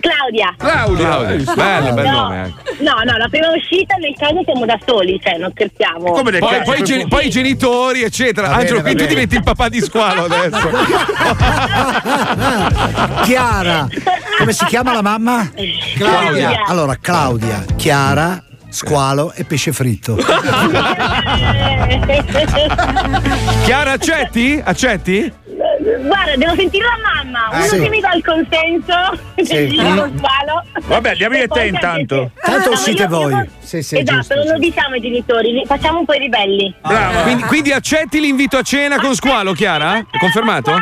[0.01, 0.53] Claudia.
[0.57, 1.07] Claudia.
[1.07, 2.75] Claudia, Eh, bello, bel no, nome anche.
[2.79, 6.11] No, no, la prima uscita nel caso siamo da soli, cioè non scherziamo.
[6.11, 8.47] Poi, poi i geni- poi i genitori, eccetera.
[8.49, 9.15] Va Angelo, quindi tu bene.
[9.15, 10.69] diventi il papà di Squalo adesso.
[13.23, 13.87] Chiara.
[14.37, 15.49] Come si chiama la mamma?
[15.95, 16.63] Claudia.
[16.67, 20.17] Allora, Claudia, Chiara, squalo e pesce fritto.
[23.65, 24.61] Chiara, accetti?
[24.63, 25.31] Accetti?
[26.01, 27.79] Guarda, devo sentire la mamma, uno Eh, sì.
[27.79, 29.77] che mi dà il consenso, Sì.
[29.81, 29.95] Mm.
[29.95, 30.63] lo spalo.
[30.87, 32.31] Vabbè, andiamo io e E te intanto.
[32.41, 33.31] Tanto Ah, uscite io- voi.
[33.33, 36.73] io- Sì, sì, esatto, giusto, non lo diciamo ai genitori, facciamo un po' i ribelli.
[36.81, 37.21] Brava.
[37.21, 39.97] Quindi, quindi accetti l'invito a cena con Squalo, Chiara?
[39.97, 40.75] È confermato?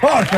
[0.00, 0.36] Porca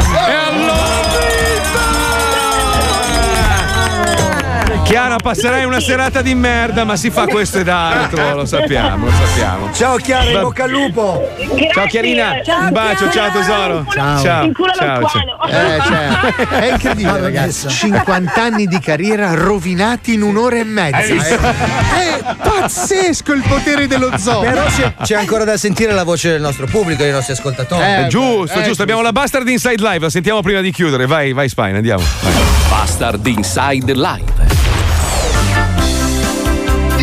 [4.87, 9.11] Chiara, passerai una serata di merda, ma si fa questo ed altro, lo sappiamo, lo
[9.11, 9.73] sappiamo.
[9.73, 11.29] Ciao Chiara, in bocca al lupo.
[11.73, 13.85] Ciao Chiarina, Ciao, un bacio, ciao tesoro.
[13.91, 14.23] Ciao.
[14.23, 14.45] ciao.
[14.45, 15.43] In culo allo ciao, squalo.
[15.49, 17.69] Eh, cioè, è incredibile, ragazzi.
[17.69, 21.13] 50 anni di carriera rovinati in un'ora e mezza.
[21.13, 21.35] Visto?
[21.35, 24.43] È pazzesco il potere dello zoo.
[24.43, 27.83] Però c'è, c'è ancora da sentire la voce del nostro pubblico, dei nostri ascoltatori.
[27.83, 31.07] Eh, giusto, giusto, abbiamo la Bastard Inside Live, la sentiamo prima di chiudere.
[31.07, 32.05] Vai, vai Spine, andiamo.
[32.23, 32.33] Vai.
[32.69, 34.56] Bastard Inside Live.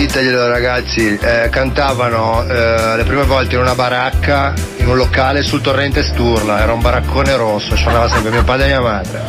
[0.03, 5.61] Diteglielo ragazzi, eh, cantavano eh, le prime volte in una baracca, in un locale sul
[5.61, 9.21] torrente Sturla, era un baraccone rosso, suonava sempre mio padre e mia madre,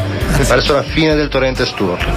[0.48, 2.12] verso la fine del torrente Sturla.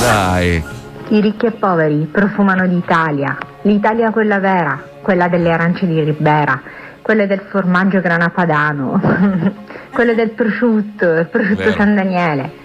[0.00, 0.64] Dai.
[1.10, 6.60] I ricchi e poveri profumano d'Italia, l'Italia quella vera, quella delle arance di Ribera,
[7.02, 9.00] quelle del formaggio grana padano,
[9.94, 11.76] quelle del prosciutto, il prosciutto Vero.
[11.76, 12.61] San Daniele.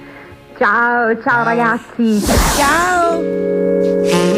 [0.57, 2.19] Ciao, ciao ragazzi.
[2.57, 3.21] Ciao.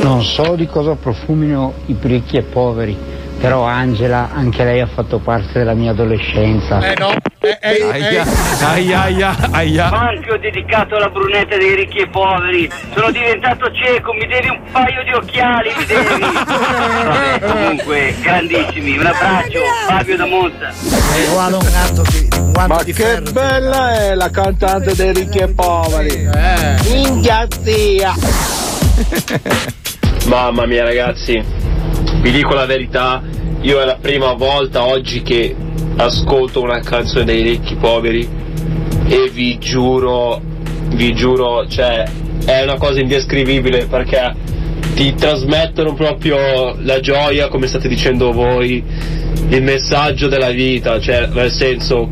[0.04, 2.98] Non so di cosa profumino i ricchi e poveri,
[3.40, 6.80] però Angela, anche lei ha fatto parte della mia adolescenza.
[6.80, 8.26] Eh no, eh, eh, Aia,
[8.62, 9.90] aia, aia, aia.
[9.90, 12.70] Anche ho dedicato la brunetta dei ricchi e poveri.
[12.94, 16.20] Sono diventato cieco, mi devi un paio di occhiali, mi devi.
[16.20, 18.98] Vabbè, comunque, grandissimi.
[18.98, 20.72] Un abbraccio, Fabio da Monza.
[20.72, 23.32] Squalo un gatto di un Ma di che ferro.
[23.32, 26.30] bella è la cantante dei ricchi e poveri!
[26.92, 28.14] Minchia zia!
[30.26, 31.42] Mamma mia ragazzi,
[32.22, 33.22] vi dico la verità,
[33.62, 35.56] io è la prima volta oggi che
[35.96, 38.28] ascolto una canzone dei ricchi poveri
[39.08, 40.42] e vi giuro,
[40.90, 42.04] vi giuro, cioè
[42.46, 44.36] è una cosa indescrivibile perché
[44.96, 48.84] ti trasmettono proprio la gioia, come state dicendo voi,
[49.50, 52.10] il messaggio della vita, cioè nel senso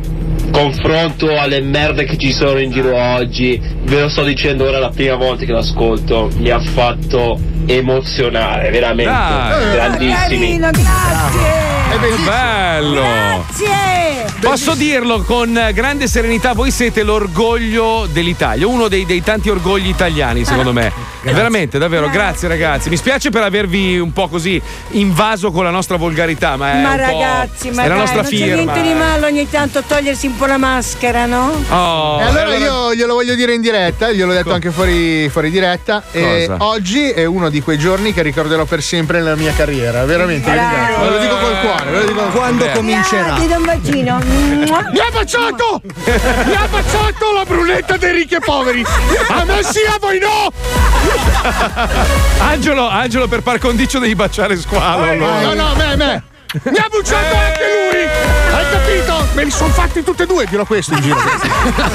[0.52, 4.90] confronto alle merde che ci sono in giro oggi, ve lo sto dicendo ora la
[4.90, 9.72] prima volta che l'ascolto, mi ha fatto emozionare, veramente, Dai.
[9.72, 10.58] grandissimi.
[10.58, 11.76] Carino, grazie.
[11.90, 13.02] Che bello!
[13.02, 14.18] Grazie.
[14.40, 20.46] Posso dirlo con grande serenità, voi siete l'orgoglio dell'Italia, uno dei, dei tanti orgogli italiani
[20.46, 21.16] secondo me.
[21.22, 22.90] Veramente, davvero, grazie ragazzi.
[22.90, 24.62] Mi spiace per avervi un po' così
[24.92, 27.98] invaso con la nostra volgarità, ma è Ma un po'- ragazzi, ma è la dai,
[28.00, 28.48] nostra non firma.
[28.48, 28.94] c'è niente di eh.
[28.94, 31.64] male ogni tanto togliersi un po' la maschera, no?
[31.70, 36.04] Oh, e allora io glielo voglio dire in diretta, gliel'ho detto anche fuori, fuori diretta.
[36.12, 40.06] E oggi è uno di quei giorni che ricorderò per sempre nella mia carriera.
[40.06, 41.90] Veramente, ve lo dico- ve lo dico col cuore.
[41.92, 42.78] Ve lo dico col Quando cuore.
[42.80, 43.34] comincerà?
[43.34, 44.20] Ti do un bacino.
[44.24, 45.82] Mi ha baciato!
[45.84, 48.86] Mi ha baciato la brunetta dei ricchi e poveri!
[49.30, 50.52] A me sì, a voi no!
[52.40, 55.04] Angelo, Angelo, per par condicio devi baciare squalo.
[55.04, 55.42] allora.
[55.42, 56.24] No, no, me, me!
[56.64, 58.08] Mi ha bucciato anche lui!
[58.54, 59.27] Hai capito?
[59.38, 61.20] Me li sono fatti tutti e due, dirò questo in giro.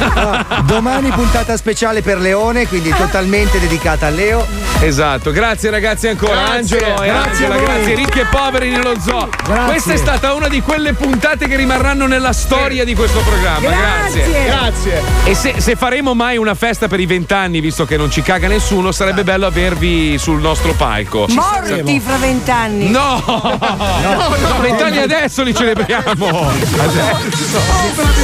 [0.63, 4.47] Domani puntata speciale per Leone, quindi totalmente dedicata a Leo.
[4.79, 6.35] Esatto, grazie ragazzi ancora.
[6.35, 9.29] Grazie, Angelo e grazie Angela, grazie, ricchi e poveri nello zoo.
[9.45, 9.65] Grazie.
[9.65, 13.69] Questa è stata una di quelle puntate che rimarranno nella storia di questo programma.
[13.71, 14.45] Grazie.
[14.45, 14.45] Grazie.
[14.45, 15.03] Grazie.
[15.25, 18.47] E se, se faremo mai una festa per i vent'anni, visto che non ci caga
[18.47, 21.27] nessuno, sarebbe bello avervi sul nostro palco.
[21.31, 22.89] Morti fra vent'anni.
[22.89, 23.21] No!
[23.27, 24.31] No,
[24.63, 26.51] vent'anni adesso li celebriamo!
[26.79, 27.32] Adesso.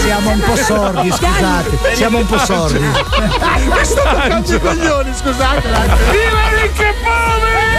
[0.03, 1.95] Siamo un po' sordi, scusate.
[1.95, 2.79] Siamo un po' sordi.
[2.79, 2.93] Mi
[3.83, 5.63] sto toccando i coglioni, scusate.
[5.63, 7.77] Viva ricchi e poveri!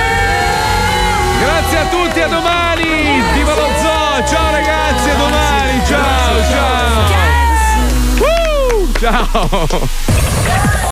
[1.40, 3.22] Grazie a tutti, a domani!
[3.34, 4.26] Viva lo zoo!
[4.28, 5.86] Ciao ragazzi, a domani!
[5.86, 7.08] Ciao, ciao!
[9.00, 10.78] Ciao!